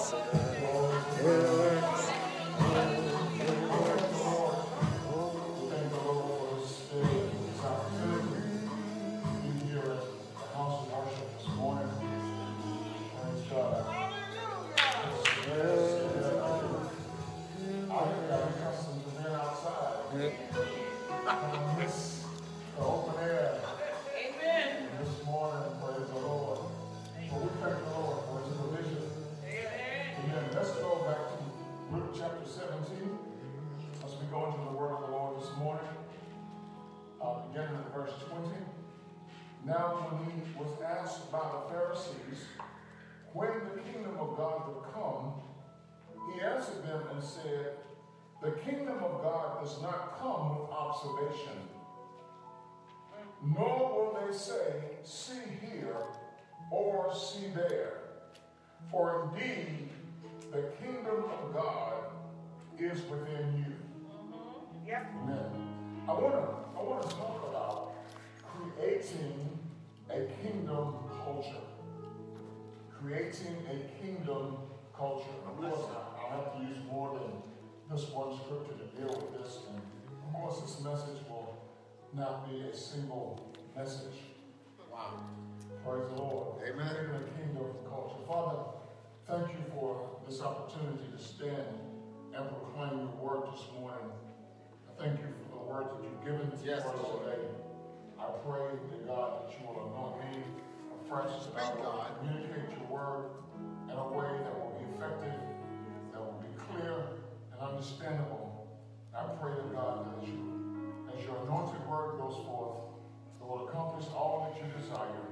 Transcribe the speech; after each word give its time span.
Works, 0.00 0.39
observation 51.02 51.70
nor 53.42 54.12
will 54.14 54.26
they 54.26 54.36
say, 54.36 54.82
See 55.02 55.32
here 55.62 55.96
or 56.70 57.14
see 57.14 57.48
there. 57.54 57.94
For 58.90 59.30
indeed, 59.34 59.88
the 60.52 60.64
kingdom 60.82 61.24
of 61.24 61.54
God 61.54 61.94
is 62.78 63.00
within 63.08 63.64
you. 63.66 63.74
Mm-hmm. 64.12 64.90
Amen. 64.90 65.50
I 66.08 66.12
want 66.12 66.34
to 66.34 66.78
I 66.78 66.82
want 66.82 67.02
to 67.02 67.08
talk 67.08 67.46
about 67.48 67.92
creating 68.42 69.58
a 70.10 70.20
kingdom 70.42 70.94
culture. 71.24 71.64
Creating 73.00 73.56
a 73.70 74.02
kingdom 74.02 74.56
culture. 74.96 75.30
Of 75.48 75.56
course, 75.56 75.90
I- 75.90 76.20
I'll 76.20 76.44
have 76.44 76.56
to 76.56 76.62
use 76.62 76.78
more 76.90 77.18
than 77.18 77.96
this 77.96 78.08
one 78.10 78.36
scripture 78.36 78.74
to 78.74 79.00
deal 79.00 79.08
with 79.08 79.42
this. 79.42 79.60
And 79.68 79.80
of 80.30 80.40
course, 80.40 80.60
this 80.60 80.80
message 80.84 81.22
will 81.28 81.56
not 82.14 82.48
be 82.48 82.60
a 82.60 82.74
single 82.76 83.52
message. 83.76 84.14
Wow. 84.92 85.24
Praise 85.84 86.06
the 86.14 86.22
Lord. 86.22 86.62
Amen. 86.62 86.86
Creating 86.86 87.14
a 87.16 87.38
kingdom 87.38 87.66
culture. 87.88 88.22
Father, 88.28 88.58
thank 89.26 89.48
you 89.58 89.64
for 89.74 90.20
this 90.28 90.40
opportunity 90.40 91.10
to 91.16 91.22
stand 91.22 91.66
and 92.34 92.48
proclaim 92.48 92.98
your 93.00 93.16
word 93.18 93.48
this 93.52 93.64
morning. 93.78 94.06
I 94.86 95.02
thank 95.02 95.18
you 95.20 95.26
for 95.50 95.58
the 95.58 95.64
word 95.64 95.84
that 95.90 96.04
you've 96.04 96.24
given 96.24 96.50
to 96.50 96.64
Yes, 96.66 96.84
us 96.84 96.94
Lord. 97.02 97.24
today. 97.24 97.42
I 98.20 98.24
pray, 98.46 98.76
dear 98.90 99.06
God, 99.06 99.48
that 99.48 99.58
you 99.58 99.66
will 99.66 99.80
anoint 99.90 100.30
me 100.30 100.42
afresh 101.06 101.30
that 101.46 101.56
I 101.62 101.66
Speak, 101.66 101.76
will 101.82 101.92
God. 101.92 102.06
communicate 102.20 102.70
your 102.78 102.86
word 102.86 103.24
in 103.90 103.96
a 103.96 104.08
way 104.14 104.30
that 104.44 104.54
will 104.54 104.76
be 104.78 104.84
effective, 104.94 105.40
that 106.12 106.20
will 106.20 106.38
be 106.44 106.52
clear 106.60 106.94
and 107.52 107.60
understandable. 107.60 108.59
I 109.16 109.22
pray, 109.40 109.52
dear 109.54 109.74
God, 109.74 110.06
that 110.06 110.26
you, 110.26 110.38
as 111.12 111.24
your 111.24 111.36
anointed 111.44 111.82
word 111.86 112.18
goes 112.18 112.36
forth, 112.46 112.78
it 113.40 113.46
will 113.46 113.68
accomplish 113.68 114.06
all 114.14 114.46
that 114.46 114.54
you 114.60 114.70
desire, 114.72 115.26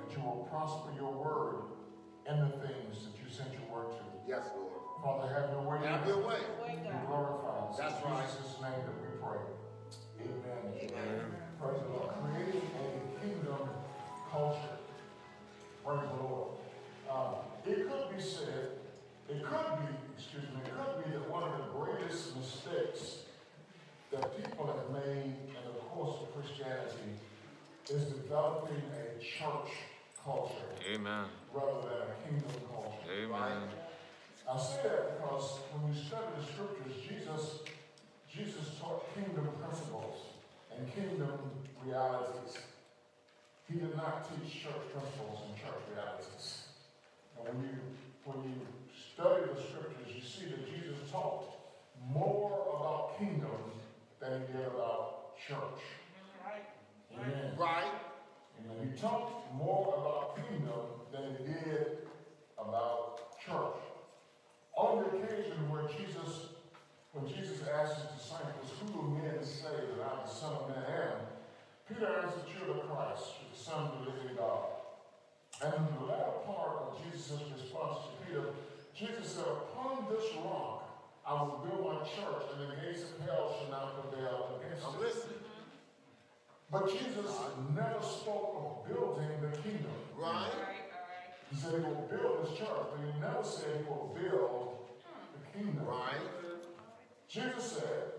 that 0.00 0.16
you 0.16 0.22
will 0.22 0.48
prosper 0.50 0.90
your 0.96 1.12
word 1.12 1.74
in 2.28 2.40
the 2.40 2.50
things 2.66 3.06
that 3.06 3.14
you 3.22 3.30
sent 3.30 3.52
your 3.52 3.68
word 3.70 3.92
to. 3.92 4.02
Yes, 4.26 4.50
Lord. 4.56 4.72
Father, 5.04 5.28
have 5.32 5.50
your 5.50 5.62
way. 5.62 5.86
Have 5.86 6.06
your 6.06 6.26
way. 6.26 6.40
Be 6.66 6.90
glorified. 7.06 7.76
That's 7.78 8.02
in 8.02 8.10
right. 8.10 8.26
Jesus' 8.26 8.56
name 8.60 8.80
that 8.82 8.96
we 8.98 9.08
pray. 9.20 9.40
Amen. 10.24 10.90
Amen. 10.90 11.20
Praise 11.60 11.80
the 11.82 11.88
Lord. 11.92 12.10
Creating 12.24 12.70
a 12.72 13.20
kingdom 13.20 13.68
culture. 14.30 14.80
Praise 15.84 16.08
the 16.16 16.22
Lord. 16.24 16.48
Uh, 17.10 17.34
it 17.66 17.88
could 17.88 18.16
be 18.16 18.22
said, 18.22 18.80
it 19.28 19.44
could 19.44 19.78
be, 19.78 19.92
excuse 20.34 20.54
me, 20.54 20.62
it 20.66 20.74
could 20.74 21.04
be 21.04 21.10
that 21.12 21.30
one 21.30 21.44
of 21.44 21.58
the 21.58 21.70
greatest 21.78 22.36
mistakes 22.36 23.30
that 24.10 24.34
people 24.34 24.66
have 24.66 24.90
made 24.90 25.30
in 25.30 25.62
the 25.62 25.78
course 25.94 26.22
of 26.22 26.34
Christianity 26.34 27.22
is 27.88 28.02
developing 28.18 28.82
a 28.98 29.22
church 29.22 29.70
culture 30.18 30.74
Amen. 30.90 31.26
rather 31.52 31.86
than 31.86 32.02
a 32.10 32.16
kingdom 32.26 32.50
culture. 32.66 33.06
Amen. 33.06 33.68
I 34.50 34.58
say 34.58 34.82
that 34.82 35.22
because 35.22 35.60
when 35.70 35.90
we 35.90 35.94
study 35.94 36.26
the 36.34 36.42
scriptures, 36.42 36.98
Jesus, 37.06 37.62
Jesus 38.26 38.74
taught 38.80 39.06
kingdom 39.14 39.48
principles 39.62 40.34
and 40.74 40.82
kingdom 40.94 41.38
realities. 41.84 42.58
He 43.70 43.78
did 43.78 43.96
not 43.96 44.26
teach 44.26 44.64
church 44.64 44.82
principles 44.90 45.46
and 45.46 45.54
church 45.56 45.80
realities. 45.94 46.66
And 47.38 47.54
when 47.54 47.68
you 47.70 47.78
when 48.24 48.42
you 48.50 48.83
study 49.14 49.44
the 49.54 49.60
scriptures, 49.62 50.10
you 50.12 50.20
see 50.20 50.46
that 50.50 50.66
Jesus 50.66 50.98
taught 51.12 51.44
more 52.10 52.50
about 52.74 53.16
kingdom 53.16 53.70
than 54.20 54.40
he 54.40 54.52
did 54.52 54.66
about 54.66 55.36
church. 55.38 55.82
Amen. 57.14 57.52
Right. 57.56 57.94
Amen. 58.58 58.90
He 58.90 59.00
talked 59.00 59.54
more 59.54 59.94
about 59.96 60.48
kingdom 60.48 60.98
than 61.12 61.36
he 61.38 61.44
did 61.46 61.98
about 62.58 63.38
church. 63.38 63.78
On 64.76 64.98
the 64.98 65.06
occasion 65.10 65.70
where 65.70 65.86
Jesus, 65.96 66.50
when 67.12 67.28
Jesus 67.28 67.62
asked 67.70 67.94
his 68.02 68.18
disciples, 68.18 68.66
Who 68.80 68.92
do 68.98 69.22
men 69.22 69.44
say 69.44 69.70
that 69.70 70.02
I, 70.02 70.18
am 70.18 70.26
the 70.26 70.34
Son 70.34 70.52
of 70.54 70.68
Man, 70.68 70.84
am? 70.90 71.22
Peter 71.86 72.10
answered, 72.18 72.50
You're 72.50 72.74
the 72.74 72.80
Christ, 72.80 73.22
you're 73.38 73.54
the 73.54 73.62
Son 73.62 73.86
of 73.86 73.90
the 73.94 74.10
living 74.10 74.34
God. 74.36 74.74
And 75.62 75.72
in 75.72 75.94
the 76.00 76.06
latter 76.10 76.42
part 76.44 76.82
of 76.82 76.98
Jesus' 76.98 77.38
response 77.54 78.10
to 78.10 78.26
Peter. 78.26 78.46
Jesus 78.96 79.34
said, 79.34 79.44
Upon 79.44 80.06
this 80.08 80.24
rock 80.36 80.84
I 81.26 81.32
will 81.42 81.66
build 81.66 81.84
my 81.84 82.00
church, 82.06 82.44
and 82.52 82.70
the 82.70 82.76
gates 82.76 83.02
of 83.02 83.26
hell 83.26 83.56
shall 83.58 83.70
not 83.70 84.10
prevail 84.10 84.60
against 84.60 84.86
I'm 84.86 84.94
it. 84.94 85.00
listening. 85.00 85.40
Mm-hmm. 85.40 86.70
But 86.70 86.90
Jesus 86.90 87.32
never 87.74 88.02
spoke 88.02 88.54
of 88.54 88.88
building 88.88 89.30
the 89.40 89.56
kingdom. 89.58 89.90
Right? 90.16 90.50
He 91.50 91.56
said 91.56 91.72
he 91.72 91.80
will 91.80 92.08
build 92.10 92.46
his 92.46 92.58
church, 92.58 92.68
but 92.68 93.00
he 93.00 93.20
never 93.20 93.42
said 93.42 93.82
he 93.82 93.84
will 93.88 94.14
build 94.14 94.78
the 95.34 95.58
kingdom. 95.58 95.86
Right? 95.86 96.20
Jesus 97.28 97.72
said, 97.72 98.14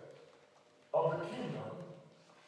of 0.93 1.19
the 1.19 1.25
kingdom, 1.25 1.71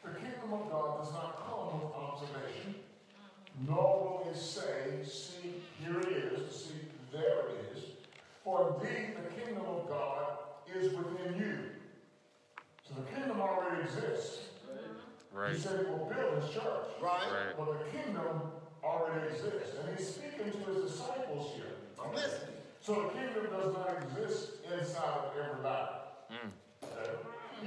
the 0.04 0.10
kingdom 0.10 0.52
of 0.52 0.70
God 0.70 0.98
does 1.02 1.12
not 1.12 1.46
come 1.46 1.80
with 1.80 1.94
observation, 1.94 2.74
mm-hmm. 2.74 3.72
nor 3.72 4.22
will 4.24 4.30
it 4.30 4.36
say, 4.36 4.98
see, 5.04 5.62
here 5.80 6.00
it 6.00 6.08
is, 6.08 6.54
see, 6.54 6.74
there 7.12 7.48
it 7.48 7.76
is. 7.76 7.84
For 8.48 8.80
indeed, 8.80 9.14
the 9.14 9.28
kingdom 9.38 9.66
of 9.66 9.86
God 9.90 10.38
is 10.74 10.94
within 10.94 11.36
you. 11.38 11.58
So 12.82 12.94
the 12.94 13.14
kingdom 13.14 13.42
already 13.42 13.82
exists. 13.82 14.38
Right. 15.30 15.52
He 15.52 15.58
said 15.58 15.84
he 15.84 15.92
will 15.92 16.06
build 16.06 16.42
his 16.42 16.54
church. 16.54 16.88
Right? 16.98 17.28
Right. 17.30 17.58
But 17.58 17.78
the 17.78 17.98
kingdom 17.98 18.40
already 18.82 19.26
exists. 19.26 19.76
And 19.76 19.94
he's 19.94 20.08
speaking 20.08 20.50
to 20.50 20.72
his 20.72 20.92
disciples 20.92 21.56
here. 21.56 21.76
I'm 22.02 22.14
listening. 22.14 22.56
So 22.80 22.94
the 22.94 23.08
kingdom 23.20 23.52
does 23.52 23.74
not 23.74 24.02
exist 24.02 24.52
inside 24.72 25.18
of 25.26 25.32
everybody. 25.36 25.92
Okay? 26.32 27.10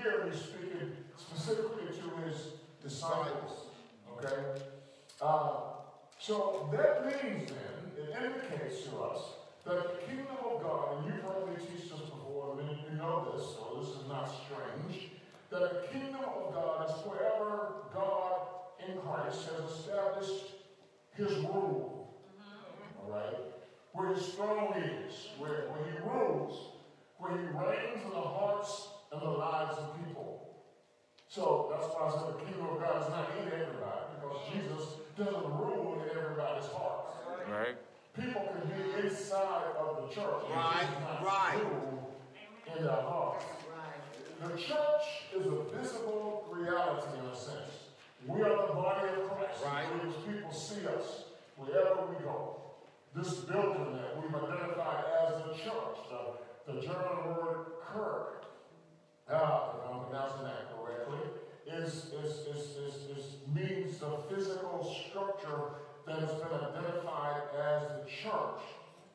Here 0.02 0.32
he's 0.32 0.42
speaking 0.42 0.96
specifically 1.16 1.94
to 1.94 2.26
his 2.26 2.54
disciples. 2.82 3.68
Okay? 4.18 4.64
Uh, 5.22 5.52
so 6.18 6.68
that 6.72 7.06
means 7.06 7.52
then, 7.52 8.04
it 8.04 8.16
indicates 8.18 8.86
to 8.86 8.98
us 8.98 9.22
that 9.66 9.76
the 9.76 10.06
kingdom 10.08 10.38
of 10.44 10.62
God, 10.62 10.98
and 10.98 11.06
you've 11.06 11.24
heard 11.24 11.48
me 11.48 11.56
teach 11.56 11.90
this 11.90 12.00
before, 12.00 12.60
and 12.60 12.70
you 12.70 12.98
know 12.98 13.32
this, 13.32 13.46
so 13.46 13.80
this 13.80 13.90
is 13.90 14.08
not 14.08 14.26
strange, 14.26 15.12
that 15.50 15.62
the 15.62 15.88
kingdom 15.92 16.22
of 16.22 16.54
God 16.54 16.90
is 16.90 16.96
wherever 17.06 17.74
God 17.94 18.42
in 18.88 18.98
Christ 18.98 19.50
has 19.50 19.70
established 19.72 20.46
his 21.16 21.32
rule. 21.46 22.16
Mm-hmm. 22.40 23.02
All 23.04 23.18
right? 23.18 23.38
Where 23.94 24.14
his 24.14 24.30
throne 24.30 24.74
is, 24.78 25.28
where, 25.38 25.70
where 25.70 25.84
he 25.86 25.98
rules, 26.10 26.74
where 27.18 27.32
he 27.32 27.44
reigns 27.44 28.04
in 28.04 28.10
the 28.10 28.22
hearts 28.22 28.88
and 29.12 29.22
the 29.22 29.30
lives 29.30 29.78
of 29.78 29.96
people. 29.98 30.56
So 31.28 31.70
that's 31.72 31.94
why 31.94 32.08
I 32.08 32.12
said 32.12 32.34
the 32.34 32.46
kingdom 32.46 32.76
of 32.76 32.82
God 32.82 33.04
is 33.04 33.10
not 33.10 33.30
in 33.38 33.48
everybody, 33.48 34.04
because 34.16 34.38
Jesus 34.52 34.84
doesn't 35.18 35.52
rule 35.60 36.02
in 36.02 36.18
everybody's 36.18 36.70
hearts. 36.72 37.18
Right. 37.50 37.76
People 38.16 38.42
can 38.42 38.70
be 38.70 39.08
inside 39.08 39.64
of 39.80 40.10
the 40.10 40.14
church, 40.16 40.44
Right, 40.50 40.88
right. 41.24 41.62
in 42.78 42.84
their 42.84 42.92
hearts. 42.92 43.46
The 44.42 44.50
church 44.58 45.06
is 45.36 45.46
a 45.46 45.78
visible 45.78 46.48
reality 46.52 47.20
in 47.20 47.26
a 47.26 47.36
sense. 47.36 47.72
We 48.28 48.42
are 48.42 48.68
the 48.68 48.74
body 48.74 49.08
of 49.10 49.30
Christ. 49.30 49.64
Right. 49.64 49.86
People 50.28 50.52
see 50.52 50.86
us 50.88 51.26
wherever 51.58 52.08
we 52.08 52.24
go. 52.24 52.58
This 53.16 53.36
building 53.42 53.94
that 53.94 54.18
we've 54.22 54.34
identified 54.34 55.04
as 55.24 55.44
the 55.44 55.54
church, 55.64 55.98
the, 56.10 56.74
the 56.74 56.82
German 56.82 57.28
word 57.28 57.66
Kirk, 57.86 58.46
uh, 59.30 59.34
if 59.76 59.94
I'm 59.94 60.06
pronouncing 60.06 60.44
that 60.44 60.76
correctly, 60.76 61.20
is, 61.68 62.12
is, 62.24 62.48
is, 62.48 62.78
is, 62.78 63.18
is 63.18 63.26
means 63.54 64.00
the 64.00 64.18
physical 64.34 64.96
structure 65.10 65.74
that 66.06 66.20
has 66.20 66.32
been 66.32 66.54
identified 66.54 67.42
as 67.60 67.84
the 67.90 68.10
church, 68.10 68.62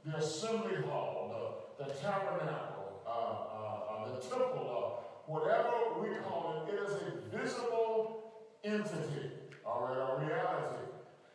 the 0.05 0.17
assembly 0.17 0.77
hall, 0.89 1.65
the, 1.79 1.85
the 1.85 1.91
tabernacle, 1.95 3.03
uh, 3.07 3.11
uh, 3.11 3.93
uh, 3.93 4.15
the 4.15 4.21
temple, 4.21 5.01
uh, 5.01 5.31
whatever 5.31 6.01
we 6.01 6.15
call 6.25 6.65
it, 6.69 6.75
it 6.75 6.81
is 6.81 6.95
a 6.95 7.37
visible 7.37 8.33
entity, 8.63 9.31
all 9.65 9.89
right, 9.89 9.99
a 9.99 10.27
reality. 10.27 10.85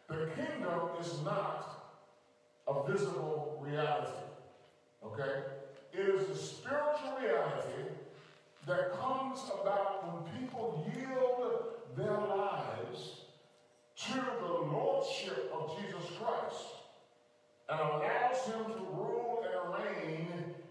The 0.08 0.32
kingdom 0.36 0.90
is 1.00 1.22
not 1.24 1.92
a 2.68 2.92
visible 2.92 3.62
reality, 3.62 4.26
okay? 5.04 5.44
It 5.94 6.00
is 6.00 6.30
a 6.30 6.36
spiritual 6.36 7.18
reality 7.22 7.92
that 8.68 8.94
comes 9.00 9.42
about 9.62 10.08
when 10.08 10.40
people 10.40 10.86
yield 10.96 11.98
their 11.98 12.18
lives 12.18 13.21
to 14.08 14.14
the 14.42 14.54
lordship 14.54 15.54
of 15.54 15.78
Jesus 15.78 16.10
Christ 16.18 16.66
and 17.70 17.80
allows 17.80 18.46
him 18.46 18.66
to 18.66 18.80
rule 18.94 19.44
and 19.46 19.74
reign 19.74 20.28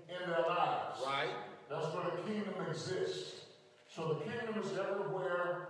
in 0.09 0.31
their 0.31 0.45
lives. 0.49 1.01
Right? 1.07 1.31
That's 1.71 1.87
where 1.95 2.05
the 2.05 2.23
kingdom 2.31 2.55
exists. 2.69 3.45
So 3.89 4.15
the 4.15 4.31
kingdom 4.31 4.63
is 4.63 4.73
everywhere 4.73 5.69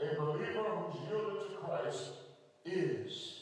a 0.00 0.20
believer 0.20 0.64
who's 0.64 1.08
yielded 1.08 1.48
to 1.48 1.56
Christ 1.56 2.10
is. 2.64 3.40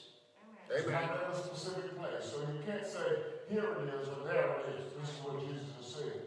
It's 0.68 0.86
Amen. 0.86 1.02
not 1.02 1.24
in 1.24 1.30
a 1.32 1.42
specific 1.42 1.98
place. 1.98 2.24
So 2.24 2.40
you 2.40 2.60
can't 2.66 2.86
say, 2.86 3.06
here 3.48 3.64
it 3.64 3.94
is 3.94 4.08
or 4.08 4.26
there 4.26 4.56
it 4.58 4.74
is. 4.74 4.84
This 5.00 5.10
is 5.10 5.24
what 5.24 5.40
Jesus 5.40 5.66
is 5.80 5.94
saying. 5.94 6.20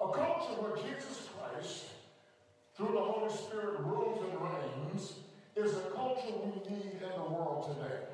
A 0.00 0.12
culture 0.12 0.60
where 0.60 0.76
Jesus 0.76 1.28
Christ, 1.36 1.84
through 2.76 2.92
the 2.92 3.00
Holy 3.00 3.32
Spirit, 3.32 3.80
rules 3.80 4.22
and 4.22 4.40
reigns 4.40 5.14
is 5.58 5.76
a 5.76 5.90
culture 5.94 6.34
we 6.44 6.50
need 6.70 7.02
in 7.02 7.12
the 7.16 7.28
world 7.30 7.74
today. 7.74 8.06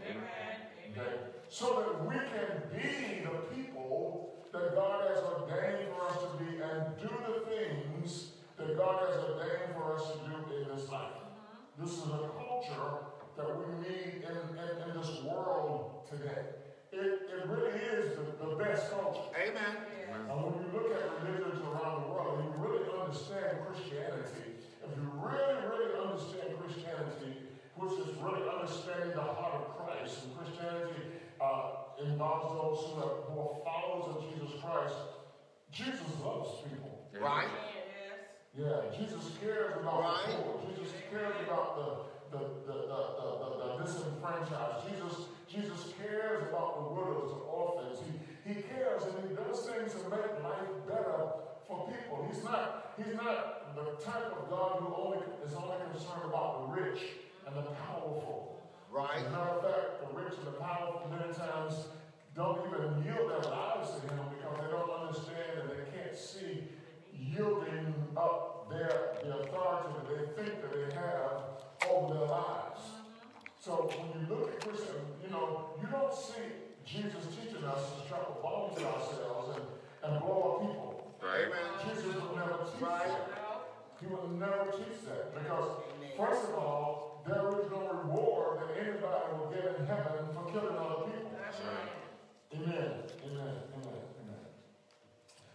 Okay? 0.90 1.16
So 1.48 1.66
that 1.80 2.06
we 2.06 2.14
can 2.14 2.62
be 2.72 3.24
the 3.24 3.54
people 3.54 4.34
that 4.52 4.74
God 4.74 5.10
has 5.10 5.18
ordained 5.18 5.88
for 5.92 6.06
us 6.08 6.16
to 6.22 6.44
be 6.44 6.62
and 6.62 6.96
do 6.98 7.10
the 7.10 7.44
things 7.50 8.30
that 8.56 8.76
God 8.76 9.08
has 9.08 9.16
ordained 9.24 9.74
for 9.74 9.96
us 9.96 10.12
to 10.12 10.18
do 10.18 10.56
in 10.56 10.76
this 10.76 10.88
life. 10.88 11.10
Uh-huh. 11.20 11.84
This 11.84 11.92
is 11.92 12.04
a 12.04 12.30
culture 12.38 13.04
that 13.36 13.50
we 13.58 13.66
need 13.82 14.22
in, 14.22 14.38
in, 14.56 14.88
in 14.88 14.96
this 14.96 15.22
world 15.22 16.06
today. 16.08 16.54
It, 16.92 17.28
it 17.28 17.48
really 17.48 17.74
is 17.74 18.16
the, 18.16 18.46
the 18.46 18.54
best 18.54 18.90
culture. 18.90 19.26
Amen. 19.34 19.76
And 20.14 20.28
when 20.30 20.54
you 20.62 20.70
look 20.72 20.94
at 20.94 21.26
religions 21.26 21.60
around 21.66 22.02
the 22.02 22.08
world, 22.08 22.38
and 22.38 22.54
you 22.54 22.62
really 22.62 22.86
understand 22.94 23.66
Christianity, 23.66 24.62
if 24.86 24.90
you 24.94 25.10
really, 25.18 25.58
really 25.66 25.90
understand 25.98 26.54
Christianity, 26.54 26.63
which 27.84 28.00
is 28.00 28.16
really 28.22 28.48
understanding 28.48 29.12
the 29.14 29.20
heart 29.22 29.60
of 29.60 29.76
Christ, 29.76 30.24
and 30.24 30.32
Christianity 30.36 31.20
uh, 31.40 32.00
involves 32.00 32.48
those 32.56 32.80
who 32.88 33.02
are, 33.04 33.14
who 33.28 33.34
are 33.40 33.54
followers 33.60 34.16
of 34.16 34.18
Jesus 34.32 34.56
Christ, 34.64 34.96
Jesus 35.70 36.08
loves 36.24 36.64
people. 36.64 37.04
Right? 37.20 37.48
Yeah, 38.56 38.88
Jesus 38.96 39.36
cares 39.40 39.76
about 39.76 40.00
Right. 40.00 40.26
the 40.30 40.42
poor. 40.42 40.60
Jesus 40.70 40.92
cares 41.10 41.34
about 41.44 41.76
the 41.76 42.14
the, 42.34 42.38
the, 42.66 42.76
the, 42.90 43.00
the, 43.14 43.28
the, 43.38 43.48
the 43.62 43.84
disenfranchised. 43.84 44.90
Jesus, 44.90 45.30
Jesus 45.46 45.94
cares 46.02 46.42
about 46.50 46.74
the 46.82 46.84
widows 46.94 47.30
and 47.30 47.42
orphans. 47.46 47.98
He, 48.02 48.10
he 48.42 48.62
cares 48.62 49.02
and 49.04 49.14
he 49.22 49.36
does 49.38 49.62
things 49.70 49.92
to 50.02 50.08
make 50.10 50.34
life 50.42 50.66
better 50.88 51.30
for 51.68 51.86
people. 51.86 52.26
He's 52.26 52.42
not, 52.42 52.90
he's 52.98 53.14
not 53.14 53.76
the 53.76 54.02
type 54.02 54.34
of 54.34 54.50
God 54.50 54.82
who 54.82 54.94
only 54.98 55.18
is 55.46 55.54
only 55.54 55.78
concerned 55.92 56.26
about 56.26 56.74
the 56.74 56.82
rich 56.82 56.98
and 57.46 57.56
the 57.56 57.62
powerful. 57.86 58.60
Right? 58.90 59.18
As 59.18 59.26
a 59.26 59.30
matter 59.30 59.50
of 59.50 59.62
fact, 59.62 60.00
the 60.00 60.20
rich 60.20 60.34
and 60.38 60.46
the 60.46 60.58
powerful 60.58 61.10
many 61.10 61.32
times 61.34 61.74
don't 62.34 62.60
even 62.66 63.02
yield 63.04 63.30
their 63.30 63.50
lives 63.50 63.90
to 63.90 64.00
him 64.08 64.22
because 64.34 64.54
they 64.60 64.70
don't 64.70 64.90
understand 64.90 65.58
and 65.60 65.70
they 65.70 65.84
can't 65.98 66.16
see 66.16 66.64
yielding 67.12 67.94
up 68.16 68.70
their 68.70 69.14
the 69.22 69.38
authority 69.38 69.88
that 69.98 70.06
they 70.08 70.42
think 70.42 70.60
that 70.62 70.72
they 70.72 70.94
have 70.94 71.64
over 71.90 72.14
their 72.14 72.26
lives. 72.28 72.80
Mm-hmm. 72.82 73.44
So 73.60 73.90
when 73.90 74.20
you 74.20 74.28
look 74.28 74.52
at 74.54 74.60
Christian, 74.60 75.00
you 75.22 75.30
know, 75.30 75.70
you 75.80 75.88
don't 75.90 76.12
see 76.14 76.54
Jesus 76.84 77.24
teaching 77.34 77.64
us 77.64 77.80
to 77.96 78.06
strap 78.06 78.28
a 78.28 78.42
bomb 78.42 78.74
to 78.76 78.84
ourselves 78.84 79.56
and, 79.56 79.64
and 80.04 80.20
blow 80.20 80.38
up 80.42 80.60
people. 80.60 81.14
Right. 81.22 81.46
Amen. 81.48 81.70
Jesus 81.88 82.14
would 82.14 82.36
never 82.36 82.58
teach 82.68 82.82
Right. 82.82 83.08
that. 83.08 83.40
He 84.00 84.06
would 84.06 84.38
never 84.38 84.70
teach 84.76 85.00
that 85.08 85.32
because, 85.32 85.80
first 86.18 86.44
of 86.50 86.54
all, 86.60 87.13
there 87.26 87.48
is 87.60 87.70
no 87.70 87.80
reward 88.04 88.60
that 88.60 88.76
anybody 88.76 89.32
will 89.38 89.50
get 89.50 89.76
in 89.78 89.86
heaven 89.86 90.28
for 90.34 90.44
killing 90.52 90.76
other 90.76 91.04
people. 91.08 91.30
Amen. 92.54 92.92
Amen. 93.24 93.54
Amen. 93.74 94.00
Amen. 94.22 94.44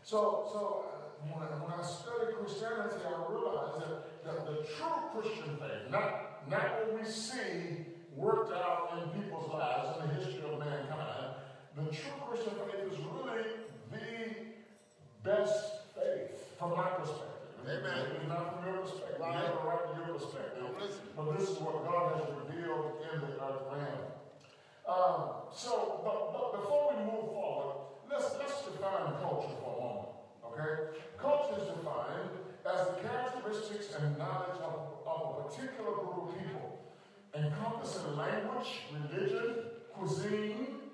So, 0.03 0.49
so 0.51 0.85
uh, 0.85 1.31
when, 1.31 1.47
I, 1.47 1.51
when 1.63 1.71
I 1.71 1.83
study 1.83 2.33
Christianity, 2.33 2.95
I 3.05 3.31
realize 3.31 3.79
that, 3.79 4.25
that 4.25 4.45
the 4.45 4.65
true 4.75 4.99
Christian 5.13 5.57
faith, 5.57 5.91
not, 5.91 6.49
not 6.49 6.87
what 6.87 6.99
we 6.99 7.09
see 7.09 7.85
worked 8.15 8.51
out 8.51 8.99
in 8.99 9.21
people's 9.21 9.49
lives 9.53 10.01
in 10.01 10.09
the 10.09 10.15
history 10.15 10.43
of 10.51 10.59
mankind, 10.59 11.35
the 11.77 11.83
true 11.95 12.17
Christian 12.27 12.53
faith 12.65 12.91
is 12.91 12.99
really 12.99 13.43
the 13.91 15.29
best 15.29 15.85
faith 15.95 16.57
from 16.57 16.71
my 16.71 16.89
perspective. 16.89 17.38
Amen. 17.69 18.25
Not 18.27 18.57
from 18.57 18.65
your 18.65 18.81
perspective. 18.81 19.21
Right. 19.21 19.29
You 19.29 19.45
have 19.45 19.61
a 19.61 19.67
right 19.69 19.85
to 19.85 20.01
your 20.01 20.17
perspective. 20.17 20.57
I'm 20.65 20.73
listening. 20.73 21.13
But 21.13 21.37
this 21.37 21.49
is 21.53 21.57
what 21.61 21.85
God 21.85 22.17
has 22.17 22.25
revealed 22.33 22.97
in 23.05 23.21
the 23.21 23.37
earth 23.37 23.61
realm. 23.69 24.09
Um, 24.89 25.45
so, 25.53 26.01
but, 26.01 26.33
but 26.33 26.61
before 26.61 26.97
we 26.97 27.05
move 27.05 27.29
forward, 27.29 27.93
let's, 28.09 28.33
let's 28.41 28.65
define 28.65 29.21
culture 29.21 29.53
for 29.61 29.69
a 29.69 29.81
moment. 29.85 30.09
Okay? 30.49 30.97
Culture 31.21 31.61
is 31.61 31.69
defined 31.69 32.33
as 32.65 32.89
the 32.89 32.95
characteristics 33.05 33.93
and 34.01 34.17
knowledge 34.17 34.57
of, 34.65 35.05
of 35.05 35.19
a 35.29 35.45
particular 35.45 35.93
group 35.93 36.25
of 36.25 36.41
people, 36.41 36.89
encompassing 37.37 38.17
language, 38.17 38.89
religion, 38.97 39.77
cuisine, 39.93 40.89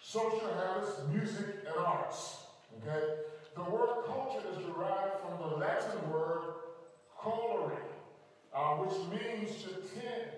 social 0.00 0.48
habits, 0.56 1.04
music, 1.12 1.68
and 1.68 1.76
arts. 1.84 2.48
Okay? 2.80 3.28
The 3.54 3.62
word 3.62 4.04
culture 4.06 4.42
is 4.50 4.66
derived 4.66 5.20
from 5.20 5.38
the 5.38 5.56
Latin 5.56 6.10
word 6.10 6.54
colere, 7.20 7.78
uh, 8.52 8.74
which 8.78 8.96
means 9.10 9.62
to 9.62 9.68
tend, 9.94 10.30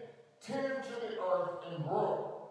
tend 0.43 0.85
to 0.85 0.91
the 1.01 1.21
earth 1.23 1.51
and 1.71 1.83
grow, 1.85 2.51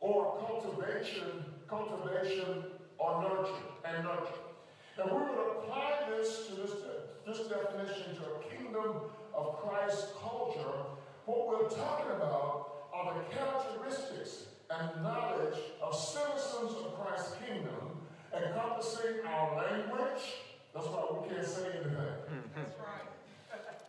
or 0.00 0.38
cultivation, 0.46 1.44
cultivation 1.68 2.64
or 2.98 3.22
nurture, 3.22 3.68
and 3.84 4.04
nurture. 4.04 4.40
And 5.02 5.10
we 5.10 5.18
would 5.18 5.38
apply 5.58 6.08
this 6.10 6.46
to 6.46 6.54
this, 6.54 6.72
this 7.26 7.46
definition 7.48 8.16
to 8.16 8.22
a 8.22 8.56
kingdom 8.56 9.02
of 9.34 9.58
Christ 9.58 10.08
culture. 10.20 10.74
What 11.26 11.46
we're 11.46 11.68
talking 11.68 12.10
about 12.16 12.86
are 12.94 13.14
the 13.14 13.36
characteristics 13.36 14.46
and 14.70 15.02
knowledge 15.02 15.58
of 15.82 15.94
citizens 15.94 16.72
of 16.84 16.98
Christ's 16.98 17.34
kingdom, 17.34 17.49
encompassing 18.46 19.26
our 19.26 19.56
language. 19.56 20.24
That's 20.74 20.86
why 20.86 21.02
we 21.12 21.28
can't 21.28 21.46
say 21.46 21.66
anything. 21.66 22.14
That's 22.54 22.76
right. 22.78 23.06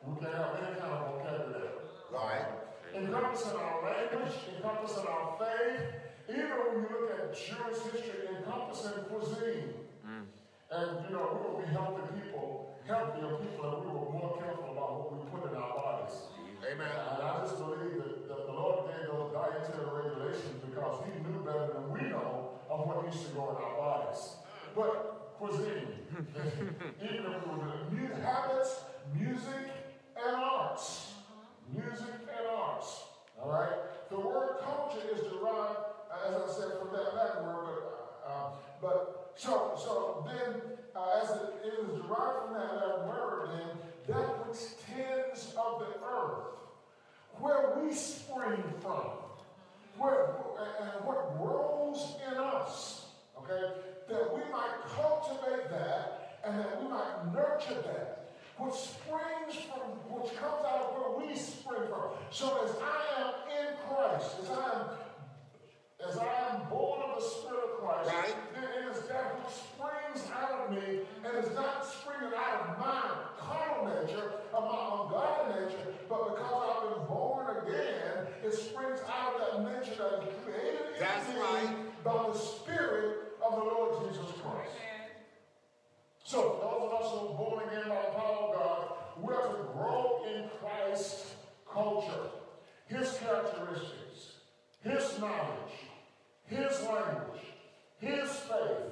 We 0.07 0.13
can't 0.19 0.33
have 0.33 0.57
any 0.57 0.79
kind 0.79 0.93
of 0.93 1.13
vocabulary. 1.13 1.77
Right. 2.11 2.45
Encompassing 2.95 3.55
our 3.55 3.77
language, 3.85 4.35
encompassing 4.55 5.05
our 5.07 5.37
faith, 5.39 5.81
even 6.27 6.51
when 6.59 6.83
you 6.83 6.89
look 6.91 7.11
at 7.15 7.33
Jewish 7.37 7.79
history, 7.87 8.27
encompassing 8.35 9.05
cuisine. 9.07 9.73
And 10.71 11.03
you 11.03 11.11
know, 11.11 11.35
we 11.35 11.39
will 11.51 11.59
be 11.59 11.67
healthy 11.67 12.07
people, 12.15 12.79
healthier 12.87 13.35
people, 13.43 13.63
and 13.67 13.79
we 13.83 13.91
were 13.91 14.07
more 14.07 14.39
careful 14.39 14.71
about 14.71 14.89
what 14.95 15.07
we 15.11 15.19
put 15.27 15.51
in 15.51 15.57
our 15.59 15.75
bodies. 15.75 16.15
Amen. 16.63 16.87
And 16.87 17.23
I 17.23 17.43
just 17.43 17.59
believe 17.59 17.99
that, 17.99 18.27
that 18.31 18.47
the 18.47 18.53
Lord 18.55 18.87
gave 18.87 19.11
those 19.11 19.35
dietary 19.35 19.83
regulations 19.83 20.63
because 20.63 21.03
He 21.03 21.11
knew 21.27 21.43
better 21.43 21.75
than 21.75 21.91
we 21.91 22.07
know 22.07 22.55
of 22.71 22.87
what 22.87 23.03
needs 23.03 23.19
to 23.19 23.35
go 23.35 23.51
in 23.51 23.59
our 23.59 23.75
bodies. 23.75 24.39
But 24.75 25.35
cuisine, 25.37 25.87
even 27.03 27.35
new 27.91 28.07
habits, 28.23 28.81
music, 29.13 29.71
and 30.15 30.35
arts. 30.35 31.13
Music 31.73 32.13
and 32.37 32.47
arts. 32.57 33.03
All 33.41 33.51
right? 33.51 33.73
The 34.09 34.19
word 34.19 34.57
culture 34.63 35.01
is 35.13 35.21
derived, 35.21 35.79
as 36.27 36.35
I 36.35 36.53
said, 36.53 36.79
from 36.79 36.91
that 36.93 37.15
Latin 37.15 37.45
word, 37.45 37.65
but, 37.65 38.23
uh, 38.27 38.49
but 38.81 39.33
so, 39.35 39.73
so 39.75 40.27
then, 40.27 40.61
uh, 40.95 41.21
as 41.23 41.29
it, 41.31 41.53
it 41.65 41.73
is 41.79 42.01
derived 42.01 42.45
from 42.45 42.53
that 42.53 42.75
Latin 42.75 43.07
word, 43.07 43.49
then, 43.53 44.15
that 44.15 44.47
which 44.47 44.59
tends 44.85 45.53
of 45.57 45.79
the 45.79 46.05
earth, 46.05 46.47
where 47.39 47.79
we 47.81 47.93
spring 47.93 48.63
from, 48.81 49.01
where, 49.97 50.35
and 50.81 51.05
what 51.05 51.37
grows 51.37 52.15
in 52.31 52.37
us, 52.37 53.05
okay, 53.37 53.73
that 54.11 54.33
we 54.33 54.41
might 54.51 54.75
cultivate 54.95 55.69
that 55.69 56.37
and 56.45 56.59
that 56.59 56.81
we 56.81 56.87
might 56.89 57.33
nurture 57.33 57.81
that, 57.83 58.33
which 58.57 58.73
springs 58.73 59.55
from, 59.69 59.91
which 60.11 60.35
comes 60.35 60.65
out 60.65 60.81
of 60.81 60.95
where 60.97 61.27
we 61.27 61.35
spring 61.35 61.83
from. 61.89 62.11
So 62.31 62.63
as 62.65 62.75
I 62.81 63.21
am 63.21 63.33
in 63.49 63.73
Christ, 63.87 64.35
as 64.43 64.49
I 64.49 64.79
am 64.79 64.85
as 66.09 66.17
I 66.17 66.25
am 66.49 66.67
born 66.67 66.99
of 67.03 67.21
the 67.21 67.29
Spirit 67.29 67.63
of 67.63 67.79
Christ, 67.79 68.09
Right. 68.09 68.35
then 68.55 68.63
it 68.63 68.89
is 68.89 69.07
that 69.07 69.37
which 69.37 69.53
springs 69.53 70.27
out 70.33 70.51
of 70.65 70.71
me 70.71 71.01
and 71.23 71.45
is 71.45 71.53
not 71.55 71.85
springing 71.85 72.33
out 72.35 72.61
of 72.61 72.79
my 72.79 73.01
carnal 73.37 73.85
nature, 74.01 74.31
of 74.51 74.63
my 74.63 75.03
ungodly 75.05 75.61
nature, 75.61 75.93
but 76.09 76.29
because 76.35 76.69
I've 76.73 76.95
been 76.95 77.05
born 77.05 77.55
again, 77.55 78.25
it 78.43 78.51
springs 78.51 78.99
out 79.07 79.39
of 79.39 79.63
that 79.63 79.79
nature 79.79 79.93
that 80.01 80.27
is 80.27 80.33
created 80.43 80.81
in 80.95 80.99
That's 80.99 81.27
me 81.29 81.35
right. 81.39 82.03
by 82.03 82.29
the 82.33 82.33
Spirit 82.33 83.30
of 83.43 83.55
the 83.55 83.63
Lord 83.63 84.07
Jesus 84.07 84.31
Christ. 84.41 84.71
Amen. 84.75 85.09
So, 86.23 86.59
those 86.61 86.91
of 86.91 87.01
us 87.01 87.11
who 87.11 87.27
are 87.27 87.37
born 87.37 87.67
again 87.67 87.89
by 87.89 88.01
the 88.05 88.17
power 88.17 88.47
of 88.47 88.55
God, 88.55 88.93
we 89.21 89.33
are 89.33 89.57
to 89.57 89.63
grow 89.73 90.23
in 90.27 90.49
Christ's 90.59 91.33
culture, 91.71 92.29
His 92.87 93.17
characteristics, 93.17 94.37
His 94.83 95.19
knowledge, 95.19 95.73
His 96.45 96.81
language, 96.83 97.41
His 97.99 98.29
faith, 98.29 98.91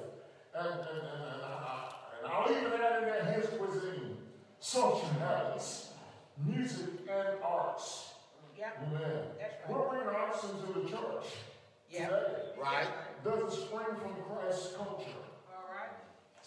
and, 0.54 0.66
and, 0.66 0.78
and, 0.78 1.24
and, 1.32 1.42
I, 1.44 1.92
and 2.18 2.32
I'll 2.32 2.50
even 2.50 2.72
add 2.80 3.02
in 3.02 3.08
there 3.08 3.24
His 3.40 3.46
cuisine, 3.58 4.16
social 4.58 5.08
habits, 5.20 5.90
music, 6.44 6.88
and 7.08 7.42
arts. 7.42 8.14
Amen. 8.60 9.00
That's 9.38 9.54
right. 9.66 9.70
We're 9.70 9.88
bringing 9.88 10.08
arts 10.08 10.44
into 10.44 10.80
the 10.80 10.88
church 10.88 11.24
Yeah. 11.90 12.06
today. 12.08 12.54
Right. 12.60 12.86
Does 13.24 13.38
it 13.40 13.56
spring 13.66 13.86
from 14.00 14.14
Christ's 14.22 14.76
culture? 14.76 15.20
All 15.50 15.66
right. 15.68 15.90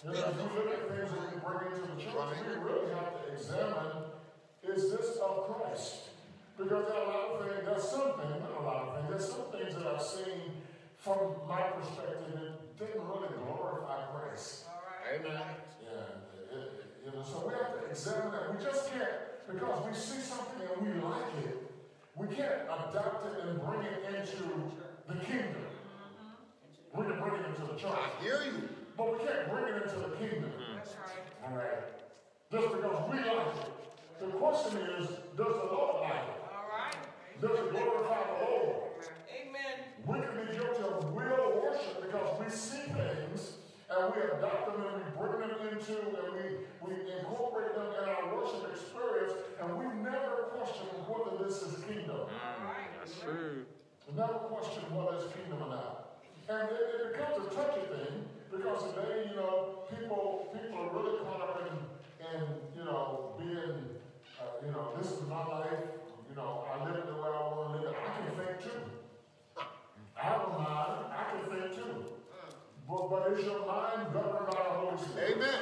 You 0.03 0.09
know, 0.13 0.29
if 0.29 0.35
you 0.37 0.59
look 0.59 0.73
at 0.73 0.89
things 0.89 1.11
that 1.11 1.33
we 1.35 1.39
bring 1.43 1.73
into 1.75 1.87
the 1.95 2.01
church, 2.01 2.15
Right. 2.15 2.47
we 2.47 2.53
really 2.63 2.93
have 2.93 3.25
to 3.25 3.31
examine, 3.33 4.03
is 4.63 4.91
this 4.91 5.17
of 5.17 5.47
Christ? 5.47 6.09
Because 6.57 6.85
there 6.87 6.97
are 6.97 7.03
a 7.03 7.09
lot 7.09 7.41
of 7.41 7.47
things, 7.49 7.65
there's 7.65 7.83
some 7.89 8.13
things, 8.19 8.41
not 8.41 8.61
a 8.61 8.63
lot 8.63 8.87
of 8.87 8.95
things, 8.95 9.09
there's 9.09 9.31
some 9.33 9.45
things 9.51 9.75
that 9.75 9.87
I've 9.87 10.01
seen 10.01 10.61
from 10.97 11.35
my 11.47 11.61
perspective 11.75 12.33
that 12.39 12.77
didn't 12.79 13.07
really 13.07 13.27
glorify 13.43 14.05
Christ. 14.13 14.65
All 14.69 14.81
right. 14.87 15.19
Amen. 15.19 15.41
Yeah, 15.83 15.89
it- 16.39 16.57
it- 16.57 16.85
you 17.05 17.11
know, 17.11 17.23
so 17.23 17.47
we 17.47 17.53
have 17.53 17.79
to 17.79 17.85
examine 17.89 18.31
that. 18.31 18.55
We 18.57 18.63
just 18.63 18.89
can't, 18.89 19.45
because 19.47 19.85
we 19.85 19.93
see 19.93 20.21
something 20.21 20.61
and 20.67 20.81
we 20.95 21.01
like 21.01 21.35
it, 21.43 21.57
we 22.15 22.27
can't 22.27 22.61
adopt 22.63 23.25
it 23.25 23.43
and 23.43 23.59
bring 23.61 23.81
it 23.83 24.03
into 24.15 24.71
the 25.13 25.25
kingdom. 25.25 25.63
Uh-huh. 25.65 26.99
We 26.99 27.05
can 27.05 27.19
bring 27.21 27.35
it 27.35 27.45
into 27.49 27.61
the 27.71 27.77
church, 27.79 27.91
I 27.93 28.23
hear 28.23 28.43
you. 28.45 28.69
but 28.97 29.11
we 29.13 29.25
can't 29.25 29.49
bring 29.49 29.65
it 29.73 29.83
into 29.83 29.97
the 29.99 30.15
kingdom. 30.17 30.51
Hmm. 30.51 30.75
That's 30.77 30.95
right. 30.95 31.25
All 31.45 31.57
right. 31.57 31.83
Just 32.51 32.67
because 32.75 33.11
we 33.11 33.17
like 33.17 33.55
it. 33.57 33.71
The 34.19 34.27
question 34.37 34.77
is, 34.77 35.07
does 35.35 35.53
the 35.57 35.67
Lord 35.73 36.01
like 36.01 36.23
it? 36.29 36.39
All 36.53 36.69
right. 36.69 36.95
Does 37.41 37.51
it 37.59 37.71
glorify 37.71 38.21
the 38.29 38.45
Lord? 38.45 38.75
Amen. 39.33 39.75
We 40.05 40.15
can 40.21 40.33
be 40.47 40.53
guilty 40.53 40.83
of 40.83 41.13
will 41.13 41.61
worship 41.61 42.01
because 42.05 42.39
we 42.39 42.49
see 42.49 42.85
things 42.93 43.57
and 43.89 44.13
we 44.13 44.21
adopt 44.21 44.71
them 44.71 44.85
and 44.85 44.95
we 45.01 45.09
bring 45.17 45.49
them 45.49 45.67
into 45.71 45.97
and 45.97 46.27
we, 46.37 46.45
we 46.85 46.93
incorporate 47.19 47.73
them 47.75 47.89
in 48.01 48.09
our 48.09 48.35
worship 48.35 48.69
experience 48.71 49.33
and 49.61 49.77
we 49.77 49.85
never 50.01 50.53
question 50.55 50.87
whether 51.09 51.43
this 51.43 51.61
is 51.61 51.83
kingdom. 51.85 52.29
All 52.29 52.57
right. 52.63 52.87
That's 52.99 53.19
true. 53.19 53.65
We 54.07 54.17
never 54.19 54.33
question 54.51 54.83
what 54.91 55.15
is 55.15 55.31
kingdom 55.31 55.63
or 55.63 55.69
not. 55.69 56.19
And 56.49 56.69
it, 56.69 56.83
it 56.91 57.01
becomes 57.13 57.39
a 57.39 57.55
touchy 57.55 57.87
thing 57.87 58.27
because 58.51 58.91
today, 58.91 59.31
you 59.31 59.35
know, 59.35 59.87
people 59.89 60.51
people 60.51 60.77
are 60.83 60.91
really 60.91 61.23
caught 61.23 61.41
up 61.41 61.55
in, 61.63 61.73
in 62.27 62.41
you 62.75 62.83
know, 62.83 63.33
being, 63.39 63.95
uh, 64.39 64.59
you 64.59 64.71
know, 64.71 64.91
this 64.99 65.11
is 65.11 65.23
my 65.27 65.45
life, 65.47 65.87
you 66.29 66.35
know, 66.35 66.67
I 66.67 66.83
live 66.83 66.95
it 66.95 67.07
the 67.07 67.15
way 67.15 67.31
I 67.31 67.41
want 67.47 67.71
to 67.71 67.79
live 67.79 67.89
it. 67.89 67.95
I 67.95 68.09
can 68.19 68.27
think 68.35 68.55
too. 68.59 68.81
I 70.19 70.21
have 70.21 70.41
a 70.41 70.49
mind, 70.59 71.07
I 71.09 71.23
can 71.31 71.43
think 71.47 71.75
too. 71.75 72.13
But, 72.87 73.09
but 73.09 73.31
is 73.31 73.45
your 73.45 73.65
mind 73.65 74.11
governed 74.13 74.51
by 74.51 74.63
the 74.67 74.75
Holy 74.83 74.97
Spirit? 74.99 75.37
Amen. 75.37 75.59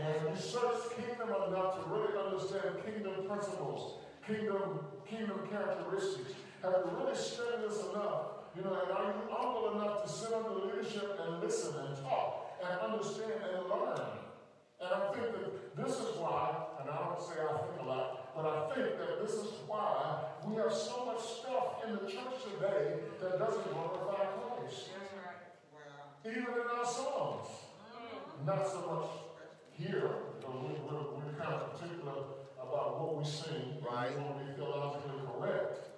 And 0.00 0.34
you 0.34 0.40
search 0.40 0.96
kingdom 0.96 1.28
enough 1.28 1.76
to 1.76 1.90
really 1.92 2.16
understand 2.16 2.80
kingdom 2.84 3.28
principles, 3.28 4.00
kingdom, 4.26 4.80
kingdom 5.08 5.46
characteristics. 5.50 6.32
Have 6.64 6.80
you 6.88 6.96
really 6.96 7.14
studied 7.14 7.68
this 7.68 7.84
enough? 7.92 8.48
You 8.56 8.62
know, 8.64 8.72
and 8.72 8.90
are 8.90 9.04
you 9.04 9.28
humble 9.28 9.76
enough 9.76 10.02
to 10.02 10.08
sit 10.08 10.32
under 10.32 10.48
the 10.48 10.64
leadership 10.64 11.20
and 11.20 11.42
listen 11.42 11.74
and 11.76 11.94
talk 12.00 12.56
and 12.64 12.80
understand 12.80 13.36
and 13.52 13.68
learn? 13.68 14.00
And 14.80 14.88
I 14.88 15.12
think 15.12 15.28
that 15.36 15.76
this 15.76 15.92
is 16.00 16.16
why, 16.16 16.56
and 16.80 16.88
I 16.88 16.96
don't 17.04 17.20
say 17.20 17.36
I 17.36 17.52
think 17.52 17.82
a 17.82 17.84
lot, 17.84 18.34
but 18.34 18.46
I 18.48 18.74
think 18.74 18.96
that 18.96 19.20
this 19.20 19.32
is 19.34 19.52
why 19.66 20.24
we 20.46 20.56
have 20.56 20.72
so 20.72 21.04
much 21.04 21.20
stuff 21.20 21.84
in 21.84 22.00
the 22.00 22.10
church 22.10 22.48
today 22.48 22.96
that 23.20 23.38
doesn't 23.38 23.68
glorify 23.68 24.24
Christ. 24.32 24.88
That's 24.88 25.12
right. 25.20 25.44
Wow. 25.68 26.24
Even 26.24 26.48
in 26.48 26.68
our 26.78 26.86
songs. 26.86 27.48
Mm-hmm. 27.92 28.46
Not 28.46 28.66
so 28.66 28.80
much 28.88 29.08
here, 29.76 30.08
because 30.40 30.56
we, 30.64 30.80
we're, 30.80 31.12
we're 31.12 31.36
kind 31.36 31.60
of 31.60 31.76
particular 31.76 32.40
about 32.56 33.00
what 33.02 33.18
we 33.18 33.24
sing. 33.24 33.84
Right. 33.84 34.16
We 34.16 34.24
want 34.24 34.38
to 34.38 34.44
be 34.46 34.52
theologically 34.56 35.20
correct. 35.28 35.93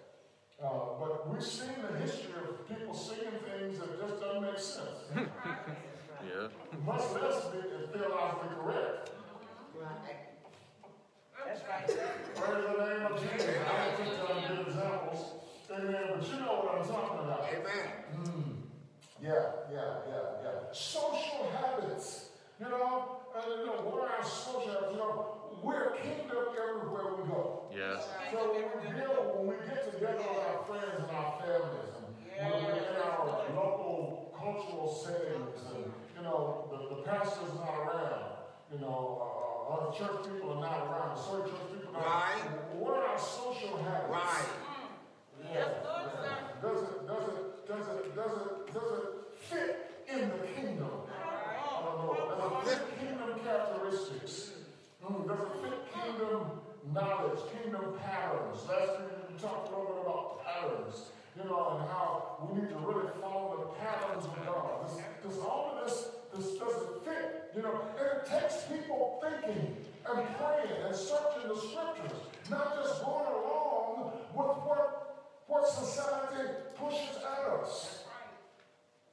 Uh, 0.63 0.69
but 0.99 1.29
we've 1.31 1.43
seen 1.43 1.69
the 1.83 1.99
history 1.99 2.33
of 2.49 2.67
people 2.67 2.95
singing 2.95 3.41
things 3.45 3.79
that 3.79 4.01
just 4.01 4.21
don't 4.21 4.41
make 4.41 4.59
sense. 4.59 5.05
yeah. 5.15 6.49
Much 6.85 7.03
less 7.13 7.45
be 7.53 7.61
theologically 7.93 8.57
correct. 8.63 9.11
Right. 9.79 10.17
That's 11.47 11.61
right. 11.69 11.87
Praise 12.35 12.65
the 12.65 12.85
name 12.87 13.07
of 13.07 13.21
Jesus. 13.21 13.55
I 13.69 13.85
don't 13.85 13.97
think 13.97 14.31
I'm 14.31 14.57
good 14.57 14.67
examples. 14.69 15.21
Amen. 15.71 16.03
But 16.19 16.29
you 16.29 16.41
know 16.41 16.65
what 16.65 16.81
I'm 16.81 16.89
talking 16.89 17.19
about. 17.21 17.45
Amen. 17.53 17.87
Mm. 18.25 18.55
Yeah, 19.23 19.33
yeah, 19.71 19.95
yeah, 20.09 20.43
yeah. 20.43 20.73
Social 20.73 21.51
habits. 21.53 22.31
You 22.59 22.71
know, 22.71 23.19
and, 23.37 23.61
you 23.61 23.67
know, 23.67 23.73
what 23.85 24.09
are 24.09 24.17
our 24.17 24.25
social 24.25 24.73
habits? 24.73 24.93
You 24.93 24.99
know, 24.99 25.36
we're 25.66 25.94
a 25.94 25.99
kingdom 25.99 26.54
everywhere 26.54 27.18
we 27.18 27.26
go. 27.26 27.66
Yes. 27.75 28.06
So 28.30 28.54
when 28.54 28.70
we 28.70 28.87
deal, 28.94 29.35
when 29.35 29.50
we 29.50 29.54
get 29.66 29.82
together 29.82 30.23
with 30.23 30.46
our 30.46 30.62
friends 30.62 31.02
and 31.02 31.11
our 31.11 31.42
families, 31.42 31.90
and 31.99 32.06
yeah. 32.23 32.54
when 32.54 32.70
we're 32.70 32.87
in 32.87 33.02
our 33.02 33.50
local 33.50 34.30
cultural 34.30 34.87
settings, 34.87 35.58
and 35.75 35.90
you 35.90 36.23
know, 36.23 36.70
the, 36.70 36.94
the 36.94 37.02
pastor's 37.02 37.50
not 37.58 37.75
around, 37.82 38.46
you 38.70 38.78
know, 38.78 39.18
uh, 39.18 39.75
other 39.75 39.90
church 39.99 40.30
people 40.30 40.54
are 40.54 40.62
not 40.62 40.87
around, 40.87 41.18
certain 41.18 41.50
church 41.50 41.66
people 41.75 41.99
are 41.99 42.06
not 42.06 42.14
Right. 42.14 42.46
What 42.78 43.02
are 43.02 43.06
our 43.11 43.18
social 43.18 43.75
habits? 43.82 44.06
Right. 44.06 44.46
Mm. 45.35 45.50
Yeah. 45.50 45.66
That's 45.82 46.62
good, 46.62 46.78
sir. 46.78 46.94
Does 47.11 47.26
it, 47.26 47.26
does 47.26 47.26
it, 47.26 47.66
does 47.66 47.87
it, 47.90 48.14
does 48.14 48.32
it, 48.38 48.54
does 48.70 48.90
it 49.02 49.11
fit 49.50 49.70
in 50.14 50.30
the 50.30 50.46
kingdom? 50.46 51.06
Mm, 55.07 55.29
does 55.29 55.39
it 55.39 55.53
fit 55.63 55.79
kingdom 55.95 56.51
knowledge, 56.93 57.39
kingdom 57.55 57.95
patterns? 58.03 58.59
Last 58.67 58.99
week 58.99 59.15
we 59.31 59.39
talked 59.39 59.71
a 59.71 59.79
little 59.79 59.95
bit 59.95 60.03
about 60.03 60.43
patterns, 60.43 61.15
you 61.39 61.45
know, 61.45 61.79
and 61.79 61.89
how 61.89 62.43
we 62.43 62.61
need 62.61 62.71
to 62.71 62.79
really 62.83 63.07
follow 63.21 63.55
the 63.55 63.79
patterns 63.79 64.25
of 64.25 64.35
God. 64.45 64.91
Does 65.23 65.39
all 65.39 65.79
of 65.79 65.87
this, 65.87 66.11
this 66.35 66.59
doesn't 66.59 67.05
fit? 67.05 67.53
You 67.55 67.63
know, 67.63 67.87
and 67.95 68.19
it 68.19 68.27
takes 68.27 68.65
people 68.67 69.23
thinking 69.23 69.77
and 70.11 70.27
praying 70.43 70.75
and 70.85 70.95
searching 70.97 71.55
the 71.55 71.55
scriptures, 71.55 72.19
not 72.51 72.75
just 72.83 73.05
going 73.05 73.31
along 73.31 74.11
with 74.35 74.59
what 74.67 75.07
what 75.47 75.69
society 75.69 76.51
pushes 76.75 77.15
at 77.23 77.63
us. 77.63 78.03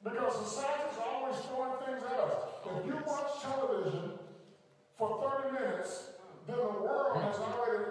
Because 0.02 0.34
society's 0.42 0.98
always 0.98 1.38
throwing 1.46 1.78
things 1.86 2.02
at 2.02 2.18
us. 2.18 2.42
If 2.66 2.86
you 2.86 2.98
watch 3.06 3.30
television 3.40 4.18
for 4.98 5.32
30 5.42 5.52
minutes, 5.60 6.10
then 6.46 6.56
the 6.56 6.62
world 6.62 7.16
has 7.22 7.36
already 7.38 7.84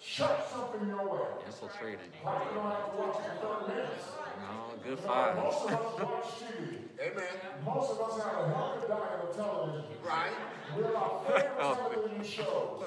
shut 0.00 0.48
something 0.52 0.88
your 0.88 1.04
way. 1.08 1.26
Infiltrated. 1.46 2.00
Like 2.24 2.42
you 2.48 2.54
don't 2.54 2.70
have 2.70 2.90
to 2.92 2.96
watch 2.98 3.16
it 3.18 3.40
for 3.40 3.64
30 3.66 3.74
minutes. 3.74 4.04
No, 4.40 4.76
good 4.82 4.90
You 4.90 4.96
know, 4.96 5.12
five. 5.12 5.36
most 5.36 5.64
of 5.64 5.72
us 5.72 6.02
watch 6.02 6.24
TV. 6.40 6.78
Amen. 7.00 7.34
Most 7.64 7.90
of 7.92 8.00
us 8.00 8.22
have 8.22 8.38
a 8.38 8.48
healthy 8.54 8.86
diet 8.88 9.20
of 9.24 9.36
television. 9.36 9.84
Right. 10.04 10.32
We 10.76 10.82
have 10.84 10.94
our 10.94 11.24
favorite 11.24 11.52
oh. 11.60 11.74
television 11.74 12.24
shows. 12.24 12.84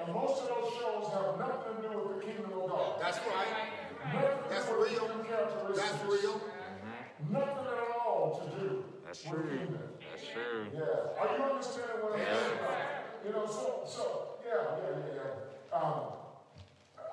And 0.00 0.14
most 0.14 0.42
of 0.42 0.48
those 0.48 0.72
shows 0.80 1.12
have 1.12 1.38
nothing 1.38 1.82
to 1.82 1.88
do 1.88 1.98
with 1.98 2.20
the 2.20 2.24
kingdom 2.24 2.52
of 2.58 2.70
God. 2.70 3.00
That's 3.00 3.18
right. 3.18 3.52
Nothing 4.14 4.44
to 4.44 4.48
That's 4.48 4.66
do 4.66 4.78
with 4.78 4.90
real. 4.92 5.00
kingdom 5.00 5.24
characteristics. 5.26 5.90
That's 5.92 6.04
real. 6.04 6.40
Mm-hmm. 6.40 7.32
Nothing 7.34 7.66
at 7.68 7.96
all 8.00 8.40
to 8.40 8.60
do 8.60 8.84
That's 9.04 9.24
with 9.24 9.32
true. 9.32 9.58
kingdom. 9.58 9.78
That's 10.10 10.26
true. 10.32 10.66
Yeah. 10.72 11.20
Are 11.20 11.36
you 11.36 11.42
understanding 11.44 12.00
what 12.00 12.12
I'm 12.16 12.24
saying? 12.24 12.99
You 13.24 13.32
know, 13.32 13.46
so, 13.46 13.82
so, 13.86 14.28
yeah, 14.46 14.76
yeah, 14.82 14.96
yeah, 14.98 15.22
yeah. 15.22 15.78
Um, 15.78 16.02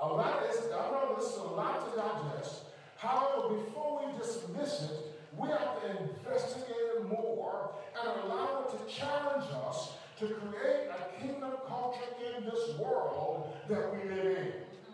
a 0.02 0.08
lot 0.08 0.44
is, 0.50 0.58
I 0.72 0.92
know 0.92 1.16
this 1.18 1.32
is 1.32 1.38
a 1.38 1.44
lot 1.44 1.92
to 1.92 2.00
digest. 2.00 2.64
However, 2.98 3.56
before 3.56 4.06
we 4.06 4.18
dismiss 4.18 4.84
it, 4.84 5.20
we 5.38 5.50
have 5.50 5.82
to 5.82 5.90
investigate 6.00 6.76
it 6.96 7.10
more 7.10 7.72
and 8.00 8.24
allow 8.24 8.66
it 8.66 8.78
to 8.78 8.94
challenge 8.94 9.46
us 9.68 9.94
to 10.20 10.28
create 10.28 10.90
a 10.90 11.22
kingdom 11.22 11.52
culture 11.68 12.00
in 12.26 12.46
this 12.46 12.76
world 12.80 13.54
that 13.70 13.94
we 13.94 14.10
live 14.10 14.38
in. 14.38 14.52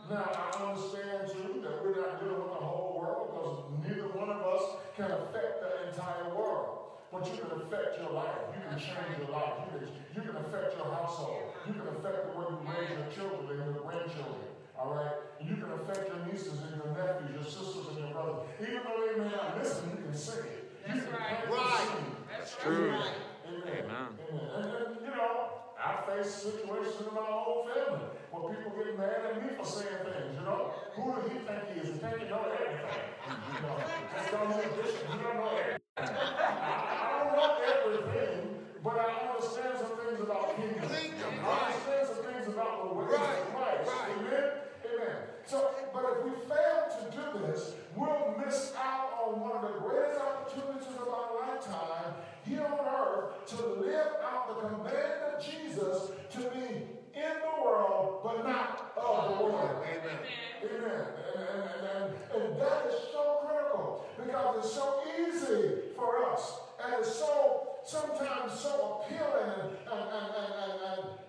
Now, 0.10 0.30
I 0.34 0.70
understand 0.70 1.32
too 1.32 1.62
that 1.64 1.84
we're 1.84 1.96
not 1.96 2.20
dealing 2.20 2.42
with 2.44 2.60
the 2.60 2.66
whole 2.66 3.00
world 3.00 3.32
because 3.32 3.88
neither 3.88 4.08
one 4.10 4.30
of 4.30 4.42
us 4.42 4.64
can 4.98 5.12
affect 5.12 5.62
the 5.62 5.90
entire 5.90 6.36
world. 6.36 6.80
But 7.12 7.26
you 7.32 7.40
can 7.40 7.62
affect 7.62 8.02
your 8.02 8.12
life. 8.12 8.36
You 8.56 8.62
can 8.68 8.80
change 8.80 9.18
your 9.20 9.30
life. 9.30 9.54
You 9.72 9.80
can, 9.80 9.88
you 10.16 10.22
can 10.22 10.36
affect 10.38 10.78
your 10.78 10.90
household. 10.94 11.54
You 11.66 11.74
can 11.74 11.88
affect 11.90 12.30
the 12.30 12.38
way 12.38 12.46
you 12.50 12.60
raise 12.70 12.90
your 12.94 13.10
children 13.14 13.60
and 13.62 13.74
your 13.74 13.84
grandchildren. 13.84 14.50
All 14.78 14.94
right? 14.94 15.16
And 15.40 15.50
you 15.50 15.56
can 15.56 15.72
affect 15.74 16.10
your 16.10 16.22
nieces 16.26 16.60
and 16.62 16.78
your 16.78 16.94
nephews, 16.94 17.34
your 17.34 17.46
sisters 17.46 17.88
and 17.94 17.98
your 18.00 18.12
brothers. 18.14 18.50
Even 18.62 18.82
though 18.86 19.00
they 19.02 19.16
may 19.18 19.32
not 19.32 19.58
listen, 19.58 19.90
you 19.90 20.04
can 20.06 20.14
sing 20.14 20.46
it. 20.46 20.70
You 20.86 20.94
That's 20.94 21.06
can 21.06 21.14
right. 21.14 21.50
Right. 21.50 21.88
seed. 21.88 22.14
That's 22.30 22.56
True. 22.58 22.94
Amen. 22.94 23.14
Amen. 23.44 23.74
Amen. 23.74 24.10
And, 24.22 24.66
and, 24.66 25.02
you 25.02 25.12
know, 25.16 25.64
I 25.80 26.00
face 26.08 26.32
situations 26.32 27.08
in 27.08 27.14
my 27.16 27.22
whole 27.24 27.68
family 27.68 28.08
where 28.32 28.54
people 28.56 28.72
get 28.78 28.98
mad 28.98 29.20
at 29.30 29.44
me 29.44 29.56
for 29.58 29.66
saying 29.66 30.04
things, 30.04 30.38
you 30.38 30.46
know. 30.46 30.74
Who 30.96 31.12
do 31.12 31.28
he 31.28 31.40
think 31.44 31.64
he 31.74 31.80
is? 31.82 31.88
He 31.92 32.00
think 32.00 32.24
he 32.24 32.26
know 32.30 32.46
everything. 32.48 33.08
You 33.28 33.60
know, 33.68 33.76
just 34.16 34.32
don't 34.32 34.50
know 34.50 34.58
bishop. 34.58 35.04
You 35.12 35.20
don't 35.24 35.38
know 35.38 35.52
everything. 35.52 35.82
I, 35.98 36.80
I 36.94 37.24
don't 37.24 37.36
know 37.36 37.52
everything, 37.68 38.64
but 38.84 38.96
I 38.96 39.28
understand 39.28 39.76
some 39.76 39.88
things 39.88 39.93
about 40.34 40.56
kingdom. 40.58 40.90
Kingdom, 40.90 41.34
right. 41.46 41.74
understand 41.74 42.08
some 42.10 42.22
things 42.26 42.48
about 42.48 42.90
the 42.90 42.94
ways 42.96 43.10
Right, 43.14 43.38
of 43.40 43.54
Christ. 43.54 43.92
right. 43.92 44.10
Amen. 44.18 44.50
Amen. 44.90 45.16
So, 45.46 45.70
but 45.94 46.04
if 46.18 46.24
we 46.26 46.32
fail 46.50 46.80
to 46.90 47.02
do 47.14 47.46
this, 47.46 47.74
we'll 47.96 48.36
miss 48.44 48.74
out 48.78 49.14
on 49.26 49.40
one 49.42 49.52
of 49.58 49.62
the 49.74 49.80
greatest 49.80 50.20
opportunities 50.22 50.96
of 51.00 51.08
our 51.08 51.30
lifetime 51.40 52.14
here 52.46 52.66
on 52.66 52.80
earth 52.82 53.46
to 53.48 53.58
live 53.80 54.08
out 54.24 54.48
the 54.50 54.68
command 54.68 55.14
of 55.36 55.44
Jesus 55.44 56.12
to 56.32 56.40
be 56.50 56.88
in 57.14 57.34
the 57.46 57.64
world, 57.64 58.22
but 58.24 58.44
not 58.48 58.94
of 58.98 59.38
the 59.38 59.44
world. 59.46 59.84
Amen. 59.84 60.18
Amen. 60.64 61.06
And, 61.36 61.44
and, 61.44 62.14
and, 62.34 62.44
and 62.44 62.62
that 62.62 62.88
is 62.88 62.96
so 63.12 63.40
critical 63.46 64.06
because 64.18 64.66
it's 64.66 64.74
so 64.74 65.02
easy 65.20 65.94
for 65.96 66.26
us 66.32 66.60
and 66.84 66.96
it's 67.00 67.14
so 67.16 67.73
sometimes 67.86 68.54
so 68.60 69.02
appealing 69.04 69.52
and, 69.60 69.72
and, 69.92 70.30
and, 70.32 70.72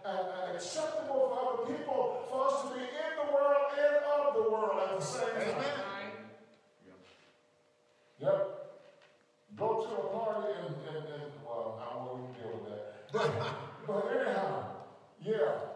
and, 0.07 0.29
and 0.47 0.57
acceptable 0.57 1.29
for 1.29 1.67
other 1.67 1.75
people 1.75 2.25
for 2.31 2.47
us 2.49 2.63
to 2.63 2.69
be 2.75 2.81
in 2.85 3.13
the 3.19 3.33
world 3.33 3.67
and 3.77 4.05
of 4.05 4.35
the 4.35 4.51
world 4.51 4.81
at 4.91 4.99
the 4.99 5.05
same 5.05 5.27
time. 5.27 5.57
Amen. 5.57 6.15
Yep. 8.21 8.49
Go 9.57 9.69
to 9.83 9.95
a 9.95 10.07
party 10.19 10.53
and, 10.67 10.75
and, 10.89 11.05
and 11.15 11.33
well, 11.45 11.79
I 11.83 11.97
won't 11.97 12.23
even 12.23 12.35
deal 12.43 12.61
with 12.61 12.71
that. 12.71 13.13
But, 13.13 13.31
but 13.87 14.11
anyhow, 14.11 14.65
yeah. 15.23 15.71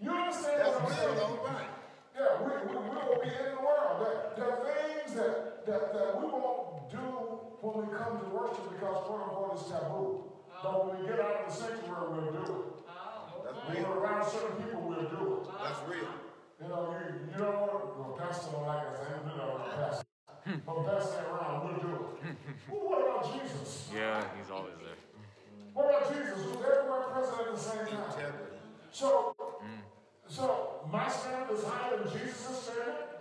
You 0.00 0.10
understand 0.10 0.60
That's 0.60 0.70
what 0.76 0.82
I'm 0.82 0.88
real, 0.88 0.96
saying? 0.96 1.16
though, 1.16 1.46
right? 1.46 1.70
Yeah, 2.14 2.42
we, 2.42 2.50
we, 2.70 2.74
we 2.76 2.96
will 2.96 3.20
be 3.22 3.28
in 3.28 3.54
the 3.56 3.60
world. 3.62 4.06
There, 4.06 4.16
there 4.36 4.50
are 4.52 4.62
things 4.62 5.14
that, 5.16 5.66
that, 5.66 5.92
that 5.94 6.20
we 6.20 6.26
won't 6.26 6.90
do 6.90 7.02
when 7.60 7.72
we 7.88 7.96
come 7.96 8.20
to 8.20 8.26
worship 8.30 8.70
because 8.70 9.02
quote 9.08 9.22
unquote 9.22 9.52
it's 9.58 9.66
taboo. 9.70 10.30
But 10.62 10.86
when 10.86 11.00
we 11.02 11.08
get 11.08 11.18
out 11.20 11.42
of 11.42 11.46
the 11.48 11.52
sanctuary, 11.52 12.06
we'll 12.12 12.32
do 12.32 12.44
it. 12.46 12.86
That's 12.86 13.58
When 13.66 13.76
real. 13.76 13.88
we're 13.90 13.98
around 14.04 14.24
certain 14.30 14.56
people, 14.62 14.80
we'll 14.86 15.08
do 15.10 15.42
it. 15.42 15.50
That's 15.58 15.80
real. 15.90 16.12
You 16.62 16.68
know, 16.68 16.94
you, 16.94 17.32
you 17.32 17.38
don't 17.42 17.58
want 17.60 17.72
to, 17.72 17.78
well, 18.00 18.14
Pastor 18.20 18.52
don't 18.52 18.66
like 18.68 18.86
us, 18.86 18.96
I 19.00 19.16
ain't 19.16 19.24
do 19.26 19.32
that 19.36 19.48
with 19.50 19.76
Pastor. 19.76 20.04
But 20.64 20.76
Pastor 20.86 21.18
ain't 21.20 21.32
around, 21.32 21.56
we'll 21.64 21.80
do 21.82 21.92
it. 21.96 22.36
well, 22.70 22.80
what 22.86 23.00
about 23.02 23.24
Jesus? 23.34 23.88
Yeah, 23.92 24.24
he's 24.38 24.48
always 24.52 24.76
there. 24.80 24.96
What 25.76 25.84
about 25.92 26.08
Jesus, 26.08 26.40
who's 27.14 27.28
everywhere 27.28 27.46
present 27.46 27.48
at 27.48 27.54
the 27.54 27.60
same 27.60 27.86
time? 27.86 28.04
Integrity. 28.10 28.56
So, 28.90 29.36
so 30.28 30.80
my 30.90 31.08
standard 31.08 31.54
is 31.54 31.64
higher 31.64 31.96
than 31.98 32.12
Jesus' 32.12 32.70
standard? 32.70 33.16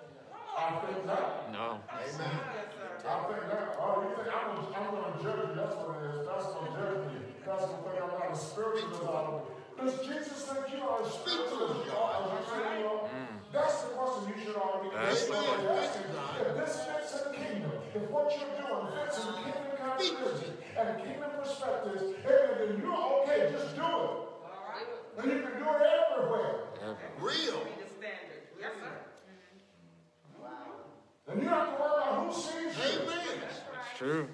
I 0.57 0.79
think 0.87 1.05
not. 1.05 1.51
No. 1.51 1.79
Amen. 1.91 2.39
I 2.47 3.15
think 3.27 3.43
not. 3.51 3.75
Oh, 3.77 4.07
you 4.07 4.15
think 4.15 4.31
I'm, 4.31 4.55
I'm 4.71 4.87
going 4.91 5.03
to 5.03 5.19
judge 5.19 5.49
you? 5.49 5.55
That's 5.55 5.75
what 5.75 5.99
it 5.99 6.15
is. 6.15 6.25
That's 6.25 6.47
going 6.55 6.65
to 6.65 6.73
judge 6.79 7.01
me. 7.11 7.19
That's 7.45 7.65
going 7.65 7.83
to 7.83 7.89
think 7.91 8.01
I'm 8.01 8.11
not 8.15 8.31
as 8.31 8.41
spiritual 8.41 8.95
as 8.95 9.03
I 9.03 9.19
am. 9.27 9.55
Does 9.75 9.99
Jesus 10.07 10.39
think 10.47 10.65
you 10.71 10.79
are 10.87 11.03
as 11.03 11.11
spiritual 11.11 11.67
as 11.67 11.75
you 11.83 11.91
are? 11.91 12.15
You 12.23 12.39
say 12.47 12.79
you 12.79 12.87
are? 12.87 13.09
That's 13.51 13.83
the 13.83 13.89
question 13.99 14.23
you 14.31 14.37
should 14.43 14.55
already 14.55 14.89
be 14.89 14.95
That's 14.95 15.27
asking. 15.27 15.35
the 15.35 15.67
one. 15.67 15.79
asking. 15.79 16.07
If 16.39 16.51
this 16.55 16.73
fits 16.87 17.11
in 17.11 17.23
the 17.27 17.37
kingdom, 17.37 17.71
if 17.95 18.03
what 18.11 18.31
you're 18.31 18.55
doing 18.55 18.87
fits 18.95 19.19
in 19.19 19.25
the 19.27 19.37
kingdom 19.43 19.75
characteristics 19.75 20.64
and 20.77 21.03
kingdom 21.03 21.31
perspectives, 21.41 22.03
then 22.23 22.81
you're 22.81 23.21
okay. 23.23 23.51
Just 23.51 23.75
do 23.75 23.81
it. 23.81 23.85
All 23.85 24.27
right. 24.67 24.87
And 25.17 25.31
you 25.31 25.39
can 25.39 25.57
do 25.57 25.69
it 25.69 25.87
everywhere. 26.11 26.55
Real. 27.19 27.63
Be 27.63 27.71
the 27.81 27.89
standard. 27.97 28.43
Yes, 28.59 28.71
sir. 28.79 28.97
Wow. 30.41 30.49
And 31.29 31.41
you 31.41 31.49
don't 31.49 31.57
have 31.57 31.75
to 31.75 31.81
worry 31.81 32.03
about 32.03 32.25
who 32.25 32.33
sees 32.33 32.77
you. 32.77 33.01
Amen. 33.01 33.17
It's 33.47 33.59
mm-hmm. 33.59 33.97
true. 33.97 34.27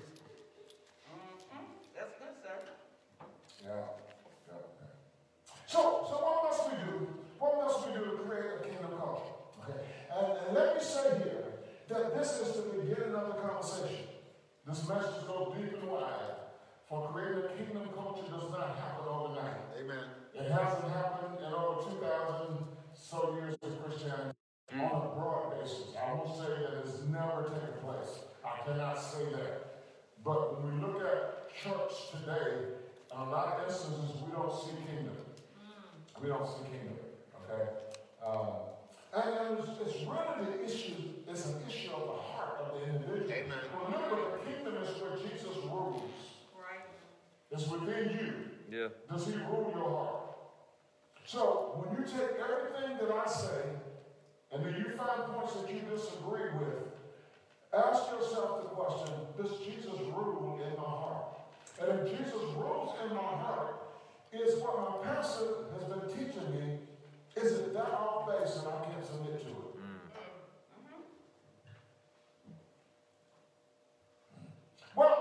That's 1.95 2.13
good, 2.17 2.35
sir. 2.43 2.55
Yeah. 3.63 3.69
yeah. 4.47 4.55
So, 5.67 6.05
so 6.09 6.15
what 6.17 6.49
must 6.49 6.71
we 6.71 6.77
do? 6.83 7.07
What 7.37 7.55
must 7.63 7.87
we 7.87 7.93
do 7.93 8.17
to 8.17 8.23
create 8.23 8.51
a 8.59 8.63
kingdom 8.63 8.97
culture? 8.97 9.37
Okay. 9.63 9.79
And, 10.17 10.47
and 10.47 10.55
let 10.55 10.75
me 10.75 10.83
say 10.83 11.17
here 11.23 11.45
that 11.89 12.17
this 12.17 12.39
is 12.39 12.55
the 12.55 12.61
beginning 12.63 13.15
of 13.15 13.27
the 13.27 13.33
conversation. 13.41 14.10
This 14.71 14.87
message 14.87 15.27
goes 15.27 15.53
deep 15.59 15.83
and 15.83 15.91
wide. 15.91 16.47
For 16.87 17.11
creating 17.11 17.43
a 17.43 17.47
kingdom 17.59 17.89
culture 17.93 18.23
does 18.31 18.49
not 18.55 18.79
happen 18.79 19.03
overnight. 19.03 19.59
Amen. 19.75 20.07
It 20.33 20.49
hasn't 20.49 20.87
happened 20.95 21.43
in 21.43 21.51
over 21.51 21.83
2,000 21.91 22.55
so 22.95 23.35
years 23.35 23.57
of 23.63 23.83
Christianity 23.83 24.31
on 24.71 24.79
a 24.79 25.11
broad 25.11 25.59
basis. 25.59 25.91
I 25.99 26.13
won't 26.13 26.31
say 26.39 26.47
that 26.55 26.87
it's 26.87 27.03
never 27.11 27.51
taken 27.51 27.83
place. 27.83 28.23
I 28.47 28.63
cannot 28.63 28.95
say 28.95 29.25
that. 29.35 29.91
But 30.23 30.63
when 30.63 30.79
we 30.79 30.87
look 30.87 31.03
at 31.03 31.51
church 31.51 32.15
today, 32.15 32.79
in 33.11 33.19
a 33.19 33.29
lot 33.29 33.59
of 33.59 33.67
instances, 33.67 34.23
we 34.23 34.31
don't 34.31 34.55
see 34.55 34.71
kingdom. 34.87 35.19
We 36.23 36.29
don't 36.29 36.47
see 36.47 36.63
kingdom. 36.71 36.95
Okay? 37.43 37.75
Um, 38.25 38.71
and 39.13 39.23
and 39.23 39.59
it's, 39.59 39.69
it's 39.85 40.05
really 40.05 40.45
the 40.45 40.63
issue, 40.63 40.95
it's 41.27 41.45
an 41.45 41.55
issue 41.67 41.91
of 41.91 42.07
the 42.07 42.21
heart 42.21 42.59
of 42.61 42.79
the 42.79 42.87
individual. 42.87 43.31
Amen. 43.31 43.57
Remember, 43.85 44.37
the 44.37 44.51
kingdom 44.51 44.83
is 44.83 45.01
where 45.01 45.17
Jesus 45.17 45.57
rules. 45.65 46.03
Right. 46.55 46.85
It's 47.51 47.67
within 47.67 48.09
you. 48.11 48.77
Yeah. 48.77 48.87
Does 49.11 49.25
he 49.27 49.33
rule 49.33 49.71
your 49.75 49.89
heart? 49.89 50.21
So 51.25 51.75
when 51.75 51.97
you 51.97 52.03
take 52.07 52.39
everything 52.39 52.97
that 52.99 53.11
I 53.13 53.27
say, 53.29 53.61
and 54.51 54.65
then 54.65 54.75
you 54.77 54.95
find 54.97 55.31
points 55.31 55.53
that 55.53 55.69
you 55.69 55.81
disagree 55.87 56.51
with, 56.59 56.91
ask 57.73 58.11
yourself 58.11 58.63
the 58.63 58.69
question, 58.69 59.13
does 59.37 59.59
Jesus 59.59 59.99
rule 60.11 60.59
in 60.63 60.75
my 60.75 60.83
heart? 60.83 61.25
And 61.79 61.99
if 61.99 62.17
Jesus 62.17 62.41
rules 62.55 62.95
in 63.03 63.15
my 63.15 63.21
heart, 63.21 63.81
is 64.33 64.55
what 64.61 64.79
my 64.79 65.13
pastor 65.13 65.67
has 65.75 65.83
been 65.91 66.07
teaching 66.07 66.51
me, 66.51 66.79
is 67.35 67.51
it 67.53 67.73
that 67.73 67.91
off 67.91 68.27
base 68.27 68.57
and 68.57 68.67
I 68.67 68.85
can't 68.85 69.05
submit 69.05 69.41
to 69.41 69.47
it? 69.47 69.77
Mm. 69.77 69.99
Mm-hmm. 70.77 71.01
Well, 74.95 75.15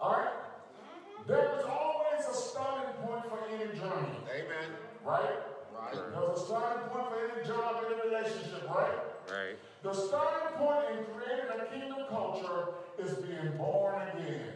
all 0.00 0.12
right, 0.12 0.28
mm-hmm. 0.28 1.28
there 1.28 1.58
is 1.58 1.64
always 1.64 2.26
a 2.30 2.34
starting 2.34 2.94
point 3.02 3.24
for 3.28 3.38
any 3.52 3.66
journey, 3.78 4.18
Amen. 4.30 4.70
right? 5.04 5.36
Right. 5.74 5.94
There's 5.94 6.40
a 6.40 6.44
starting 6.44 6.88
point 6.88 7.08
for 7.08 7.18
any 7.30 7.46
job, 7.46 7.84
in 7.84 7.92
any 7.92 8.08
relationship, 8.08 8.68
right? 8.68 8.98
Right. 9.30 9.56
The 9.82 9.92
starting 9.94 10.56
point 10.58 10.84
in 10.90 11.04
creating 11.14 11.48
a 11.54 11.64
kingdom 11.70 12.06
culture 12.08 12.74
is 12.98 13.14
being 13.24 13.56
born 13.56 14.08
again. 14.16 14.52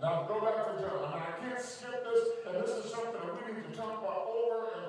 Now 0.00 0.24
go 0.26 0.40
back 0.40 0.66
to 0.66 0.82
John. 0.82 1.04
I 1.04 1.14
mean, 1.14 1.22
I 1.22 1.48
can't 1.48 1.60
skip 1.60 2.04
this, 2.04 2.22
and 2.46 2.62
this 2.62 2.70
is 2.70 2.90
something 2.90 3.12
that 3.12 3.46
we 3.46 3.52
need 3.54 3.70
to 3.70 3.76
talk 3.76 4.02
about 4.02 4.26
over 4.26 4.68
and 4.76 4.83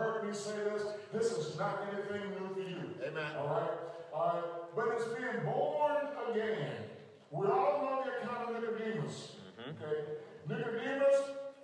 heard 0.00 0.26
me 0.26 0.32
say 0.34 0.56
this. 0.72 0.84
This 1.12 1.32
is 1.32 1.58
not 1.58 1.86
anything 1.92 2.30
new 2.30 2.54
for 2.54 2.60
you. 2.60 2.90
Amen. 3.06 3.32
All 3.38 3.48
right? 3.48 3.70
All 4.12 4.26
right? 4.34 4.44
But 4.74 4.88
it's 4.94 5.04
being 5.04 5.44
born 5.44 5.96
again. 6.30 6.72
We 7.30 7.46
all 7.46 7.82
know 7.82 8.02
the 8.04 8.26
account 8.26 8.56
of 8.56 8.62
Nicodemus. 8.62 9.32
Mm-hmm. 9.60 9.84
Okay? 9.84 10.00
Nicodemus 10.48 11.16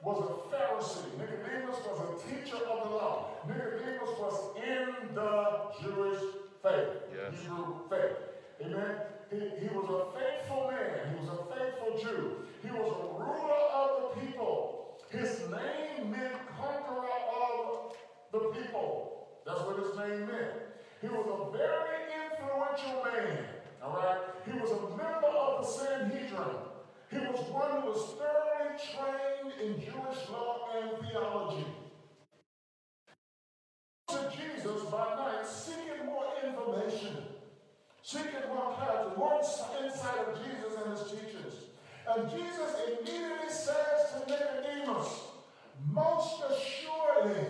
was 0.02 0.18
a 0.30 0.54
Pharisee. 0.54 1.18
Nicodemus 1.18 1.76
was 1.86 1.98
a 2.06 2.28
teacher 2.28 2.56
of 2.56 2.88
the 2.88 2.90
law. 2.94 3.30
Nicodemus 3.48 4.10
was 4.18 4.56
in 4.64 5.14
the 5.14 5.58
Jewish 5.82 6.20
faith, 6.62 6.88
Yes. 7.14 7.40
Hebrew 7.42 7.74
faith. 7.90 8.16
Amen. 8.64 8.94
He, 9.30 9.38
he 9.66 9.68
was 9.74 9.88
a 9.90 10.18
faithful 10.18 10.70
man. 10.70 11.10
He 11.10 11.20
was 11.20 11.28
a 11.34 11.54
faithful 11.54 11.98
Jew. 12.00 12.36
He 12.62 12.70
was 12.70 12.92
a 12.92 13.06
ruler 13.18 13.64
of 13.74 14.14
the 14.14 14.20
people. 14.20 14.98
His 15.10 15.40
name 15.50 16.10
meant 16.10 16.34
conqueror 16.60 17.06
of 17.06 17.95
the 18.40 18.60
people. 18.60 19.28
That's 19.46 19.60
what 19.60 19.78
his 19.78 19.96
name 19.96 20.26
meant. 20.26 20.52
He 21.00 21.08
was 21.08 21.26
a 21.26 21.56
very 21.56 22.06
influential 22.24 23.04
man. 23.04 23.44
All 23.82 23.96
right. 23.96 24.18
He 24.44 24.58
was 24.58 24.70
a 24.70 24.96
member 24.96 25.28
of 25.28 25.64
the 25.64 25.70
Sanhedrin. 25.70 26.56
He 27.10 27.18
was 27.18 27.40
one 27.50 27.82
who 27.82 27.88
was 27.88 28.14
thoroughly 28.18 28.76
trained 28.76 29.52
in 29.62 29.80
Jewish 29.80 30.28
law 30.30 30.68
and 30.76 30.90
theology. 31.06 31.66
To 34.08 34.32
Jesus 34.36 34.82
by 34.90 35.14
night, 35.16 35.46
seeking 35.46 36.06
more 36.06 36.26
information, 36.44 37.16
seeking 38.02 38.48
more 38.48 38.74
clarity, 38.76 39.16
more 39.16 39.40
insight 39.40 40.18
of 40.26 40.38
Jesus 40.44 40.72
and 40.82 40.98
his 40.98 41.10
teachings. 41.10 41.54
And 42.08 42.30
Jesus 42.30 42.74
immediately 42.86 43.50
says 43.50 44.12
to 44.12 44.30
Nicodemus, 44.30 45.08
Most 45.90 46.42
assuredly, 46.42 47.46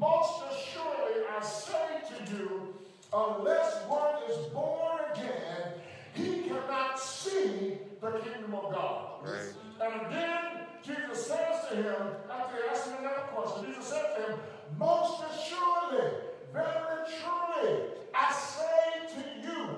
most 0.00 0.42
assuredly, 0.50 1.24
I 1.30 1.44
say 1.44 2.00
to 2.08 2.34
you, 2.34 2.74
unless 3.12 3.84
one 3.86 4.14
is 4.30 4.46
born 4.46 4.98
again, 5.12 5.74
he 6.14 6.48
cannot 6.48 6.98
see 6.98 7.76
the 8.00 8.10
kingdom 8.12 8.54
of 8.54 8.72
God. 8.72 9.22
Right. 9.22 9.52
And 9.82 10.06
again, 10.06 10.66
Jesus 10.82 11.26
says 11.26 11.68
to 11.68 11.76
him, 11.76 12.06
after 12.32 12.56
him 12.56 12.98
another 12.98 13.26
question, 13.34 13.66
Jesus 13.66 13.84
said 13.84 14.16
to 14.16 14.32
him, 14.32 14.38
Most 14.78 15.22
assuredly, 15.30 16.10
very 16.52 17.06
truly, 17.20 17.82
I 18.14 18.32
say 18.32 19.14
to 19.14 19.46
you, 19.46 19.68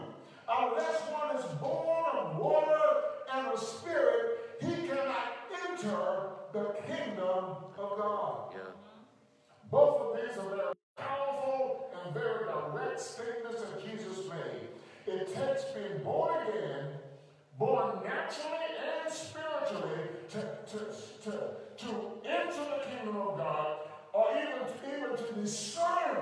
unless 0.48 1.00
one 1.10 1.36
is 1.36 1.44
born 1.60 2.16
of 2.16 2.36
water 2.36 2.80
and 3.34 3.48
of 3.48 3.58
spirit, 3.58 4.38
he 4.60 4.86
cannot 4.86 5.32
enter 5.68 6.28
the 6.52 6.76
kingdom 6.86 7.56
of 7.76 7.98
God. 7.98 8.54
Yeah. 8.54 8.81
Both 9.72 10.00
of 10.02 10.16
these 10.20 10.36
are 10.36 10.50
very 10.50 10.74
powerful 10.98 11.88
and 12.04 12.12
very 12.12 12.44
direct 12.44 13.00
statements 13.00 13.62
that 13.62 13.82
Jesus 13.82 14.18
made. 14.28 14.68
It 15.06 15.34
takes 15.34 15.64
being 15.72 16.04
born 16.04 16.46
again, 16.46 16.88
born 17.58 18.00
naturally 18.04 18.68
and 19.02 19.10
spiritually, 19.10 20.10
to, 20.28 20.40
to, 20.40 20.78
to, 21.24 21.30
to 21.78 21.88
enter 22.22 22.52
the 22.52 22.84
kingdom 22.86 23.16
of 23.16 23.38
God, 23.38 23.78
or 24.12 24.26
even, 24.32 24.94
even 24.94 25.16
to 25.16 25.40
discern 25.40 26.18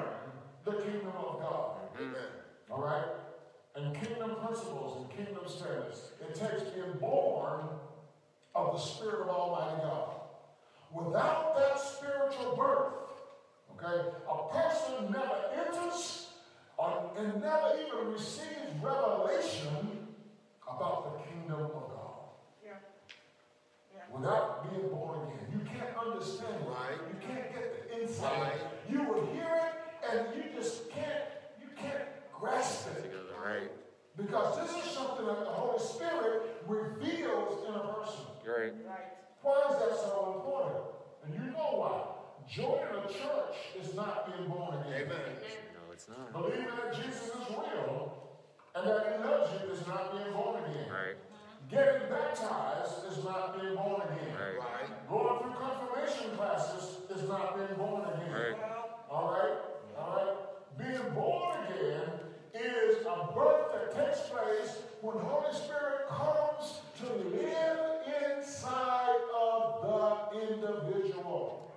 the 0.64 0.72
kingdom 0.74 1.12
of 1.18 1.40
God. 1.40 1.72
Mm. 1.98 2.02
Amen. 2.02 2.30
All 2.70 2.82
right? 2.82 3.06
And 3.74 3.96
kingdom 3.96 4.36
principles 4.46 4.96
and 4.96 5.26
kingdom 5.26 5.42
standards. 5.48 6.12
It 6.20 6.36
takes 6.36 6.70
being 6.70 6.92
born 7.00 7.62
of 8.54 8.74
the 8.74 8.78
Spirit 8.78 9.22
of 9.22 9.28
Almighty 9.28 9.82
God. 9.82 10.10
Without 10.92 11.56
that 11.56 11.80
spiritual 11.80 12.54
birth, 12.56 12.99
okay, 13.82 14.08
a 14.28 14.52
person 14.52 15.12
never 15.12 15.40
enters 15.54 16.28
or, 16.76 17.10
and 17.16 17.40
never 17.40 17.72
even 17.80 18.12
receives 18.12 18.72
revelation 18.82 20.06
about 20.62 21.04
the 21.04 21.24
kingdom 21.24 21.66
of 21.66 21.72
God. 21.72 22.10
Yeah. 22.64 22.72
Yeah. 23.94 24.16
Without 24.16 24.70
being 24.70 24.88
born 24.88 25.28
again, 25.28 25.46
you 25.52 25.60
can't 25.60 25.96
understand 25.96 26.54
it. 26.54 26.68
Right. 26.68 26.98
You 27.08 27.26
can't 27.26 27.54
get 27.54 27.88
the 27.88 28.00
insight. 28.00 28.40
Right. 28.40 28.60
You 28.88 29.02
will 29.04 29.26
hear 29.34 29.48
it, 29.62 30.10
and 30.10 30.36
you 30.36 30.44
just 30.58 30.90
can't. 30.90 31.24
You 31.60 31.68
can't 31.76 32.04
grasp 32.32 32.88
it. 32.96 33.02
Together. 33.02 33.36
Right. 33.44 33.70
Because 34.16 34.58
this 34.60 34.84
is 34.84 34.90
something 34.92 35.26
that 35.26 35.40
the 35.40 35.50
Holy 35.50 35.78
Spirit 35.78 36.62
reveals 36.66 37.66
in 37.68 37.74
a 37.74 37.80
person. 37.94 38.24
You're 38.44 38.60
right. 38.60 38.72
Right. 38.86 39.10
Why 39.42 39.62
is 39.70 39.78
that 39.78 39.96
so 39.96 40.34
important? 40.36 40.84
And 41.24 41.34
you 41.34 41.52
know 41.52 41.76
why. 41.76 42.19
Joining 42.48 43.04
a 43.04 43.08
church 43.08 43.56
is 43.80 43.94
not 43.94 44.26
being 44.26 44.48
born 44.48 44.78
again. 44.80 45.02
Amen. 45.06 45.36
No, 45.74 45.92
it's 45.92 46.08
not. 46.08 46.32
Believing 46.32 46.66
that 46.66 46.94
Jesus 46.94 47.28
is 47.28 47.48
real 47.48 48.20
and 48.74 48.86
that 48.88 49.06
he 49.06 49.28
loves 49.28 49.50
you 49.52 49.70
is 49.70 49.86
not 49.86 50.12
being 50.12 50.32
born 50.32 50.62
again. 50.64 50.88
Right. 50.90 51.16
Getting 51.70 52.08
baptized 52.08 53.06
is 53.10 53.24
not 53.24 53.60
being 53.60 53.74
born 53.76 54.02
again. 54.02 54.34
Right. 54.34 54.58
Right. 54.58 55.08
Going 55.08 55.40
through 55.40 55.54
confirmation 55.54 56.36
classes 56.36 56.96
is 57.14 57.28
not 57.28 57.56
being 57.56 57.78
born 57.78 58.02
again. 58.14 58.32
Right. 58.32 58.56
All 59.10 59.30
right? 59.30 59.58
All 59.98 60.16
right? 60.16 60.36
Being 60.78 61.14
born 61.14 61.56
again 61.66 62.10
is 62.54 62.96
a 63.06 63.32
birth 63.32 63.72
that 63.74 63.94
takes 63.94 64.28
place 64.28 64.82
when 65.02 65.18
Holy 65.18 65.54
Spirit 65.54 66.08
comes 66.08 66.80
to 66.98 67.06
live 67.36 67.78
inside 68.36 69.20
of 69.38 69.82
the 70.32 70.54
individual. 70.54 71.69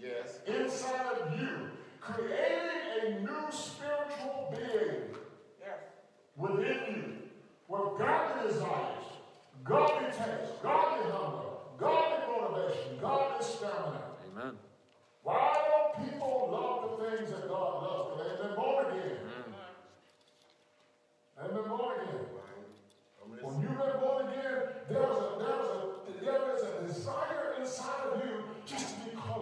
Yes. 0.00 0.38
Yes. 0.46 0.56
Inside 0.60 1.18
of 1.18 1.40
you. 1.40 1.70
Creating 2.00 3.06
a 3.06 3.20
new 3.20 3.50
spiritual 3.50 4.54
being 4.54 5.14
Yes. 5.60 5.80
within 6.36 6.94
you 6.94 7.18
with 7.68 7.98
godly 7.98 8.48
desires, 8.48 9.04
godly 9.64 10.06
taste, 10.06 10.62
godly 10.62 11.10
hunger, 11.10 11.48
godly 11.76 12.26
motivation, 12.32 12.98
godly 13.00 13.44
stamina. 13.44 14.02
Amen. 14.32 14.56
Why 15.22 15.58
don't 15.68 16.08
people 16.08 16.48
love 16.50 16.98
the 16.98 17.10
things 17.10 17.30
that 17.30 17.48
God 17.48 17.82
loves? 17.82 18.16
Because 18.16 18.30
they've 18.30 18.48
been 18.48 18.56
born 18.56 18.86
again. 18.86 19.18
Mm. 19.26 19.52
They've 21.42 21.54
been 21.54 21.68
born 21.68 22.00
again. 22.00 22.24
When 23.40 23.60
you've 23.60 23.78
been 23.78 24.00
born 24.00 24.28
again, 24.28 24.62
there 24.88 25.02
is 25.02 25.18
a, 25.18 25.36
there 25.38 25.60
is 25.60 25.68
a, 25.68 26.24
there 26.24 26.56
is 26.56 26.62
a 26.62 26.86
desire 26.86 27.54
inside 27.60 28.06
of 28.12 28.24
you 28.24 28.28
just 28.28 28.28
to 28.28 28.32
be 28.32 28.37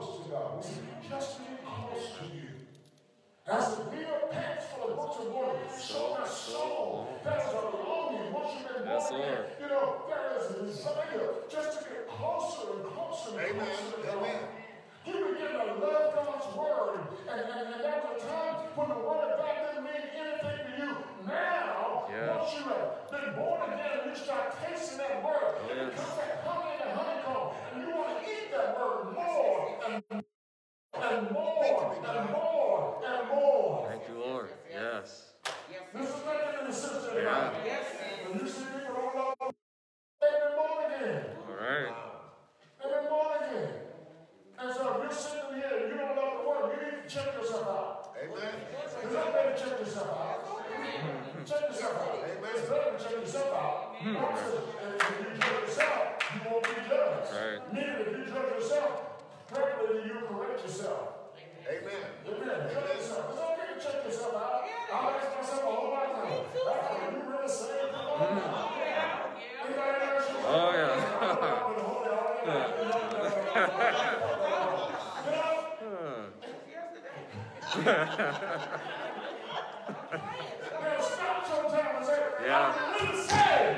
close 0.00 0.24
to 0.24 0.30
God. 0.30 0.64
Just 1.08 1.36
to 1.36 1.42
be 1.42 1.56
close 1.64 2.06
to 2.18 2.24
you. 2.36 2.48
As 3.46 3.76
the 3.76 3.84
deer 3.94 4.18
pants 4.32 4.66
for 4.74 4.88
the 4.90 4.94
brooks 4.94 5.16
of 5.20 5.32
water, 5.32 5.58
so 5.78 6.16
my 6.18 6.26
soul, 6.26 7.08
there 7.22 7.38
is 7.38 7.46
a 7.54 7.62
longing 7.78 8.32
once 8.32 8.58
you've 8.58 8.74
been 8.76 8.86
Yes, 8.90 9.08
born 9.08 9.22
again. 9.22 9.44
You 9.62 9.68
know, 9.68 10.02
there 10.10 10.26
is 10.36 10.50
a 10.50 10.66
desire 10.66 11.30
just 11.48 11.78
to 11.78 11.84
get 11.88 12.08
closer 12.10 12.74
and 12.74 12.82
closer 12.90 13.38
and 13.38 13.50
Amen. 13.54 13.66
closer 13.70 13.96
to 13.96 14.02
God. 14.02 14.16
Amen. 14.18 14.40
You 15.06 15.14
begin 15.30 15.52
to 15.54 15.66
love 15.78 16.06
God's 16.18 16.48
word. 16.58 16.98
And, 17.30 17.38
and, 17.40 17.74
and 17.74 17.84
there 17.86 18.02
was 18.02 18.18
a 18.18 18.26
time 18.26 18.54
when 18.74 18.88
the 18.90 18.98
word 18.98 19.30
of 19.30 19.38
God 19.38 19.54
didn't 19.62 19.84
mean 19.86 20.04
anything 20.10 20.58
to 20.66 20.72
you. 20.82 20.90
Now, 21.30 22.10
Yeah. 22.10 22.34
once 22.42 22.50
you 22.58 22.66
have 22.66 23.06
been 23.14 23.30
born 23.38 23.62
again 23.70 24.02
and 24.02 24.10
you 24.10 24.16
start 24.18 24.58
tasting 24.66 24.98
that 24.98 25.22
word, 25.22 25.54
it 25.70 25.76
Yes. 25.78 25.94
becomes 25.94 26.16
that 26.18 26.42
honey 26.42 26.74
and 26.82 26.90
honeycomb. 26.98 27.45
Thank 33.88 34.08
you, 34.08 34.16
Lord. 34.18 34.48
Yes. 34.70 35.32
Yeah. 35.70 35.78
Yes. 37.64 37.86
All 41.48 41.56
right. 41.60 41.92
And 44.58 44.74
so 44.74 44.82
if 44.94 45.02
you're 45.02 45.12
sitting 45.12 45.54
here 45.54 45.70
and 45.80 45.88
you 45.90 45.96
don't 45.98 46.16
love 46.16 46.32
the 46.42 46.48
word, 46.48 46.64
you 46.74 46.86
need 46.86 47.08
to 47.08 47.14
check 47.14 47.28
yourself 47.34 47.68
out. 47.68 48.16
Amen. 48.22 48.54
Because 49.02 49.16
I'm 49.16 49.32
to 49.32 49.54
check 49.58 49.78
yourself 49.78 50.08
out. 50.08 50.40
Check 51.46 51.62
yourself 51.68 51.94
out. 51.94 52.18
Amen. 52.24 52.52
It's 52.54 52.68
better 52.68 52.90
to 52.96 53.04
check 53.04 53.12
yourself 53.12 53.54
out. 53.54 53.96
Mm. 54.00 54.16
If 54.96 55.10
you 55.20 55.40
check 55.40 55.60
yourself 55.60 56.05
you 56.34 56.40
won't 56.50 56.64
be 56.64 56.74
judged. 56.88 57.30
Right. 57.32 57.60
Meaning, 57.72 57.96
if 58.00 58.08
you 58.18 58.24
judge 58.26 58.50
yourself, 58.58 58.92
practically 59.48 60.02
you 60.06 60.14
correct 60.28 60.62
yourself. 60.62 61.08
Amen. 61.68 62.06
Amen. 62.26 62.58
Check 62.72 62.86
yourself. 62.96 63.24
It's 63.30 63.40
okay 63.40 63.68
to 63.74 63.80
check 63.82 64.04
yourself 64.04 64.34
out. 64.34 64.62
I 64.92 64.94
ask 65.18 65.36
myself 65.36 65.62
a 65.62 65.66
whole 65.66 65.90
lot 65.90 66.06
of 66.06 66.12
times. 66.16 66.46
That's 66.54 66.64
what 66.64 67.12
you 67.12 67.18
really 67.30 67.48
saying 67.48 67.90
to 67.90 67.96
the 67.96 68.02
Lord. 68.06 68.22
Anybody 69.66 69.98
ask 70.06 70.30
you? 70.30 70.36
Oh, 70.46 70.70
yeah. 70.72 71.16
Now 79.66 81.00
stop 81.00 81.46
sometime 81.46 81.96
and 81.96 82.06
say, 82.06 82.20
Yeah. 82.44 82.74
I'm 82.76 83.06
really 83.06 83.26
sad. 83.26 83.76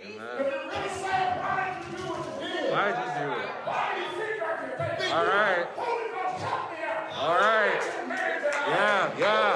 If 0.00 0.06
Amen. 0.06 0.28
you're 0.38 0.48
really 0.48 0.88
sad, 0.88 1.28
why 1.40 1.74
did 1.74 1.92
you 1.92 1.98
do 1.98 2.04
what 2.04 2.20
you 2.24 2.48
did? 2.48 2.72
Why'd 2.72 2.96
you 2.96 3.08
do 3.20 3.26
it? 3.32 3.48
Why 3.64 3.84
do 3.94 4.00
you 4.00 4.08
think 4.16 4.42
I 4.42 4.44
can 4.56 4.96
think? 4.98 5.14
All 5.14 5.26
right. 5.26 5.66
Holy 5.76 6.08
Ghost, 6.10 6.44
help 6.44 6.64
me 6.70 6.78
out. 6.84 7.12
All 7.18 7.36
right. 7.36 7.82
Man 8.08 8.28
down. 8.40 8.68
Yeah, 8.68 9.18
yeah, 9.18 9.54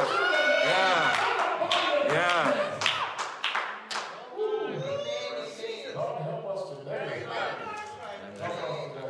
yeah, 0.64 1.02
yeah. 2.08 2.72
Lord, 5.94 6.22
help 6.22 6.46
us 6.46 6.62
today. 6.78 7.26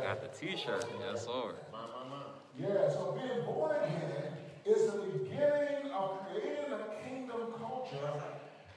Got 0.03 0.19
the 0.21 0.27
T-shirt. 0.37 0.85
Yes, 0.99 1.25
Lord. 1.27 1.55
Yeah, 2.59 2.87
so 2.89 3.17
being 3.19 3.45
born 3.45 3.75
again 3.83 4.33
is 4.65 4.91
the 4.91 4.99
beginning 4.99 5.91
of 5.91 6.19
creating 6.29 6.71
a 6.71 7.03
kingdom 7.03 7.53
culture, 7.57 8.13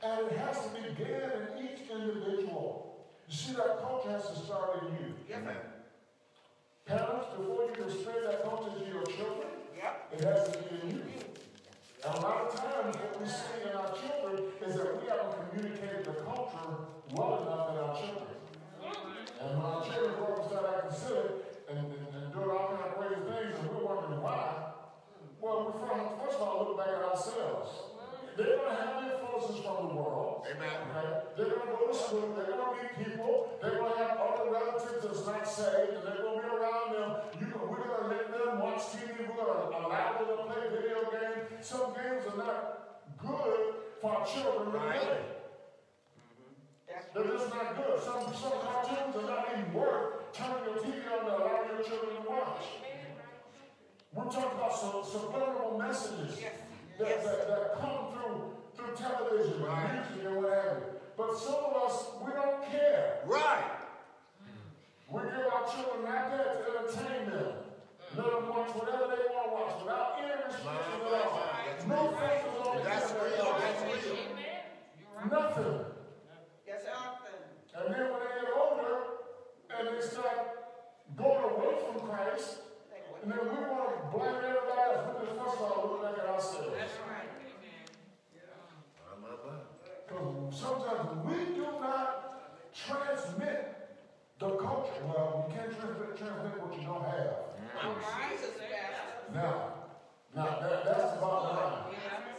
and 0.02 0.26
it 0.26 0.38
has 0.38 0.56
to 0.64 0.68
begin 0.70 1.30
in 1.30 1.64
each 1.64 1.90
individual. 1.90 3.04
You 3.28 3.36
see, 3.36 3.52
that 3.52 3.80
culture 3.82 4.10
has 4.10 4.30
to 4.30 4.36
start 4.36 4.82
in 4.82 4.88
you. 4.94 5.14
Amen. 5.34 5.56
Parents, 6.86 7.26
before 7.36 7.64
you 7.66 7.72
can 7.74 7.90
spread 7.90 8.24
that 8.24 8.44
culture 8.44 8.72
to 8.78 8.84
your 8.86 9.04
children, 9.04 9.48
it 10.12 10.24
has 10.24 10.48
to 10.48 10.58
be 10.58 10.80
in 10.82 10.88
you. 10.96 11.02
And 12.06 12.14
a 12.14 12.20
lot 12.20 12.46
of 12.46 12.54
times, 12.54 12.96
what 12.96 13.20
we 13.20 13.26
see 13.28 13.60
in 13.68 13.76
our 13.76 13.90
children 13.92 14.52
is 14.64 14.76
that 14.76 15.02
we 15.02 15.08
haven't 15.08 15.50
communicated 15.50 16.04
the 16.06 16.12
culture 16.22 16.86
well 17.12 17.42
enough 17.42 17.70
in 17.70 17.76
our 17.76 17.94
children. 17.98 18.36
And 19.42 19.58
when 19.58 19.66
our 19.66 19.82
children 19.84 20.14
grow 20.16 20.32
up 20.32 20.38
and 20.38 20.48
start 20.48 20.64
acting 20.76 20.96
silly 20.96 21.30
and, 21.68 21.78
and, 21.78 22.06
and 22.14 22.32
doing 22.32 22.50
all 22.50 22.70
kind 22.70 22.86
of 22.86 22.94
crazy 22.94 23.20
things, 23.26 23.58
and 23.58 23.68
we're 23.74 23.84
wondering 23.84 24.22
why, 24.22 24.66
well, 25.40 25.66
we 25.66 25.72
first, 25.82 26.06
first 26.22 26.36
of 26.38 26.42
all 26.46 26.64
look 26.64 26.78
back 26.78 26.94
at 26.94 27.02
ourselves. 27.02 27.70
They're 28.36 28.56
going 28.56 28.68
to 28.68 28.76
have 28.76 29.02
influences 29.02 29.64
from 29.64 29.88
the 29.88 29.94
world. 29.96 30.44
Amen. 30.44 30.68
Okay? 30.92 31.08
They're 31.36 31.50
going 31.56 31.66
to 31.66 31.72
go 31.72 31.86
to 31.88 31.96
school. 31.96 32.36
They're 32.36 32.52
going 32.52 32.60
to 32.60 32.72
meet 32.76 32.92
people. 33.00 33.48
They're 33.62 33.80
going 33.80 33.92
to 33.92 33.98
have 33.98 34.20
other 34.20 34.52
relatives 34.52 35.00
that's 35.02 35.24
not 35.24 35.48
saved, 35.48 35.96
and 35.96 36.04
they're 36.04 36.20
going 36.20 36.38
to 36.38 36.44
be 36.44 36.52
around 36.52 36.92
them. 36.92 37.10
You 37.40 37.46
can, 37.48 37.64
we're 37.64 37.80
going 37.80 37.96
to 37.96 38.08
let 38.12 38.28
them 38.28 38.60
watch 38.60 38.92
TV. 38.92 39.24
We're 39.24 39.40
going 39.40 39.72
to 39.72 39.88
allow 39.88 40.20
them 40.20 40.28
to 40.36 40.44
play 40.52 40.68
video 40.68 41.08
games. 41.08 41.64
Some 41.64 41.96
games 41.96 42.28
are 42.28 42.36
not 42.36 42.62
good 43.16 43.80
for 44.06 44.14
our 44.14 44.26
children 44.26 44.70
to 44.70 44.78
Right. 44.78 45.00
play. 45.00 45.18
They're 47.12 47.24
just 47.24 47.50
not 47.50 47.76
good. 47.76 48.00
Some, 48.00 48.22
some 48.34 48.52
cartoons 48.60 49.16
are 49.16 49.22
not 49.22 49.48
even 49.52 49.72
worth 49.74 50.32
turning 50.32 50.64
your 50.64 50.76
TV 50.76 51.02
on 51.12 51.24
to 51.26 51.36
allow 51.36 51.64
your 51.66 51.82
children 51.82 52.22
to 52.22 52.28
watch. 52.30 52.62
We're 54.14 54.24
talking 54.24 54.58
about 54.58 54.78
some 54.78 55.02
subliminal 55.04 55.76
messages 55.78 56.38
that, 56.98 57.24
that, 57.24 57.48
that 57.48 57.74
come 57.80 58.12
through 58.12 58.52
through 58.76 58.94
television 58.96 59.62
Right. 59.62 59.90
and 59.90 60.10
music 60.10 60.26
and 60.26 60.36
what 60.36 60.52
have 60.52 60.76
you. 60.78 60.82
But 61.16 61.38
some 61.38 61.54
of 61.54 61.90
us, 61.90 62.06
we 62.24 62.30
don't 62.32 62.62
care. 62.70 63.20
Right. 63.26 63.72
We 65.10 65.20
give 65.22 65.52
our 65.52 65.66
children 65.72 66.06
iPads 66.06 66.62
to 66.62 66.78
entertain 66.78 67.30
them. 67.30 67.52
Let 68.16 68.26
them 68.30 68.48
watch 68.48 68.70
whatever 68.70 69.06
they 69.16 69.22
want 69.34 69.46
to 69.48 69.52
watch 69.52 69.74
without 69.82 70.20
any 70.22 70.32
restrictions 70.46 71.02
at 71.02 71.26
all. 71.26 71.56
No 71.86 72.10
filters 72.16 72.66
on 72.66 72.76
the 72.78 72.82
That's 72.82 73.12
real. 73.12 73.75
That's 75.30 75.58
real. 75.58 75.66
Nothing. 75.66 75.84
Yes, 76.66 76.82
often. 76.94 77.38
And 77.76 77.94
then 77.94 78.10
when 78.10 78.20
they 78.20 78.32
get 78.40 78.50
older 78.56 78.94
and 79.70 79.88
they 79.88 80.00
start 80.06 80.40
going 81.16 81.44
away 81.44 81.74
from 81.84 82.08
Christ, 82.08 82.58
and 83.22 83.32
then 83.32 83.38
we 83.42 83.58
want 83.66 83.90
to 83.90 84.16
blame 84.16 84.38
everybody 84.38 84.80
else. 84.86 85.02
We 85.06 85.26
just 85.26 85.38
first 85.38 85.56
of 85.56 85.62
all 85.62 85.82
look 85.90 86.02
back 86.02 86.22
at 86.22 86.30
ourselves. 86.30 86.78
That's 86.78 86.96
right. 87.10 87.26
Amen. 87.42 87.90
Because 90.06 90.60
sometimes 90.60 91.26
we 91.26 91.54
do 91.54 91.66
not 91.82 92.70
transmit 92.72 93.58
the 94.38 94.50
culture. 94.56 95.02
Well, 95.04 95.48
you 95.48 95.54
can't 95.56 95.72
transmit, 95.74 96.16
transmit 96.16 96.54
what 96.62 96.78
you 96.78 96.86
don't 96.86 97.02
have. 97.02 97.50
Now, 99.34 99.72
now 100.34 100.60
that, 100.60 100.84
that's 100.84 101.12
the 101.14 101.20
bottom 101.20 101.56
line. 101.56 101.94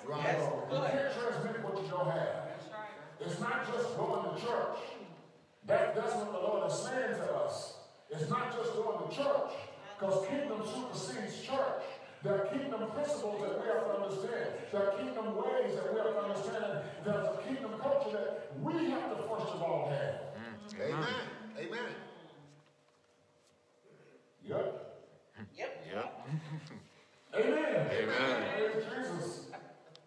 Right. 0.07 0.39
So, 0.39 0.63
you 0.71 0.79
can't 0.79 1.11
transmit 1.13 1.63
what 1.63 1.83
you 1.83 1.89
don't 1.89 2.11
have. 2.11 2.46
It's 3.19 3.39
not 3.39 3.65
just 3.71 3.97
going 3.97 4.23
to 4.23 4.41
church. 4.41 4.77
That, 5.65 5.95
that's 5.95 6.13
what 6.15 6.31
the 6.31 6.39
Lord 6.39 6.71
is 6.71 6.77
saying 6.77 7.15
to 7.15 7.33
us. 7.35 7.77
It's 8.09 8.29
not 8.29 8.55
just 8.55 8.73
going 8.73 9.09
to 9.09 9.15
church, 9.15 9.51
because 9.99 10.27
kingdom 10.27 10.63
supersedes 10.63 11.41
church. 11.41 11.83
There 12.23 12.33
are 12.33 12.45
kingdom 12.47 12.89
principles 12.95 13.41
that 13.41 13.61
we 13.61 13.67
have 13.67 13.83
to 13.85 13.91
understand. 14.01 14.49
There 14.71 14.89
are 14.89 14.97
kingdom 14.97 15.35
ways 15.35 15.75
that 15.75 15.93
we 15.93 15.99
have 15.99 16.13
to 16.13 16.19
understand. 16.19 16.81
And 16.97 17.05
there's 17.05 17.27
a 17.27 17.41
kingdom 17.45 17.71
culture 17.81 18.11
that 18.11 18.51
we 18.61 18.89
have 18.89 19.09
to 19.09 19.23
first 19.23 19.53
of 19.53 19.61
all 19.61 19.89
have. 19.89 20.15
Mm. 20.33 20.81
Amen. 20.81 21.05
Amen. 21.59 21.89
Yep. 24.47 24.95
Yep. 25.57 25.85
Yep. 25.93 26.27
Amen. 27.35 27.89
Amen. 27.91 28.43
Praise 28.51 28.85
Jesus. 28.95 29.41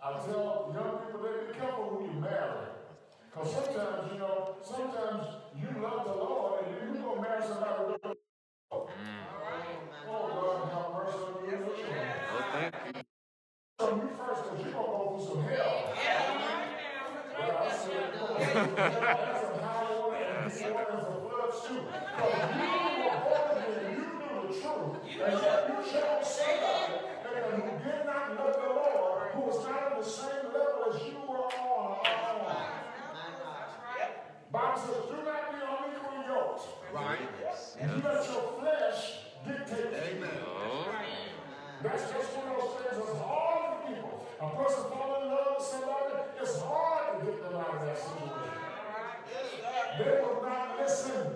I 0.03 0.13
tell 0.13 0.73
young 0.75 0.99
people, 1.05 1.21
they 1.23 1.53
be 1.53 1.59
careful 1.59 1.85
who 1.85 2.07
you 2.07 2.21
marry. 2.21 2.67
Because 3.31 3.53
sometimes, 3.55 4.13
you 4.13 4.19
know, 4.19 4.57
sometimes 4.65 5.27
you 5.57 5.69
love 5.83 6.05
the 6.07 6.15
Lord 6.15 6.65
and 6.67 6.75
you're 6.75 7.03
going 7.03 7.17
to 7.17 7.23
marry 7.23 7.43
somebody 7.43 7.85
who 7.87 7.99
don't. 8.03 8.19
Mm. 8.73 8.89
Oh, 10.09 10.27
God, 10.35 10.73
have 10.73 10.93
mercy 10.95 11.19
on 11.19 11.45
you. 11.47 11.57
and 11.57 11.67
your 11.67 11.77
children. 11.77 12.13
Oh, 12.31 12.45
thank 12.53 12.75
you. 12.97 13.03
So 13.81 13.87
you 13.97 14.11
first, 14.19 14.43
because 14.45 14.61
you're 14.65 14.73
going 14.75 14.87
to 14.87 14.99
go 14.99 15.19
through 15.19 15.27
some 15.29 15.45
hell. 15.45 15.95
But 17.39 17.57
I 17.57 17.77
said, 17.77 17.93
you're 17.93 18.03
going 18.03 18.13
to 18.13 18.19
go 18.21 18.37
through 18.37 18.79
some 18.79 19.01
hell 19.01 19.23
and 19.23 19.41
some 19.41 19.61
high 19.63 19.91
water 19.95 20.17
and 20.27 20.53
deep 20.53 20.75
water 20.75 20.93
and 20.93 21.03
some 21.07 21.21
floods 21.23 21.59
too. 21.69 21.83
Because 21.87 22.35
you 22.51 22.67
were 22.67 23.19
born 23.23 23.47
again, 23.57 23.93
you 23.95 24.07
knew 24.19 24.37
the 24.43 24.55
truth. 24.59 24.95
And 25.23 25.35
yet 25.43 25.61
you 25.71 25.77
chose 25.87 26.27
somebody 26.27 26.95
and 27.31 27.63
who 27.63 27.71
did 27.85 28.03
not 28.07 28.25
love 28.37 28.57
the 28.59 28.71
Lord, 28.75 29.33
who 29.35 29.41
was 29.43 29.65
not 29.67 29.93
on 29.95 30.01
the 30.03 30.07
same 30.07 30.47
level 30.53 30.93
as 30.95 31.03
you 31.07 31.19
were 31.29 31.47
on. 31.47 31.93
on. 32.47 32.71
Bible 34.53 34.79
says, 34.81 35.05
do 35.11 35.17
not 35.25 35.53
be 35.53 35.59
unequally 35.63 36.27
yoked. 36.27 36.67
Right. 36.93 37.21
And 37.81 37.91
you 37.91 37.97
let 38.05 38.25
your 38.27 38.53
flesh 38.61 39.21
dictate 39.47 39.91
you. 39.93 40.19
Amen. 40.19 40.31
Oh, 40.45 40.87
That's 41.83 42.13
just 42.13 42.37
one 42.37 42.49
of 42.49 42.57
those 42.61 42.75
things 42.77 42.97
that's 43.07 43.19
hard 43.19 43.65
for 43.73 43.89
people. 43.89 44.27
A 44.41 44.51
person 44.57 44.85
falling 44.91 45.23
in 45.25 45.29
love 45.33 45.55
with 45.59 45.67
somebody, 45.67 46.15
it's 46.41 46.61
hard 46.61 47.21
to 47.21 47.27
get 47.27 47.43
them 47.43 47.55
out 47.57 47.75
of 47.75 47.81
that 47.87 47.99
situation. 47.99 48.61
They 49.99 50.11
will 50.21 50.43
not 50.45 50.79
listen. 50.79 51.27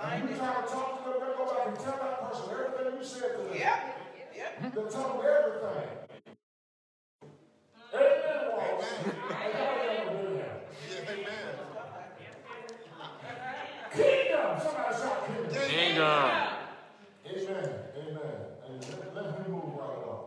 And 0.00 0.30
you 0.30 0.36
try 0.36 0.54
to 0.54 0.62
talk 0.68 1.04
to 1.04 1.10
them, 1.10 1.20
they 1.20 1.36
go 1.36 1.44
back 1.54 1.68
and 1.68 1.76
tell 1.78 1.98
that 2.00 2.32
person 2.32 2.44
everything 2.52 2.98
you 2.98 3.04
said 3.04 3.32
to 3.36 3.42
them. 3.44 4.72
They'll 4.74 4.88
tell 4.88 5.18
them 5.18 5.26
everything. 5.26 5.88
Amen, 7.94 8.40
Walls. 8.52 8.84
I 9.30 9.52
gotta 9.52 9.84
never 9.92 10.22
do 10.22 10.34
that. 10.38 10.68
Yeah, 10.88 11.12
amen. 11.12 11.48
Kingdom! 13.94 14.60
Somebody 14.62 15.57
kingdom. 15.68 16.04
Amen. 17.26 17.70
Amen. 17.96 18.38
And 18.66 18.88
let, 18.88 19.14
let 19.14 19.48
me 19.48 19.52
move 19.52 19.76
right 19.76 19.96
along. 20.00 20.24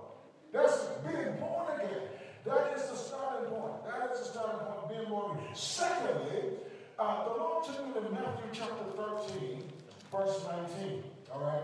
That's 0.54 0.86
being 1.06 1.36
born 1.40 1.80
again. 1.80 2.04
That 2.46 2.78
is 2.78 2.90
the 2.90 2.96
starting 2.96 3.50
point. 3.50 3.84
That 3.86 4.12
is 4.14 4.20
the 4.20 4.26
starting 4.26 4.60
point 4.60 4.78
of 4.84 4.90
being 4.90 5.10
born 5.10 5.38
again. 5.38 5.56
Secondly, 5.56 6.62
uh, 7.00 7.24
the 7.24 7.32
Lord 7.32 7.66
took 7.66 7.88
me 7.88 7.94
to 7.94 8.02
Matthew 8.12 8.50
chapter 8.54 8.86
13, 8.96 9.64
verse 10.12 10.46
19. 10.78 11.04
All 11.34 11.42
right? 11.42 11.64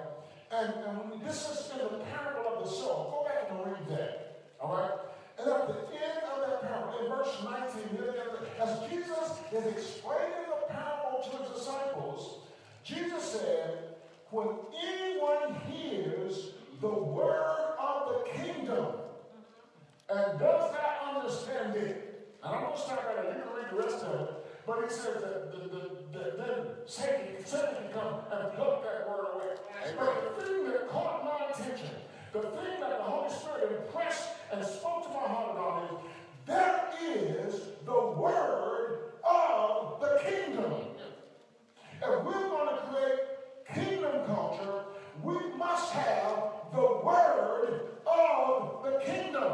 And, 0.49 0.73
and 0.73 1.21
this 1.21 1.47
is 1.49 1.71
in 1.71 1.77
the 1.77 2.03
parable 2.05 2.57
of 2.57 2.63
the 2.63 2.71
sower. 2.71 3.11
Go 3.11 3.25
back 3.25 3.51
and 3.51 3.59
read 3.65 3.97
that. 3.97 4.41
All 4.59 4.73
right? 4.73 4.91
And 5.37 5.51
at 5.51 5.67
the 5.67 5.93
end 5.93 6.23
of 6.25 6.49
that 6.49 6.61
parable, 6.61 6.97
in 6.99 7.09
verse 7.09 7.35
19, 7.43 7.93
near 7.93 8.17
as 8.59 8.89
Jesus 8.89 9.37
is 9.53 9.65
explaining 9.67 10.49
the 10.49 10.73
parable 10.73 11.21
to 11.21 11.37
his 11.37 11.59
disciples, 11.59 12.46
Jesus 12.87 13.23
said, 13.23 13.79
when 14.31 14.47
anyone 14.81 15.55
hears 15.69 16.51
the 16.79 16.87
word 16.87 17.75
of 17.77 18.07
the 18.07 18.31
kingdom 18.31 18.85
and 20.09 20.39
does 20.39 20.71
not 20.71 21.15
understand 21.15 21.75
it, 21.75 22.29
and 22.41 22.55
I'm 22.55 22.61
going 22.61 22.75
to 22.75 22.81
start 22.81 23.01
right 23.05 23.25
here, 23.25 23.35
You 23.35 23.43
can 23.43 23.53
read 23.55 23.71
the 23.71 23.75
rest 23.75 24.05
of 24.05 24.21
it. 24.21 24.33
But 24.65 24.83
he 24.83 24.89
says 24.89 25.21
that, 25.21 25.51
that, 25.51 26.13
that, 26.13 26.37
then 26.37 26.65
Satan, 26.85 27.45
Satan 27.45 27.75
can 27.75 27.91
come 27.91 28.19
and 28.31 28.53
pluck 28.53 28.83
that 28.83 29.09
word 29.09 29.27
away. 29.33 29.55
But 29.97 30.37
the 30.37 30.45
thing 30.45 30.63
that 30.71 30.89
caught 30.89 31.25
my 31.25 31.53
attention, 31.53 31.89
the 32.31 32.41
thing 32.41 32.79
that 32.79 32.97
the 32.97 33.03
Holy 33.03 33.33
Spirit 33.33 33.81
impressed 33.85 34.29
and 34.51 34.65
spoke 34.65 35.03
to 35.03 35.09
my 35.09 35.27
heart 35.27 35.51
about 35.51 35.83
is 35.83 35.99
there 36.45 36.89
is 37.45 37.61
the 37.85 37.91
word 37.91 39.11
of 39.29 39.99
the 39.99 40.21
kingdom. 40.23 40.73
If 42.01 42.23
we're 42.23 42.49
going 42.49 42.75
to 42.75 42.81
create 42.89 43.19
kingdom 43.73 44.25
culture, 44.27 44.83
we 45.23 45.35
must 45.57 45.91
have 45.93 46.43
the 46.73 47.01
word 47.03 47.81
of 48.05 48.83
the 48.83 48.99
kingdom. 49.05 49.53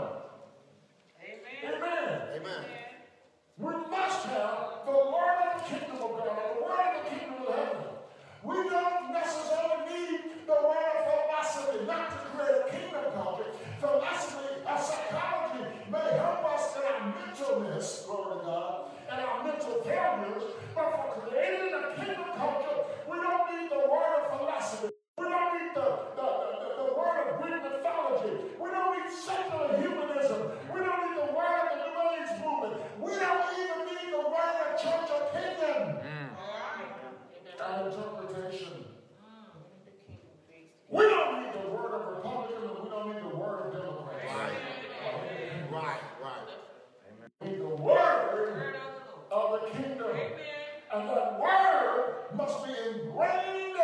Amen. 1.23 1.73
Amen. 1.75 2.21
Amen. 2.35 2.65
We 3.57 3.71
must 3.89 4.25
have 4.25 4.85
the 4.85 4.91
word 4.91 5.37
of 5.45 5.61
the 5.63 5.69
kingdom 5.69 5.95
of 6.03 6.11
God, 6.17 6.39
the 6.57 6.63
word 6.63 6.97
of 6.97 7.03
the 7.03 7.09
kingdom 7.09 7.41
of 7.47 7.55
heaven. 7.55 7.83
We 8.43 8.55
don't 8.69 9.13
necessarily 9.13 9.93
need 9.93 10.19
the 10.45 10.53
word 10.53 10.93
of 10.99 11.05
philosophy, 11.13 11.85
not 11.87 12.09
to 12.11 12.17
create 12.35 12.61
a 12.67 12.71
kingdom 12.71 13.13
culture. 13.13 13.45
Philosophy 13.79 14.55
and 14.67 14.79
psychology 14.81 15.63
may 15.89 16.17
help 16.17 16.43
us 16.45 16.75
in 16.75 16.83
our 16.83 17.13
mentalness, 17.13 18.05
glory 18.05 18.39
to 18.39 18.45
God, 18.45 18.91
and 19.09 19.21
our 19.21 19.43
mental 19.45 19.81
failures, 19.83 20.43
but 20.75 20.91
for 20.91 21.21
creating 21.29 21.73
a 21.73 21.95
kingdom 21.95 22.25
culture, 22.35 22.83
we 23.09 23.17
don't 23.17 23.45
need 23.61 23.69
the 23.71 23.79
word 23.87 24.25
of 24.25 24.37
philosophy. 24.39 24.89
We 25.17 25.25
don't 25.25 25.53
need 25.61 25.75
the, 25.75 25.87
the, 26.17 26.25
the, 26.25 26.51
the, 26.59 26.69
the 26.83 26.89
word 26.97 27.29
of 27.29 27.41
Greek 27.41 27.61
mythology. 27.63 28.33
We 28.59 28.69
don't 28.71 28.97
need 28.97 29.13
secular 29.13 29.77
humanism. 29.79 30.41
We 30.73 30.79
don't 30.81 30.99
need 31.05 31.17
the 31.21 31.31
word 31.31 31.69
of 31.71 31.77
the 31.77 31.85
New 31.93 32.01
Age 32.17 32.33
movement. 32.43 32.81
We 32.99 33.11
don't 33.13 33.47
even 33.55 33.79
need 33.87 34.09
the 34.11 34.25
word 34.27 34.55
of 34.67 34.81
church 34.81 35.09
opinion 35.13 35.99
and 37.63 37.87
interpretation. 37.87 38.85
We 40.89 41.03
don't 41.03 41.43
need 41.43 41.53
the 41.53 41.69
word 41.71 41.93
of 41.93 42.07
Republican 42.17 42.63
and 42.69 42.83
we 42.83 42.89
don't 42.89 43.07
need 43.13 43.23
the 43.23 43.35
word 43.37 43.67
of 43.67 43.73
Democrat. 43.73 44.25
Right. 44.25 45.71
Right. 45.71 46.01
Right. 46.21 46.49
We 47.41 47.49
need 47.49 47.59
the 47.61 47.67
word 47.75 48.75
of 49.31 49.51
the 49.61 49.69
kingdom. 49.69 50.17
And 50.93 51.09
that 51.09 51.39
word 51.39 52.15
must 52.35 52.65
be 52.65 52.71
ingrained 52.71 53.77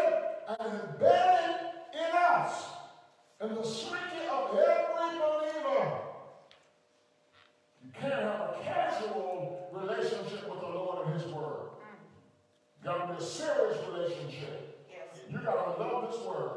and 0.49 0.73
embedded 0.81 1.55
in 1.93 2.15
us, 2.17 2.65
in 3.41 3.55
the 3.55 3.63
psyche 3.63 4.27
of 4.31 4.49
every 4.55 5.19
believer. 5.19 5.97
You 7.83 7.91
can't 7.99 8.13
have 8.13 8.41
a 8.41 8.59
casual 8.63 9.69
relationship 9.73 10.49
with 10.49 10.59
the 10.59 10.67
Lord 10.67 11.07
and 11.07 11.21
His 11.21 11.31
Word. 11.31 11.69
You 12.83 12.83
gotta 12.91 13.13
be 13.13 13.23
a 13.23 13.25
serious 13.25 13.77
relationship. 13.91 14.87
Yes. 14.89 15.21
You 15.29 15.39
gotta 15.43 15.81
love 15.81 16.11
this 16.11 16.21
Word. 16.21 16.51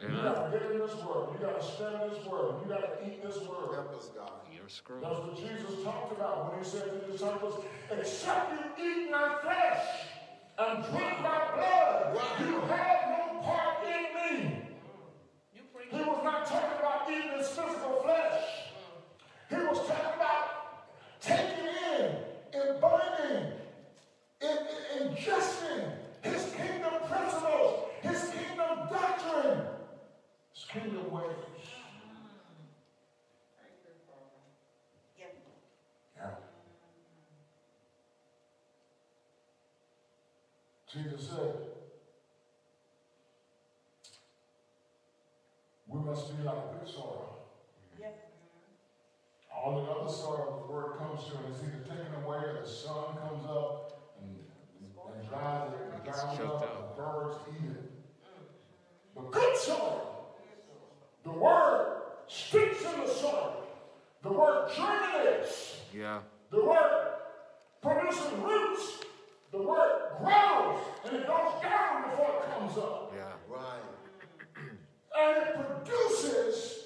You 0.00 0.08
Amen. 0.08 0.24
gotta 0.24 0.50
get 0.58 0.70
in 0.70 0.78
this 0.78 0.94
Word. 0.96 1.28
You 1.32 1.46
gotta 1.46 1.62
study 1.64 2.10
this 2.14 2.24
Word. 2.26 2.54
You 2.62 2.68
gotta 2.68 2.90
eat 3.04 3.22
this 3.22 3.38
Word. 3.38 3.74
Help 3.74 3.94
us, 3.96 4.10
God. 4.14 4.30
You're 4.52 4.68
screwed. 4.68 5.02
That's 5.02 5.18
what 5.20 5.36
Jesus 5.36 5.82
talked 5.84 6.12
about 6.12 6.52
when 6.52 6.62
he 6.62 6.68
said 6.68 6.84
to 6.84 7.06
the 7.06 7.12
disciples, 7.12 7.64
except 7.90 8.52
you 8.78 8.84
eat 8.84 9.10
my 9.10 9.38
flesh 9.42 9.86
and 10.58 10.82
drink 10.84 11.20
my 11.22 11.40
blood, 11.54 12.18
you 12.40 12.60
have 12.60 13.00
no 13.10 13.40
part 13.42 13.84
in 13.86 14.42
me. 14.42 14.62
You 15.54 15.62
preach. 15.74 15.88
He 15.90 15.98
was 15.98 16.20
not 16.24 16.46
talking 16.46 16.78
about 16.78 17.10
eating 17.10 17.38
his 17.38 17.48
physical 17.48 18.00
flesh. 18.02 18.42
He 19.50 19.56
was 19.56 19.78
talking 19.86 20.14
about 20.16 20.88
taking 21.20 21.66
in, 21.98 22.16
imbibing, 22.54 23.52
in, 24.40 24.58
in, 24.98 25.08
ingesting 25.14 25.92
his 26.22 26.52
kingdom 26.54 26.94
principles, 27.08 27.88
his 28.02 28.30
kingdom 28.30 28.88
doctrine, 28.90 29.60
his 30.54 30.64
kingdom 30.70 31.10
ways. 31.10 31.26
Yeah. 35.18 35.26
Yeah. 36.16 36.30
Jesus 40.96 41.28
said, 41.28 41.54
we 45.88 46.00
must 46.00 46.36
be 46.36 46.42
like 46.42 46.80
good 46.80 46.88
soil. 46.88 47.38
Yeah. 48.00 48.08
All 49.54 49.82
the 49.82 49.90
other 49.90 50.10
soil 50.10 50.64
the 50.66 50.72
word 50.72 50.96
comes 50.98 51.24
to 51.26 51.36
and 51.36 51.46
it's 51.52 51.62
either 51.62 51.84
taken 51.84 52.14
away 52.24 52.38
or 52.38 52.60
the 52.62 52.68
sun 52.68 53.16
comes 53.22 53.44
up 53.46 54.14
and, 54.22 54.36
and 54.80 55.28
dries 55.28 55.70
it, 55.72 55.94
and 55.94 56.04
Gets 56.04 56.22
dries 56.22 56.34
it 56.34 56.38
choked 56.38 56.62
up, 56.62 56.96
and 56.96 56.96
birds 56.96 57.36
eat 57.50 57.70
it. 57.70 57.92
Mm-hmm. 58.24 59.14
But 59.14 59.32
good 59.32 59.56
soil, 59.56 60.34
the 61.24 61.32
word 61.32 62.02
sticks 62.26 62.82
in 62.84 63.00
the 63.00 63.08
soil. 63.08 63.64
The 64.22 64.32
word 64.32 64.70
germinates. 64.74 65.80
Yeah. 65.94 66.20
The 66.50 66.64
word 66.64 67.12
produces 67.82 68.32
roots. 68.42 69.04
The 69.52 69.58
word 69.58 70.16
grows 70.18 70.78
and 71.04 71.16
it 71.16 71.26
goes 71.26 71.62
down 71.62 72.10
before 72.10 72.42
it 72.42 72.58
comes 72.58 72.76
up. 72.78 73.12
Yeah. 73.14 73.32
Right. 73.48 73.82
And 75.18 75.36
it 75.38 75.54
produces 75.54 76.84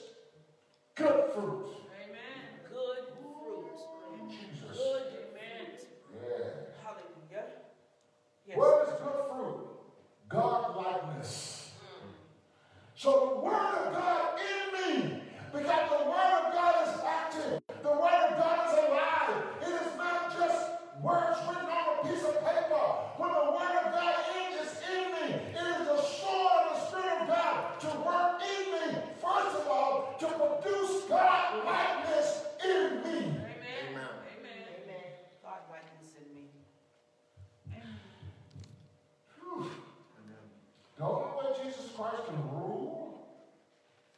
good 0.95 1.33
fruit. 1.35 1.67
Amen. 1.99 2.47
Good 2.69 2.99
fruit. 3.19 3.67
In 4.15 4.31
Jesus. 4.31 4.77
Good 4.77 5.03
amen. 5.03 5.67
Yeah. 6.15 6.47
Hallelujah. 6.85 7.47
Yes. 8.47 8.57
What 8.57 8.89
is 8.89 8.95
good 8.95 9.25
fruit? 9.33 9.69
God 10.29 10.77
likeness. 10.77 11.73
Mm. 11.81 12.11
So 12.95 13.11
the 13.35 13.41
word 13.47 13.75
of 13.87 13.93
God 13.95 14.39
in 14.39 15.03
me, 15.03 15.23
because 15.53 15.91
the 15.91 16.05
word 16.09 16.33
of 16.47 16.53
God 16.55 16.87
is 16.87 17.01
active. 17.05 17.61
The 17.83 17.91
word 17.91 18.31
of 18.31 18.39
God 18.39 18.69
is 18.69 18.79
alive. 18.79 19.45
It 19.63 19.69
is 19.87 19.97
not 19.97 20.39
just 20.39 20.71
words 21.03 21.39
written 21.49 21.65
on 21.67 21.99
a 21.99 22.09
piece 22.09 22.23
of 22.23 22.35
paper. 22.45 22.87
When 23.17 23.31
the 23.33 23.51
word 23.57 23.77
of 23.85 23.93
God 23.93 24.15
in 24.37 24.59
is 24.59 24.73
in 24.87 25.07
me, 25.17 25.35
it 25.51 25.81
is 25.81 25.87
the 25.89 26.01
sword 26.03 26.67
of 26.69 26.77
the 26.77 26.87
Spirit 26.87 27.23
of 27.23 27.29
God 27.29 27.81
to 27.81 27.89
work 28.05 28.43
in 28.45 28.63
me. 28.73 28.99
First 29.21 29.57
of 29.57 29.67
all, 29.69 30.17
to 30.21 30.27
produce 30.27 31.05
God 31.09 31.65
likeness 31.65 32.45
in 32.65 33.03
me. 33.03 33.19
Amen. 33.19 33.97
Amen. 33.97 34.09
Amen. 34.37 34.63
Amen. 34.85 35.09
God 35.43 35.61
likeness 35.71 36.13
in 36.21 36.27
me. 36.35 36.45
Whew. 39.41 39.71
The 40.99 41.05
only 41.05 41.33
way 41.39 41.65
Jesus 41.65 41.93
Christ 41.97 42.27
can 42.27 42.37
rule 42.53 43.27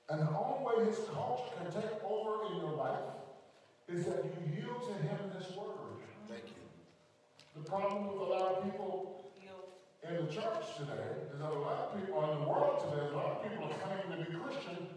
and 0.08 0.20
the 0.20 0.28
only 0.28 0.64
way 0.66 0.84
his 0.86 0.98
culture 1.14 1.54
can 1.56 1.70
take 1.72 2.02
over 2.04 2.44
in 2.50 2.58
your 2.58 2.72
life 2.72 3.12
is 3.92 4.06
that 4.06 4.24
you 4.24 4.56
yield 4.56 4.88
to 4.88 4.94
him 5.04 5.18
this 5.36 5.54
word. 5.54 6.00
Thank 6.26 6.44
you. 6.48 6.64
The 7.56 7.68
problem 7.68 8.08
with 8.08 8.16
a 8.16 8.30
lot 8.32 8.56
of 8.56 8.64
people 8.64 9.28
in 10.08 10.26
the 10.26 10.32
church 10.32 10.64
today 10.78 11.28
is 11.28 11.38
that 11.38 11.52
a 11.52 11.60
lot 11.60 11.92
of 11.92 12.00
people 12.00 12.24
in 12.24 12.40
the 12.40 12.48
world 12.48 12.80
today, 12.88 13.12
a 13.12 13.16
lot 13.16 13.36
of 13.36 13.42
people 13.44 13.68
are 13.68 13.76
claiming 13.84 14.24
to 14.24 14.30
be 14.30 14.38
Christian, 14.38 14.88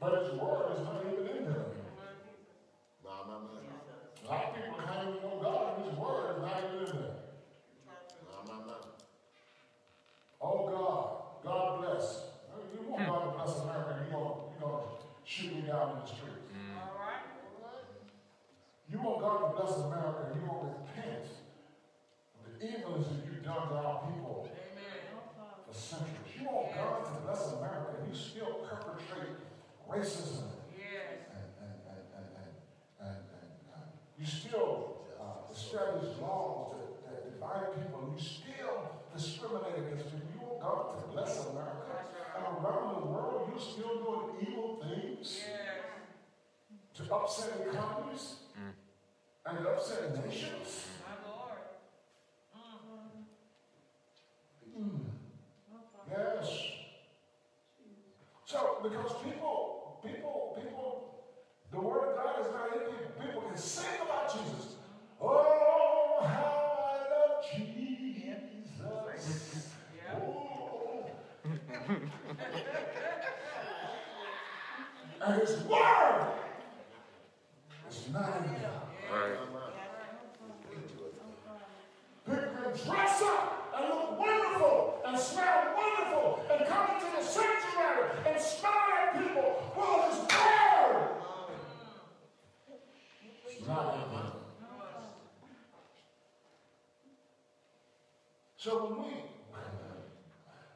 but 0.00 0.22
his 0.22 0.34
word 0.34 0.74
is 0.74 0.82
not 0.82 1.04
even 1.06 1.26
in 1.30 1.44
them. 1.44 1.64
My, 3.04 3.22
my, 3.28 3.38
my. 3.38 3.62
A 3.62 4.26
lot 4.26 4.44
of 4.44 4.54
people 4.56 4.74
claim 4.82 5.14
to 5.14 5.18
oh, 5.22 5.30
know 5.30 5.42
God 5.42 5.78
and 5.78 5.90
his 5.90 5.98
word 5.98 6.34
is 6.34 6.42
not 6.42 6.58
even 6.58 6.86
in 6.86 7.02
them. 7.02 7.14
My, 7.86 8.52
my, 8.52 8.58
my. 8.66 8.74
Oh 10.42 10.66
God, 10.66 11.44
God 11.44 11.80
bless. 11.82 12.24
You 12.74 12.90
want 12.90 13.06
God 13.06 13.30
to 13.30 13.44
bless 13.44 13.62
America, 13.62 13.94
you 14.06 14.12
gonna, 14.12 14.34
you 14.50 14.60
gonna 14.60 14.82
shoot 15.24 15.54
me 15.54 15.62
down 15.62 15.94
in 15.94 15.98
the 16.02 16.06
streets. 16.06 16.50
All 16.74 16.98
right. 16.98 17.30
You 18.90 18.98
want 19.70 19.92
God 19.92 20.10
to 20.10 20.26
bless 20.26 20.26
America, 20.26 20.34
you 20.34 20.46
want 20.50 20.62
to 20.62 20.68
repent 20.80 21.24
of 22.34 22.42
the 22.58 22.66
evils 22.66 23.06
that 23.06 23.24
you've 23.26 23.44
done 23.44 23.68
to 23.68 23.74
our 23.74 24.00
people 24.10 24.48
for 25.66 25.74
centuries. 25.74 26.16
You 26.38 26.46
want 26.46 26.74
God 26.74 27.04
to 27.04 27.20
bless 27.22 27.52
America, 27.52 27.90
and 28.00 28.08
you 28.08 28.14
still 28.18 28.66
perpetrate 28.66 29.36
racism 29.88 30.50
Yes. 30.74 31.26
and, 31.34 31.46
and, 31.60 31.74
and, 31.90 32.02
and, 32.16 32.26
and, 32.38 32.50
and, 33.00 33.16
and 33.16 33.50
uh, 33.74 33.78
you 34.18 34.26
still 34.26 35.06
uh, 35.20 35.52
establish 35.52 36.16
laws 36.20 36.74
that, 36.74 36.90
that 37.06 37.32
divide 37.32 37.74
people, 37.74 38.08
and 38.08 38.18
you 38.18 38.22
still 38.24 38.90
discriminate 39.14 39.78
against 39.78 40.04
people. 40.10 40.26
You 40.34 40.40
want 40.46 40.60
God 40.62 41.00
to 41.00 41.06
bless 41.12 41.46
America, 41.46 41.94
and 42.36 42.42
around 42.64 43.02
the 43.02 43.06
world, 43.06 43.50
you're 43.52 43.60
still 43.60 43.94
doing 44.02 44.46
evil 44.48 44.82
things 44.82 45.40
Yes. 45.46 47.06
to 47.06 47.14
upset 47.14 47.50
economies 47.68 48.36
and 49.46 49.58
to 49.58 49.68
upset 49.70 50.24
nations. 50.24 50.86
My 51.04 51.28
Lord. 51.28 51.58
Yes. 56.10 56.62
So, 58.44 58.78
because 58.82 59.12
people, 59.24 60.00
people, 60.04 60.58
people, 60.60 61.14
the 61.70 61.80
word 61.80 62.10
of 62.10 62.16
God 62.16 62.40
is 62.40 62.52
not 62.52 62.72
in 62.74 62.80
people. 62.92 63.12
People 63.24 63.42
can 63.42 63.56
sing 63.56 64.00
about 64.02 64.32
Jesus. 64.32 64.74
Oh, 65.20 66.18
how 66.22 66.96
I 66.96 67.10
love 67.10 67.44
And 75.22 75.40
his 75.42 75.62
word 75.64 76.26
is 77.90 78.08
not 78.12 78.36
in 78.44 78.52
them. 78.54 78.72
Right. 79.12 79.36
People 82.24 82.62
can 82.62 82.86
dress 82.86 83.22
up 83.22 83.74
and 83.76 83.88
look 83.90 84.18
wonderful 84.18 85.02
and 85.06 85.18
smell 85.18 85.74
wonderful 85.76 86.44
and 86.50 86.66
come 86.66 86.90
into 86.94 87.16
the 87.16 87.22
sanctuary 87.22 88.10
and 88.26 88.40
smile 88.40 88.72
at 89.02 89.18
people. 89.18 89.72
Well, 89.76 90.10
his 90.10 90.18
word 90.20 91.08
is 93.60 93.66
not 93.68 93.94
in 93.94 94.00
them. 94.16 94.32
So 98.60 98.84
when 98.84 99.04
we, 99.04 99.14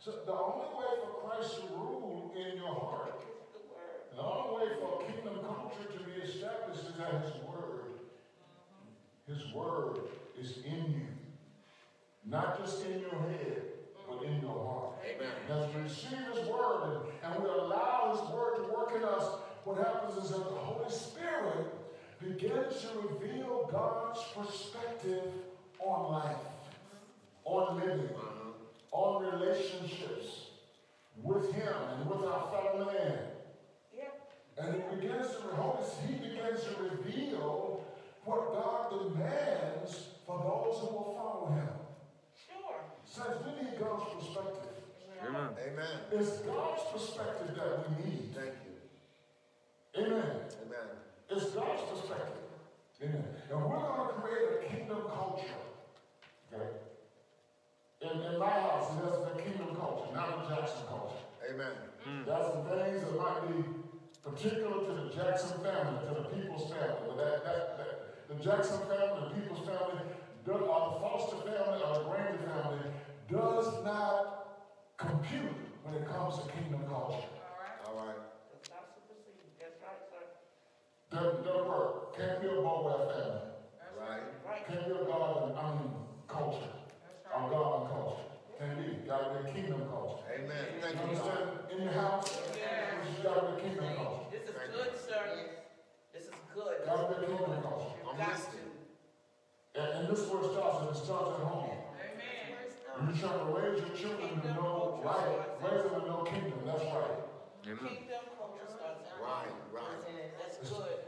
so 0.00 0.12
the 0.24 0.32
only 0.32 0.72
way 0.74 0.88
for 1.04 1.28
Christ 1.28 1.56
to 1.56 1.66
rule 1.76 2.32
in 2.34 2.56
your 2.56 2.74
heart, 2.74 3.20
the 4.16 4.22
only 4.22 4.56
way 4.56 4.72
for 4.80 5.04
kingdom 5.04 5.44
culture 5.44 5.92
to 5.92 5.98
be 6.02 6.22
established 6.22 6.80
is 6.88 6.96
that 6.96 7.20
His 7.20 7.34
word, 7.44 8.00
His 9.28 9.52
word 9.52 9.98
is 10.40 10.64
in 10.64 10.94
you, 10.94 11.08
not 12.24 12.58
just 12.58 12.86
in 12.86 13.00
your 13.00 13.20
head, 13.20 13.64
but 14.08 14.22
in 14.22 14.40
your 14.40 14.64
heart. 14.64 14.94
Amen. 15.04 15.36
As 15.50 15.74
we 15.74 15.82
receive 15.82 16.24
His 16.32 16.48
word 16.48 17.02
and, 17.22 17.34
and 17.34 17.44
we 17.44 17.50
allow 17.50 18.16
His 18.16 18.32
word 18.32 18.64
to 18.64 18.72
work 18.72 18.96
in 18.96 19.04
us, 19.04 19.28
what 19.64 19.76
happens 19.76 20.24
is 20.24 20.30
that 20.30 20.48
the 20.48 20.56
Holy 20.56 20.90
Spirit 20.90 21.66
begins 22.18 22.80
to 22.80 23.08
reveal 23.08 23.68
God's 23.70 24.20
perspective 24.34 25.28
on 25.80 26.10
life 26.10 26.38
on 27.44 27.80
living, 27.80 28.08
on 28.90 29.22
relationships 29.24 30.46
with 31.22 31.52
Him 31.52 31.74
and 31.98 32.10
with 32.10 32.28
our 32.28 32.50
fellow 32.50 32.90
man. 32.92 33.18
And 34.56 34.76
it 34.76 35.00
begins 35.00 35.28
to, 35.28 35.56
Holy- 35.56 35.82
He 36.06 36.14
begins 36.14 36.62
to 36.62 36.82
reveal 36.82 37.84
what 38.24 38.52
God 38.54 38.90
demands 38.90 40.10
for 40.24 40.38
those 40.38 40.80
who 40.80 40.94
will 40.94 41.14
follow 41.16 41.52
Him. 41.52 41.68
Sure. 42.46 42.76
Says 43.04 43.36
we 43.44 43.64
need 43.64 43.78
God's 43.80 44.04
perspective. 44.14 44.70
Amen. 45.26 45.48
Amen. 45.66 46.00
It's 46.12 46.38
God's 46.38 46.82
perspective 46.92 47.56
that 47.56 47.90
we 47.90 48.04
need. 48.04 48.34
Thank 48.34 48.54
you. 48.64 50.02
Amen. 50.02 50.30
Amen. 50.66 50.88
It's 51.30 51.46
God's 51.46 51.82
perspective. 51.90 52.42
Amen. 53.02 53.24
And 53.50 53.60
we're 53.60 53.78
going 53.78 54.08
to 54.08 54.14
create 54.20 54.48
a 54.60 54.68
kingdom 54.68 55.02
culture. 55.12 55.44
Okay? 56.52 56.64
In, 58.04 58.20
in 58.34 58.38
my 58.38 58.50
house, 58.50 58.92
it 58.92 59.04
has 59.04 59.18
the 59.24 59.42
kingdom 59.42 59.74
culture, 59.76 60.12
not 60.12 60.44
the 60.48 60.54
Jackson 60.54 60.84
culture. 60.88 61.24
Amen. 61.50 61.72
Mm. 62.08 62.26
That's 62.26 62.46
some 62.52 62.64
things 62.68 63.00
that 63.04 63.16
might 63.16 63.40
be 63.48 63.64
particular 64.22 64.84
to 64.84 64.92
the 65.04 65.08
Jackson 65.14 65.56
family, 65.64 66.04
to 66.08 66.14
the 66.20 66.26
People's 66.28 66.68
family. 66.72 67.00
But 67.08 67.16
that, 67.16 67.44
that, 67.44 67.78
that 67.78 68.28
the 68.28 68.36
Jackson 68.44 68.78
family, 68.88 69.28
the 69.28 69.40
People's 69.40 69.64
family, 69.66 70.04
do- 70.44 70.52
or 70.68 70.80
the 70.92 70.96
Foster 71.00 71.36
family, 71.48 71.80
or 71.80 71.92
the 71.98 72.04
Granger 72.12 72.44
family, 72.44 72.84
does 73.30 73.68
not 73.84 74.68
compute 74.96 75.56
when 75.82 75.94
it 75.94 76.04
comes 76.08 76.36
to 76.38 76.44
kingdom 76.52 76.84
culture. 76.88 77.24
All 77.24 77.56
right. 77.56 77.78
All 77.88 77.96
right. 78.04 78.20
That's 78.52 78.68
not 78.68 78.84
supersede. 78.92 79.40
That's 79.56 79.80
right, 79.80 80.00
sir. 80.12 80.28
Doesn't, 81.08 81.44
doesn't 81.44 81.68
work. 81.68 82.16
Can't 82.16 82.40
be 82.40 82.48
a 82.48 82.60
Boaz 82.60 83.16
family. 83.16 83.40
That's 83.80 83.96
Right. 83.96 84.24
Right. 84.44 84.62
Can't 84.68 84.84
be 84.88 84.92
a 84.92 85.04
God, 85.04 85.56
I 85.56 85.64
mean, 85.80 85.92
culture. 86.28 86.68
That's 87.34 87.44
Or. 87.46 87.50
God 87.50 87.90
culture. 87.90 88.30
Can't 88.58 88.78
be. 88.78 88.86
Gotta 89.08 89.42
be 89.42 89.50
a 89.50 89.52
kingdom 89.52 89.82
culture. 89.90 90.22
Amen. 90.30 90.64
You 90.74 90.80
Thank 90.80 90.94
you, 90.94 91.02
understand? 91.02 91.50
In 91.74 91.82
your 91.82 91.92
house, 91.92 92.30
Yeah. 92.54 93.02
you 93.10 93.22
gotta 93.22 93.42
be 93.50 93.52
a 93.52 93.60
kingdom 93.60 93.86
culture. 93.96 94.30
This 94.30 94.42
is 94.46 94.54
Thank 94.54 94.70
good, 94.72 94.92
sir. 94.94 95.24
This 96.14 96.22
is 96.30 96.34
good. 96.54 96.74
Gotta 96.86 97.02
be 97.10 97.24
a 97.24 97.26
kingdom 97.26 97.62
culture. 97.62 97.98
I'm 98.08 98.16
got 98.18 98.28
listening. 98.30 98.70
to. 99.74 99.80
And, 99.82 99.88
and 99.98 100.08
this 100.08 100.20
is 100.22 100.30
where 100.30 100.42
it 100.46 100.52
starts, 100.54 100.78
and 100.80 100.90
it 100.94 100.98
starts 101.02 101.30
at 101.34 101.42
home. 101.42 101.74
Amen. 101.98 103.10
You're 103.10 103.18
trying 103.18 103.38
to 103.42 103.50
raise 103.50 103.78
your 103.82 103.90
children 103.98 104.40
to 104.40 104.48
know 104.54 105.02
right, 105.02 105.34
raise 105.58 105.82
them 105.82 105.98
to 106.00 106.06
know 106.06 106.22
kingdom, 106.22 106.62
that's 106.64 106.86
right. 106.94 107.18
Amen. 107.66 107.82
Kingdom 107.82 108.24
culture 108.38 108.70
starts 108.70 109.02
at 109.10 109.18
Right, 109.18 109.50
home. 109.50 109.74
right. 109.74 109.98
That's 110.38 110.62
good. 110.70 111.02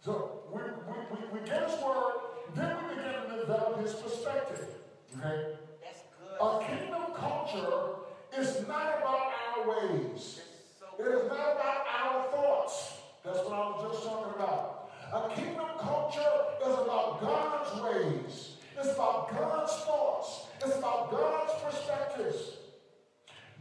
So 0.00 0.40
we, 0.48 0.62
we, 0.88 0.96
we, 1.12 1.18
we 1.28 1.46
get 1.46 1.68
his 1.68 1.76
word, 1.84 2.16
then 2.56 2.72
we 2.88 2.96
begin 2.96 3.12
to 3.28 3.36
develop 3.44 3.84
his 3.84 3.92
perspective. 3.92 4.79
That's 5.18 6.02
good. 6.18 6.40
A 6.40 6.64
kingdom 6.64 7.02
culture 7.14 7.96
is 8.36 8.66
not 8.66 8.98
about 8.98 9.32
our 9.42 9.68
ways. 9.68 10.40
So 10.78 10.86
It 11.02 11.08
is 11.08 11.28
not 11.28 11.56
about 11.56 11.84
our 12.00 12.30
thoughts. 12.30 12.94
That's 13.24 13.38
what 13.38 13.52
I 13.52 13.68
was 13.68 13.92
just 13.92 14.06
talking 14.06 14.34
about. 14.34 14.90
A 15.12 15.34
kingdom 15.34 15.66
culture 15.78 16.32
is 16.62 16.72
about 16.72 17.20
God's 17.20 17.82
ways. 17.82 18.52
It's 18.78 18.94
about 18.94 19.30
God's 19.30 19.72
thoughts. 19.84 20.46
It's 20.64 20.76
about 20.78 21.10
God's 21.10 21.52
perspectives. 21.62 22.56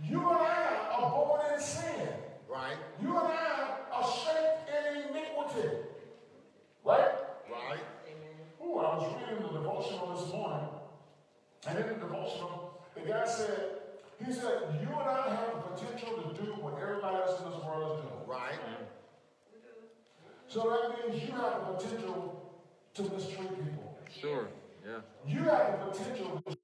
You 0.04 0.20
and 0.30 0.38
I 0.38 0.88
are 0.91 1.10
born 1.10 1.41
in 1.54 1.60
sin. 1.60 2.08
Right. 2.47 2.78
You 3.02 3.18
and 3.18 3.28
I 3.28 3.78
are 3.91 4.04
shaped 4.04 4.70
in 4.70 5.10
iniquity. 5.10 5.78
Right? 6.84 7.12
Right. 7.52 7.80
Ooh, 8.64 8.78
I 8.78 8.95
was 8.95 9.16
reading 9.16 9.41
the 9.47 9.60
devotional 9.60 10.16
this 10.16 10.32
morning, 10.34 10.68
and 11.68 11.80
in 11.80 11.88
the 11.88 11.93
devotional, 11.95 12.82
the 12.93 13.02
guy 13.02 13.26
said, 13.28 13.80
he 14.26 14.32
said, 14.34 14.80
you 14.82 14.88
and 14.88 15.10
I 15.10 15.36
have 15.36 15.54
the 15.56 15.62
potential 15.74 16.22
to 16.22 16.29
do 16.46 16.52
what 16.62 16.82
everybody 16.82 17.18
else 17.18 17.42
in 17.42 17.52
this 17.52 17.64
world 17.64 18.00
is 18.00 18.06
doing. 18.06 18.28
Right. 18.28 18.60
So 20.48 20.60
that 20.70 21.12
means 21.12 21.24
you 21.24 21.32
have 21.34 21.68
the 21.68 21.74
potential 21.78 22.54
to 22.96 23.02
mistreat 23.04 23.50
people. 23.64 23.98
Sure. 24.20 24.48
Yeah. 24.86 25.02
You 25.28 25.40
have 25.44 25.80
the 25.80 25.86
potential 25.92 26.42
to 26.46 26.58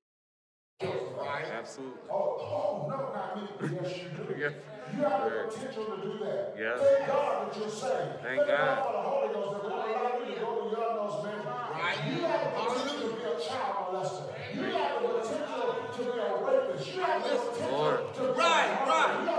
Right. 0.82 1.46
Absolutely. 1.58 2.02
Oh, 2.12 2.38
oh, 2.42 2.88
no, 2.90 2.98
not 3.16 3.38
me. 3.38 3.78
Yes, 3.82 3.98
you 3.98 4.10
do. 4.18 4.36
Yeah. 4.38 4.50
You 4.94 5.02
have 5.04 5.24
the 5.24 5.38
Right. 5.38 5.50
potential 5.50 5.86
to 5.86 5.98
do 6.02 6.18
that. 6.26 6.54
Yes. 6.60 6.80
Thank 6.82 7.08
God 7.08 7.52
that 7.52 7.60
you're 7.60 7.70
saved. 7.70 8.22
Thank 8.22 8.48
God. 8.48 8.84
for 8.86 8.92
the 8.92 9.02
Holy 9.02 9.34
Ghost 9.34 9.52
that 9.54 9.64
won't 9.64 9.90
allow 9.90 10.20
you 10.20 10.26
to 10.36 10.40
go 10.42 10.50
to 10.62 10.66
your 10.76 10.94
nose, 10.96 11.24
man. 11.24 11.46
Right. 11.46 11.98
You 12.06 12.16
have 12.28 12.42
the 12.44 12.50
potential 12.60 13.10
to 13.10 13.16
be 13.16 13.22
a 13.24 13.40
child 13.40 13.74
molester. 13.96 14.26
You 14.54 14.62
have 14.76 15.02
the 15.02 15.08
potential 15.08 15.66
to 15.96 16.02
be 16.04 16.20
a 16.20 16.30
rapist. 16.44 16.96
You 16.96 17.02
have 17.02 17.24
the 17.24 17.30
potential 17.30 17.72
Lord. 17.72 18.14
to 18.14 18.22
be 18.22 18.28
Right, 18.28 18.70
a 18.70 18.86
right. 18.86 19.12
You 19.24 19.35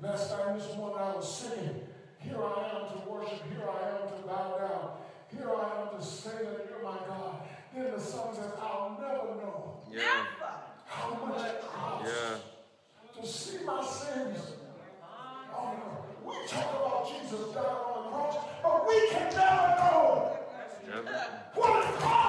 Last 0.00 0.30
time 0.30 0.56
this 0.56 0.68
one, 0.76 0.92
I 0.92 1.16
was 1.16 1.26
singing, 1.26 1.80
Here 2.20 2.36
I 2.36 2.70
am 2.70 2.86
to 2.86 3.10
worship, 3.10 3.42
here 3.50 3.66
I 3.68 3.98
am 3.98 4.06
to 4.06 4.28
bow 4.28 4.56
down, 4.56 4.90
here 5.28 5.50
I 5.50 5.82
am 5.82 5.98
to 5.98 6.06
say 6.06 6.30
that 6.38 6.68
you're 6.70 6.84
my 6.84 6.98
God. 7.08 7.40
Then 7.74 7.90
the 7.90 8.00
song 8.00 8.32
says, 8.32 8.52
I'll 8.62 8.96
never 9.00 9.34
know 9.42 9.80
yeah. 9.90 10.24
how 10.86 11.14
much 11.26 11.46
it 11.46 11.62
costs 11.62 12.12
yeah. 12.12 13.20
to 13.20 13.26
see 13.26 13.64
my 13.64 13.84
sins. 13.84 14.38
Oh, 15.52 15.74
we 16.24 16.46
talk 16.46 16.70
about 16.76 17.08
Jesus 17.08 17.52
dying 17.52 17.66
on 17.66 18.04
the 18.04 18.10
cross, 18.10 18.36
but 18.62 18.86
we 18.86 19.08
can 19.10 19.34
never 19.34 19.68
know 19.80 20.38
what 21.54 21.84
it 21.84 21.94
costs. 21.98 22.27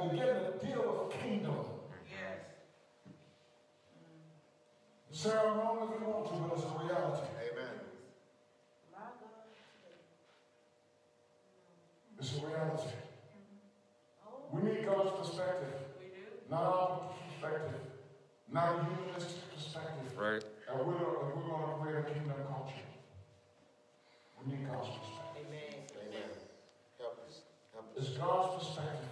and 0.00 0.12
get 0.12 0.60
to 0.60 0.66
deal 0.66 1.10
a 1.10 1.16
kingdom. 1.22 1.56
Yes. 2.08 2.38
Sound 5.10 5.58
wrong 5.58 5.90
if 5.92 6.00
you 6.00 6.06
want 6.06 6.26
to, 6.28 6.34
but 6.34 6.56
it's 6.56 6.64
a 6.64 6.84
reality. 6.84 7.26
Amen. 7.52 7.80
It's 12.18 12.36
a 12.36 12.46
reality. 12.46 12.88
We 14.52 14.62
need 14.62 14.84
God's 14.84 15.10
perspective. 15.18 15.74
We 15.98 16.06
do. 16.06 16.26
Not 16.50 16.62
our 16.62 17.00
perspective. 17.28 17.80
Not 18.52 18.68
a 18.68 18.84
humanistic 18.84 19.54
perspective. 19.54 20.18
Right. 20.18 20.44
And 20.68 20.86
we're, 20.86 20.94
we're 20.94 21.48
going 21.48 21.68
to 21.68 21.76
create 21.80 21.98
a 21.98 22.02
kingdom 22.12 22.36
culture. 22.48 22.86
We 24.44 24.52
need 24.52 24.68
God's 24.68 24.88
perspective. 24.88 25.46
Amen. 25.48 25.86
Amen. 25.96 26.30
Help 26.98 27.24
us. 27.26 27.40
Help 27.72 27.96
us. 27.96 28.08
It's 28.08 28.18
God's 28.18 28.64
perspective. 28.64 29.09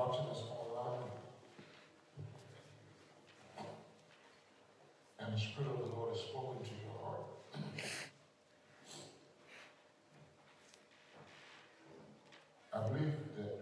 Watching 0.00 0.30
us 0.32 0.44
online, 0.48 1.12
and 5.20 5.34
the 5.34 5.38
Spirit 5.38 5.68
of 5.68 5.76
the 5.76 5.92
Lord 5.92 6.16
has 6.16 6.24
spoken 6.24 6.64
to 6.64 6.72
your 6.80 6.96
heart, 7.04 7.28
I 12.72 12.80
believe 12.88 13.12
that 13.36 13.60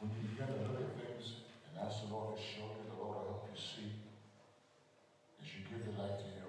when 0.00 0.08
you 0.08 0.24
begin 0.32 0.48
to 0.48 0.72
look 0.72 0.80
at 0.80 0.96
things 0.96 1.44
and 1.68 1.84
ask 1.84 2.08
the 2.08 2.08
Lord 2.08 2.32
to 2.32 2.40
show 2.40 2.64
you, 2.64 2.88
the 2.88 2.96
Lord 2.96 3.28
will 3.28 3.44
help 3.44 3.48
you 3.52 3.60
see 3.60 3.92
as 5.44 5.52
you 5.52 5.68
give 5.68 5.84
your 5.84 6.00
life 6.00 6.16
to 6.16 6.28
Him, 6.32 6.48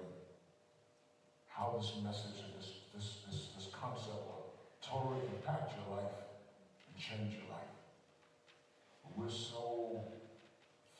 how 1.52 1.76
this 1.76 1.92
message 2.00 2.40
and 2.40 2.56
this, 2.56 2.88
this, 2.96 3.20
this, 3.28 3.52
this 3.52 3.68
concept 3.68 4.16
will 4.24 4.48
totally 4.80 5.28
impact 5.36 5.76
your 5.76 6.00
life 6.00 6.24
and 6.88 6.96
change 6.96 7.36
your 7.36 7.52
life. 7.52 7.76
We're 9.16 9.30
so 9.30 10.04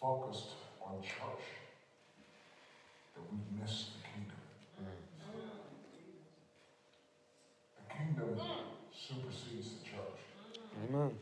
focused 0.01 0.53
on 0.81 1.03
church 1.03 1.45
that 3.15 3.23
we 3.31 3.39
miss 3.61 3.91
the 3.93 4.09
kingdom. 4.09 4.41
The 7.77 7.95
kingdom 7.95 8.41
supersedes 8.91 9.75
the 9.75 9.85
church. 9.85 10.21
Amen. 10.89 11.01
Amen. 11.03 11.15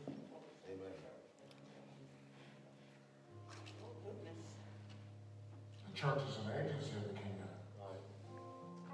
The 5.95 6.01
church 6.01 6.19
is 6.27 6.43
an 6.43 6.51
agency 6.59 6.91
of 6.99 7.07
the 7.07 7.15
kingdom. 7.15 7.47
Right. 7.79 8.03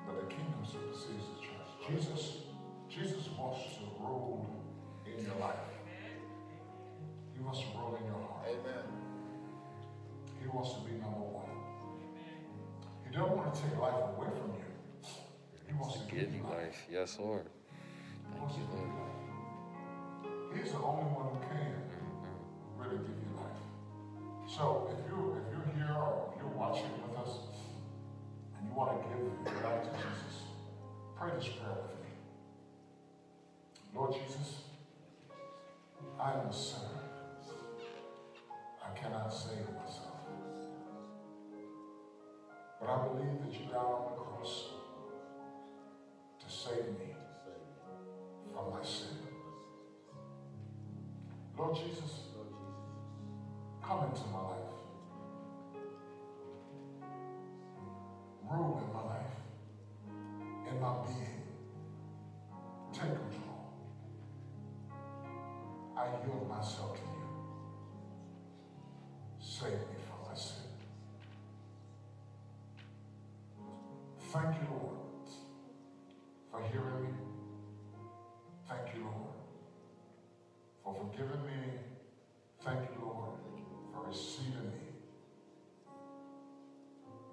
But 0.06 0.22
the 0.22 0.28
kingdom 0.30 0.62
supersedes 0.62 1.26
the 1.34 1.42
church. 1.42 1.66
Jesus, 1.90 2.46
Jesus 2.94 3.26
wants 3.34 3.74
to 3.74 3.90
rule 3.98 4.46
in 5.10 5.26
your 5.26 5.34
life. 5.42 5.66
He 7.34 7.42
wants 7.42 7.62
to 7.62 7.66
rule 7.74 7.98
in 8.00 8.06
your 8.06 8.22
heart. 8.22 8.46
Amen. 8.54 8.86
He 10.46 10.48
wants 10.48 10.74
to 10.78 10.82
be 10.86 10.92
number 11.02 11.26
one. 11.26 11.50
He 13.10 13.18
don't 13.18 13.36
want 13.36 13.50
to 13.50 13.62
take 13.64 13.82
life 13.82 13.98
away 14.14 14.30
from 14.38 14.54
you. 14.62 14.70
He 15.66 15.74
wants 15.74 15.98
to 15.98 16.06
Give 16.06 16.30
you 16.30 16.44
life. 16.44 16.86
Yes, 16.86 17.18
Lord. 17.18 17.50
He 17.50 18.30
Thank 18.30 18.42
wants 18.46 18.58
you, 18.62 18.66
Lord. 18.70 18.94
He's 20.54 20.70
the 20.72 20.78
only 20.78 21.10
one 21.18 21.34
who 21.34 21.40
can 21.50 21.82
Mhm. 21.82 22.38
really 22.78 22.98
give 23.02 23.18
you 23.26 23.34
life. 23.42 23.58
So 24.46 24.86
if 24.94 25.00
you 25.10 25.10
if 25.10 25.10
you're 25.10 25.18
here 25.18 25.31
with 26.80 27.18
us 27.20 27.36
and 28.58 28.68
you 28.70 28.74
want 28.74 28.92
to 28.92 29.08
give 29.10 29.20
your 29.54 29.64
life 29.64 29.84
to 29.84 29.90
Jesus, 29.90 30.48
pray 31.18 31.30
this 31.36 31.50
prayer 31.50 31.76
with 31.84 32.00
me. 32.00 32.12
Lord 33.94 34.14
Jesus, 34.14 34.61
Save 69.62 69.74
me 69.74 69.78
from 70.08 70.18
my 70.28 70.36
sin. 70.36 70.56
Thank 74.32 74.56
you, 74.56 74.68
Lord, 74.72 74.98
for 76.50 76.62
hearing 76.72 77.04
me. 77.04 77.10
Thank 78.68 78.96
you, 78.96 79.04
Lord, 79.04 79.36
for 80.84 80.96
forgiving 80.96 81.46
me. 81.46 81.74
Thank 82.64 82.80
you, 82.90 83.06
Lord, 83.06 83.38
for 83.94 84.08
receiving 84.08 84.72
me 84.72 84.82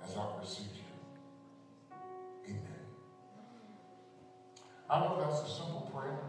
as 0.05 0.15
I've 0.15 0.39
received 0.39 0.77
you. 0.77 1.97
Amen. 2.45 2.85
I 4.91 5.01
know 5.01 5.17
that's 5.19 5.51
a 5.51 5.55
simple 5.55 5.91
prayer, 5.95 6.21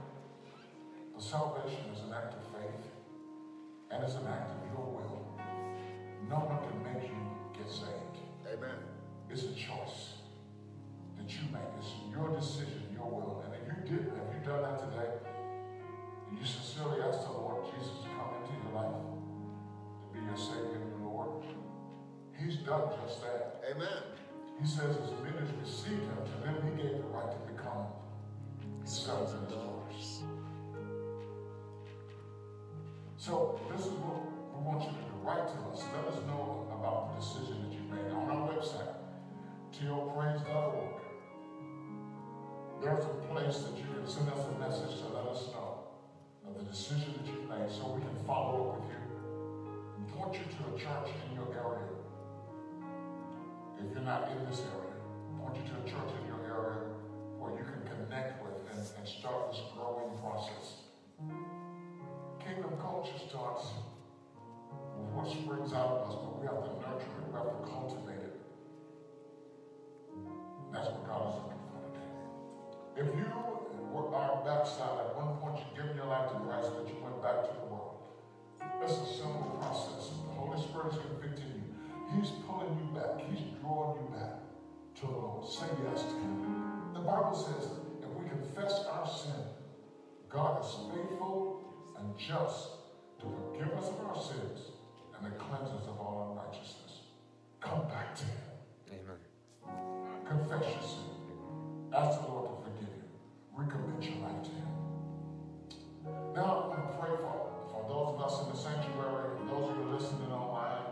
but 1.14 1.22
salvation 1.22 1.92
is 1.94 2.00
an 2.04 2.14
act 2.14 2.36
of 2.36 2.44
faith 2.54 2.88
and 3.92 4.02
it's 4.02 4.16
an 4.16 4.28
act 4.28 4.52
of 4.52 4.72
your 4.72 4.86
will. 4.86 4.99
No 6.30 6.46
one 6.46 6.62
can 6.62 6.78
make 6.86 7.10
you 7.10 7.18
get 7.58 7.66
saved. 7.66 8.22
Amen. 8.46 8.78
It's 9.34 9.50
a 9.50 9.54
choice 9.58 10.22
that 11.18 11.26
you 11.26 11.50
make. 11.50 11.66
It's 11.82 11.90
your 12.14 12.30
decision, 12.38 12.86
your 12.94 13.10
will. 13.10 13.42
And 13.50 13.58
if 13.58 13.66
you 13.66 13.98
did, 13.98 14.14
if 14.14 14.26
you've 14.30 14.46
done 14.46 14.62
that 14.62 14.78
today, 14.78 15.10
and 16.30 16.38
you 16.38 16.46
sincerely 16.46 17.02
ask 17.02 17.26
the 17.26 17.34
Lord 17.34 17.66
Jesus 17.74 18.06
to 18.06 18.10
come 18.14 18.38
into 18.38 18.54
your 18.62 18.78
life, 18.78 18.94
to 18.94 20.06
be 20.14 20.22
your 20.22 20.38
Savior 20.38 20.78
and 20.78 21.02
your 21.02 21.10
Lord, 21.10 21.42
He's 22.38 22.62
done 22.62 22.94
just 23.02 23.26
that. 23.26 23.66
Amen. 23.66 24.14
He 24.62 24.68
says, 24.70 25.02
as 25.02 25.10
many 25.26 25.34
as 25.42 25.50
received 25.66 26.06
Him, 26.06 26.22
to 26.30 26.36
them 26.46 26.62
He 26.62 26.78
gave 26.78 27.02
the 27.02 27.10
right 27.10 27.26
to 27.26 27.42
become 27.50 27.90
His 28.86 28.94
sons 28.94 29.34
and 29.34 29.50
His 29.50 29.58
daughters. 29.58 30.22
So 33.18 33.60
this 33.74 33.82
is 33.90 33.98
what 33.98 34.39
we 34.60 34.66
want 34.66 34.84
you 34.84 34.90
to. 34.90 35.10
Write 35.22 35.48
to 35.48 35.60
us. 35.70 35.84
Let 35.94 36.14
us 36.14 36.26
know 36.28 36.66
about 36.72 37.12
the 37.12 37.20
decision 37.20 37.62
that 37.62 37.74
you 37.76 37.84
made 37.92 38.10
on 38.16 38.32
our 38.32 38.50
website, 38.50 38.96
topraise.org. 39.76 40.96
There's 42.82 43.04
a 43.04 43.16
place 43.28 43.58
that 43.68 43.78
you 43.78 43.84
can 43.84 44.08
send 44.08 44.30
us 44.30 44.48
a 44.48 44.58
message 44.58 44.98
to 45.02 45.08
let 45.12 45.28
us 45.28 45.52
know 45.52 45.92
of 46.48 46.58
the 46.58 46.64
decision 46.64 47.20
that 47.20 47.28
you 47.28 47.46
made 47.52 47.70
so 47.70 47.92
we 47.92 48.02
can 48.02 48.16
follow 48.26 48.72
up 48.72 48.80
with 48.80 48.90
you 48.90 49.04
and 50.00 50.08
point 50.16 50.34
you 50.40 50.48
to 50.48 50.62
a 50.72 50.80
church 50.80 51.12
in 51.28 51.36
your 51.36 51.52
area. 51.52 51.92
If 53.78 53.92
you're 53.92 54.08
not 54.08 54.32
in 54.32 54.50
this 54.50 54.64
area, 54.72 54.96
point 55.38 55.60
you 55.60 55.68
to 55.68 55.76
a 55.78 55.86
church 55.86 56.16
in 56.16 56.28
your 56.32 56.42
area 56.48 56.88
where 57.38 57.52
you 57.60 57.66
can 57.68 57.84
connect 57.86 58.42
with 58.42 58.56
and, 58.72 58.80
and 58.80 59.06
start 59.06 59.52
this 59.52 59.62
growing 59.76 60.18
process. 60.24 60.88
Kingdom 62.40 62.80
culture 62.80 63.20
starts 63.28 63.68
what 65.14 65.28
springs 65.30 65.74
out 65.74 66.00
of 66.00 66.10
us, 66.10 66.16
but 66.20 66.40
we 66.40 66.46
have 66.48 66.62
to 66.64 66.72
nurture 66.80 67.10
it, 67.10 67.26
we 67.28 67.34
have 67.36 67.50
to 67.50 67.60
cultivate 67.68 68.24
it. 68.24 68.36
That's 70.72 70.88
what 70.94 71.04
God 71.08 71.22
is 71.28 71.36
looking 71.42 71.64
for 71.70 71.82
today. 71.90 72.10
If 73.02 73.08
you 73.18 73.28
were 73.90 74.14
our 74.14 74.44
backside, 74.46 75.00
at 75.02 75.18
one 75.18 75.38
point 75.42 75.60
you 75.60 75.68
given 75.76 75.98
your 75.98 76.08
life 76.08 76.30
to 76.32 76.38
Christ, 76.46 76.72
but 76.76 76.86
you 76.88 76.96
went 77.02 77.18
back 77.24 77.48
to 77.48 77.52
the 77.58 77.66
world. 77.68 78.00
It's 78.84 78.94
a 78.94 79.08
simple 79.18 79.58
process. 79.60 80.14
The 80.30 80.36
Holy 80.38 80.60
Spirit 80.62 80.94
is 80.94 81.00
convicting 81.00 81.52
you. 81.58 81.68
He's 82.16 82.32
pulling 82.46 82.74
you 82.78 82.88
back. 82.96 83.20
He's 83.28 83.44
drawing 83.60 84.02
you 84.02 84.08
back 84.14 84.46
to 85.00 85.06
the 85.06 85.18
Lord. 85.20 85.48
Say 85.48 85.68
yes 85.84 86.04
to 86.04 86.16
Him. 86.16 86.94
The 86.94 87.02
Bible 87.02 87.36
says 87.36 87.70
if 88.02 88.12
we 88.16 88.30
confess 88.30 88.86
our 88.92 89.08
sin, 89.08 89.42
God 90.30 90.64
is 90.64 90.70
faithful 90.94 91.66
and 91.98 92.18
just 92.18 92.80
to 93.20 93.26
forgive 93.26 93.74
us 93.74 93.90
of 93.90 94.00
our 94.06 94.16
sins 94.16 94.79
and 95.22 95.32
the 95.32 95.36
cleanses 95.38 95.88
of 95.88 96.00
all 96.00 96.32
unrighteousness. 96.32 97.02
Come 97.60 97.88
back 97.88 98.16
to 98.16 98.24
Him. 98.24 98.48
Amen. 98.90 99.20
Confess 100.26 100.64
your 100.64 100.84
sin. 100.84 101.10
Ask 101.94 102.22
the 102.22 102.28
Lord 102.28 102.50
to 102.50 102.64
forgive 102.64 102.90
you. 102.96 103.08
Recommit 103.58 104.04
your 104.04 104.24
life 104.24 104.44
to 104.44 104.50
Him. 104.50 104.70
Now, 106.34 106.72
I'm 106.72 107.00
pray 107.00 107.16
for, 107.18 107.52
for 107.72 107.84
those 107.88 108.16
of 108.16 108.22
us 108.22 108.46
in 108.46 108.52
the 108.54 108.58
sanctuary, 108.58 109.36
those 109.50 109.72
of 109.72 109.78
you 109.78 109.84
listening 109.92 110.32
online. 110.32 110.86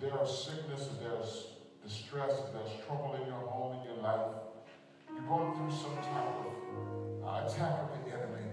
There 0.00 0.12
are 0.12 0.26
sicknesses, 0.26 0.96
there's 1.00 1.46
distress, 1.82 2.32
there's 2.52 2.84
trouble 2.86 3.18
in 3.20 3.26
your 3.28 3.44
home, 3.48 3.78
in 3.80 3.92
your 3.92 4.02
life. 4.02 4.32
You're 5.12 5.24
going 5.28 5.56
through 5.56 5.70
some 5.70 5.96
type 5.96 6.36
of 6.40 7.24
uh, 7.24 7.46
attack 7.46 7.80
of 7.80 7.88
the 8.04 8.12
enemy. 8.12 8.48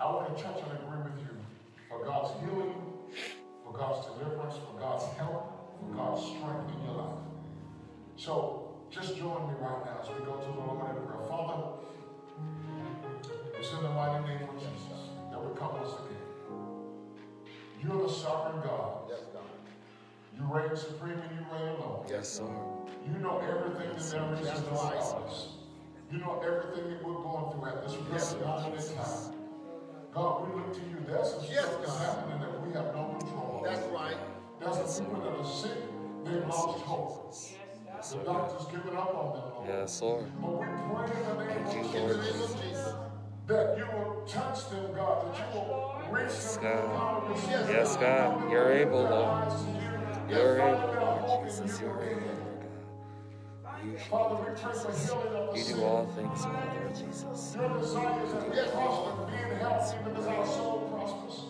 I 0.00 0.06
want 0.06 0.36
to 0.36 0.42
touch 0.42 0.60
and 0.62 0.72
agree 0.78 1.02
with 1.04 1.20
you 1.20 1.36
for 1.88 2.04
God's 2.04 2.38
healing 2.40 2.87
for 3.68 3.78
God's 3.78 4.06
deliverance, 4.06 4.54
for 4.56 4.80
God's 4.80 5.04
help, 5.16 5.78
for 5.80 5.94
God's 5.94 6.22
strength 6.22 6.72
in 6.74 6.84
your 6.84 6.94
life. 6.94 7.18
So 8.16 8.76
just 8.90 9.16
join 9.16 9.48
me 9.48 9.54
right 9.60 9.84
now 9.84 10.00
as 10.02 10.08
we 10.08 10.24
go 10.24 10.36
to 10.36 10.44
the 10.44 10.58
Lord 10.58 10.96
in 10.96 11.02
prayer. 11.06 11.28
Father, 11.28 11.62
it's 13.58 13.72
in 13.72 13.82
the 13.82 13.90
mighty 13.90 14.24
name 14.26 14.48
of 14.48 14.54
Jesus 14.58 15.12
that 15.30 15.38
we 15.38 15.56
come 15.58 15.74
once 15.74 15.92
again. 15.92 16.16
You're 17.82 18.06
the 18.06 18.12
sovereign 18.12 18.62
God. 18.62 19.02
Yes, 19.08 19.20
God. 19.32 19.42
You 20.36 20.44
reign 20.52 20.76
supreme 20.76 21.18
and 21.18 21.30
you 21.38 21.44
reign 21.52 21.68
alone. 21.76 22.06
Yes, 22.08 22.40
Lord. 22.40 22.90
You 23.06 23.18
know 23.18 23.38
everything 23.38 23.88
that 23.88 24.10
there 24.10 24.54
is 24.54 24.60
in 24.60 24.68
our 24.68 24.94
lives. 24.94 25.48
You 26.10 26.18
know 26.18 26.40
everything 26.44 26.90
that 26.90 27.04
we're 27.04 27.14
going 27.14 27.52
through 27.52 27.68
at 27.68 27.82
this 27.86 27.96
present 28.08 28.46
moment 28.46 28.74
in 28.74 28.96
time. 28.96 29.37
God, 30.18 30.48
we 30.48 30.60
look 30.60 30.74
to 30.74 30.80
you. 30.80 30.96
There's 31.06 31.30
some 31.30 31.44
Yes, 31.48 31.64
stuff 31.64 31.78
that's 31.80 31.96
God. 31.98 32.16
happening 32.16 32.40
that 32.40 32.66
we 32.66 32.72
have 32.74 32.86
no 32.94 33.16
control 33.18 33.60
over. 33.62 33.68
That's 33.68 33.86
right. 33.94 34.16
There's 34.58 34.90
some 34.90 35.06
people 35.06 35.20
that 35.22 35.38
are 35.38 35.44
sick. 35.44 35.78
They've 36.24 36.46
lost 36.48 36.80
hope. 36.80 37.34
Yes, 37.86 38.10
The 38.10 38.16
Lord. 38.16 38.26
doctor's 38.26 38.66
giving 38.66 38.96
up 38.98 39.14
on 39.14 39.32
them, 39.38 39.44
Lord. 39.54 39.68
Yes, 39.68 40.02
Lord. 40.02 40.24
But 40.42 40.50
we 40.50 40.56
pray 40.58 41.20
in 41.22 41.38
the 41.38 41.44
name 41.44 41.64
Thank 41.66 41.74
you, 41.74 41.80
of 41.80 41.94
In 41.94 42.02
Lord. 42.02 42.10
the 42.10 42.22
Jesus 42.22 42.34
name 42.34 42.42
of 42.42 42.62
Jesus. 42.62 42.94
that 43.46 43.78
you 43.78 43.84
will 43.86 44.22
touch 44.26 44.70
them, 44.70 44.92
God, 44.94 45.34
that 45.34 45.54
you 45.54 45.60
will 45.60 46.02
reach 46.10 46.22
Yes, 46.28 46.56
them 46.56 46.64
with 46.64 46.82
the 46.82 46.88
God. 46.88 46.96
power 46.98 47.22
of 47.22 47.28
your 47.28 47.38
Spirit. 47.38 47.66
Yes, 47.70 47.96
God. 47.96 48.50
You're 48.50 48.72
able, 48.72 49.02
Their 49.04 49.10
Lord. 49.10 49.24
eyes 49.38 49.62
to 49.62 49.68
you, 49.70 49.76
and 49.78 50.30
You're 50.30 50.58
find 50.58 50.76
able, 50.76 50.88
their 50.92 51.00
Lord 51.00 51.20
hope 51.22 51.40
in 51.42 51.46
Jesus. 51.48 51.80
you 51.80 51.86
You're 51.86 52.02
again. 52.02 52.18
able, 52.18 52.27
sick. 53.98 55.76
do 55.76 55.84
all 55.84 56.06
things, 56.14 56.44
well, 56.44 56.52
Lord 56.54 56.94
Jesus. 56.96 57.56
Your 57.56 57.68
desire 57.78 58.22
is 58.24 58.32
that 58.32 58.50
we 58.50 58.56
Yes, 58.56 58.70
prosper, 58.70 59.26
be 59.26 59.36
in 59.36 59.58
health, 59.58 59.94
even 60.00 60.16
as 60.16 60.26
our 60.26 60.46
soul 60.46 60.78
prospers. 60.92 61.44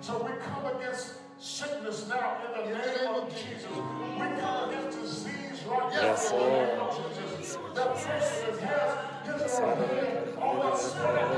So 0.00 0.22
we 0.22 0.30
come 0.40 0.66
against 0.76 1.14
sickness 1.38 2.08
now 2.08 2.38
in 2.46 2.70
the 2.70 2.78
name 2.78 3.14
of 3.14 3.28
Jesus. 3.34 3.66
We 3.70 4.40
come 4.40 4.70
against 4.70 5.00
disease 5.00 5.64
right 5.66 5.92
now 5.92 6.00
Yes, 6.02 6.30
in 6.30 6.38
the 6.38 6.44
name 6.46 6.78
Lord. 6.78 6.90
of 6.90 7.38
Jesus. 7.38 7.58
That 7.74 7.94
person 7.94 8.56
that 8.56 8.60
has 8.62 9.42
his 9.42 9.60
or 9.60 9.76
her 9.76 9.86
hand 9.86 10.38
on 10.38 10.58
that 10.60 10.78
sick 10.78 10.96
man, 11.02 11.30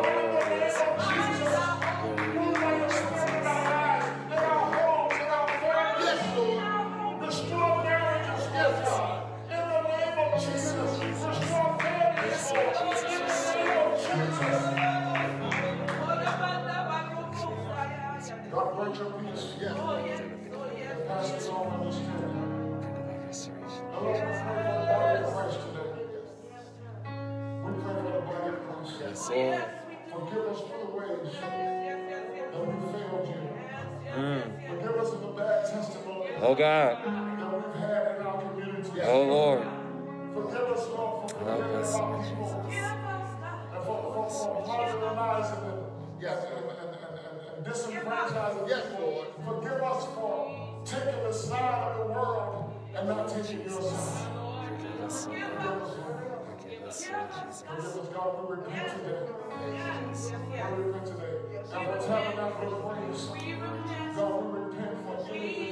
God. 36.59 36.99
that 37.05 37.55
we've 37.55 37.75
had 37.81 38.17
in 38.17 38.27
our 38.27 38.43
community. 38.43 39.01
Oh, 39.03 39.23
Lord. 39.23 39.63
Forgive 40.35 40.61
us, 40.71 40.89
Lord, 40.89 41.31
for 41.31 41.45
Help 41.45 41.63
us, 41.63 41.95
Lord 41.95 42.25
Jesus. 42.25 42.53
and 45.55 45.79
Yes. 46.21 46.45
disenfranchising 47.65 48.69
Yes. 48.69 48.85
Lord. 48.99 49.29
Forgive 49.45 49.83
us 49.83 50.05
for 50.15 50.83
taking 50.85 51.23
the 51.23 51.33
side 51.33 51.93
of 51.93 51.99
the 51.99 52.13
world 52.13 52.73
and 52.95 53.09
not 53.09 53.29
taking 53.29 53.61
your 53.63 53.81
side. 53.83 54.27
Forgive 54.69 55.01
us, 55.05 55.27
Lord. 55.27 55.39
Forgive 55.39 55.79
us, 55.79 55.97
Lord. 55.99 56.47
Forgive 56.61 56.83
Lord 56.83 56.93
Forgive 57.55 57.97
us, 57.97 58.09
God, 58.15 58.31
we 58.39 58.57
repent 58.57 58.89
today. 58.99 59.23
We 60.77 60.83
repent 60.83 61.07
today. 61.07 61.35
And 61.73 61.87
for 61.87 61.99
tabernacle 62.07 62.75
of 62.75 62.81
praise, 62.97 63.25
God, 63.27 64.45
we 64.45 64.59
repent 64.59 64.97
for 65.07 65.17
anything 65.31 65.68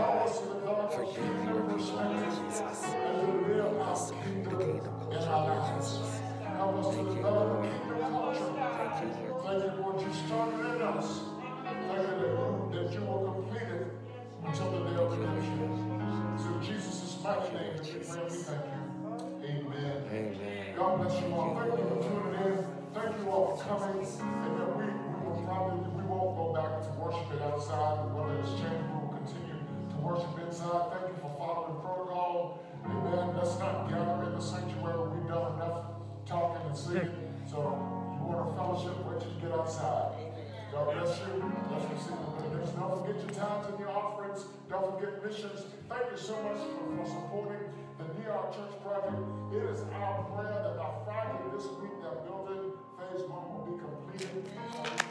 Help 0.00 0.18
us 0.24 0.94
to 0.94 0.98
Forgive 0.98 1.14
kingdom 1.14 1.46
your 1.48 1.62
people, 1.62 1.78
Jesus. 1.78 2.58
to 2.58 2.66
our 2.66 3.78
Yes, 3.78 4.10
Lord. 4.10 4.24
kingdom 4.24 4.58
The 5.10 5.16
culture. 5.18 5.74
Jesus. 5.78 6.20
Help 6.42 6.76
us 6.76 6.86
to 6.88 6.92
Thank 6.94 7.08
you, 7.16 7.22
Lord. 7.22 7.64
Thank 7.64 7.84
you, 7.86 7.94
Lord. 8.10 8.36
Thank 8.36 9.64
you, 9.64 9.82
Lord, 9.82 10.00
you 10.02 10.12
started 10.26 10.60
in 10.74 10.82
us. 10.82 11.08
Thank 11.64 12.08
you 12.08 12.70
that 12.72 12.92
you, 12.92 13.00
will 13.02 13.32
complete 13.32 13.62
it 13.62 13.86
until 14.44 14.70
the 14.70 14.78
day 14.90 14.96
of 14.96 15.12
redemption. 15.12 16.38
So 16.38 16.50
Jesus' 16.66 17.18
mighty 17.22 17.54
name, 17.54 17.74
we 17.78 17.84
thank 18.02 18.64
you. 18.64 18.89
God 20.80 20.96
bless 20.96 21.20
you 21.20 21.28
all. 21.36 21.52
Thank 21.60 21.76
you 21.76 21.84
for 21.92 22.00
tuning 22.00 22.40
in. 22.40 22.64
Thank 22.96 23.12
you 23.20 23.28
all 23.28 23.52
for 23.52 23.60
coming. 23.68 24.00
Amen. 24.00 24.80
We, 24.80 24.88
we 24.88 25.28
will 25.28 25.44
probably, 25.44 25.76
we 25.92 26.08
won't 26.08 26.32
go 26.40 26.56
back 26.56 26.80
to 26.80 26.88
worship 26.96 27.28
it 27.36 27.42
outside. 27.44 28.00
Whether 28.16 28.40
it's 28.40 28.56
changed, 28.56 28.88
we 28.88 28.96
will 28.96 29.12
continue 29.12 29.60
to 29.60 29.96
worship 30.00 30.32
inside. 30.40 30.88
Thank 30.88 31.12
you 31.12 31.20
for 31.20 31.36
following 31.36 31.84
protocol. 31.84 32.64
Amen. 32.88 33.36
Let's 33.36 33.60
not 33.60 33.92
gather 33.92 34.24
in 34.24 34.32
the 34.32 34.40
sanctuary. 34.40 35.04
We've 35.12 35.28
done 35.28 35.60
enough 35.60 36.00
talking 36.24 36.64
and 36.64 36.72
singing. 36.72 37.28
So 37.44 37.60
you 37.60 38.24
want 38.24 38.40
a 38.40 38.56
fellowship, 38.56 38.96
wait 39.04 39.20
till 39.20 39.36
you 39.36 39.40
get 39.44 39.52
outside. 39.52 40.16
God 40.72 40.96
bless 40.96 41.12
you. 41.20 41.44
Let's 41.68 41.92
receive 41.92 42.16
the 42.24 42.30
benediction. 42.40 42.80
Don't 42.80 43.04
forget 43.04 43.20
your 43.20 43.34
tithes 43.36 43.68
and 43.68 43.76
your 43.76 43.92
offerings. 43.92 44.48
Don't 44.72 44.96
forget 44.96 45.20
missions. 45.20 45.60
Thank 45.92 46.08
you 46.08 46.16
so 46.16 46.40
much 46.40 46.56
for, 46.72 46.88
for 46.88 47.04
supporting 47.04 47.68
the 48.00 48.14
New 48.18 48.24
York 48.24 48.54
Church 48.54 48.72
Project. 48.82 49.20
It 49.52 49.62
is 49.62 49.82
our 49.92 50.24
prayer 50.32 50.62
that 50.64 50.76
by 50.78 50.90
Friday 51.04 51.44
this 51.52 51.66
week, 51.82 51.92
that 52.02 52.24
building, 52.24 52.72
phase 52.96 53.22
one, 53.28 53.44
will 53.52 53.64
be 53.68 53.76
completed. 53.76 54.48
So 54.72 55.10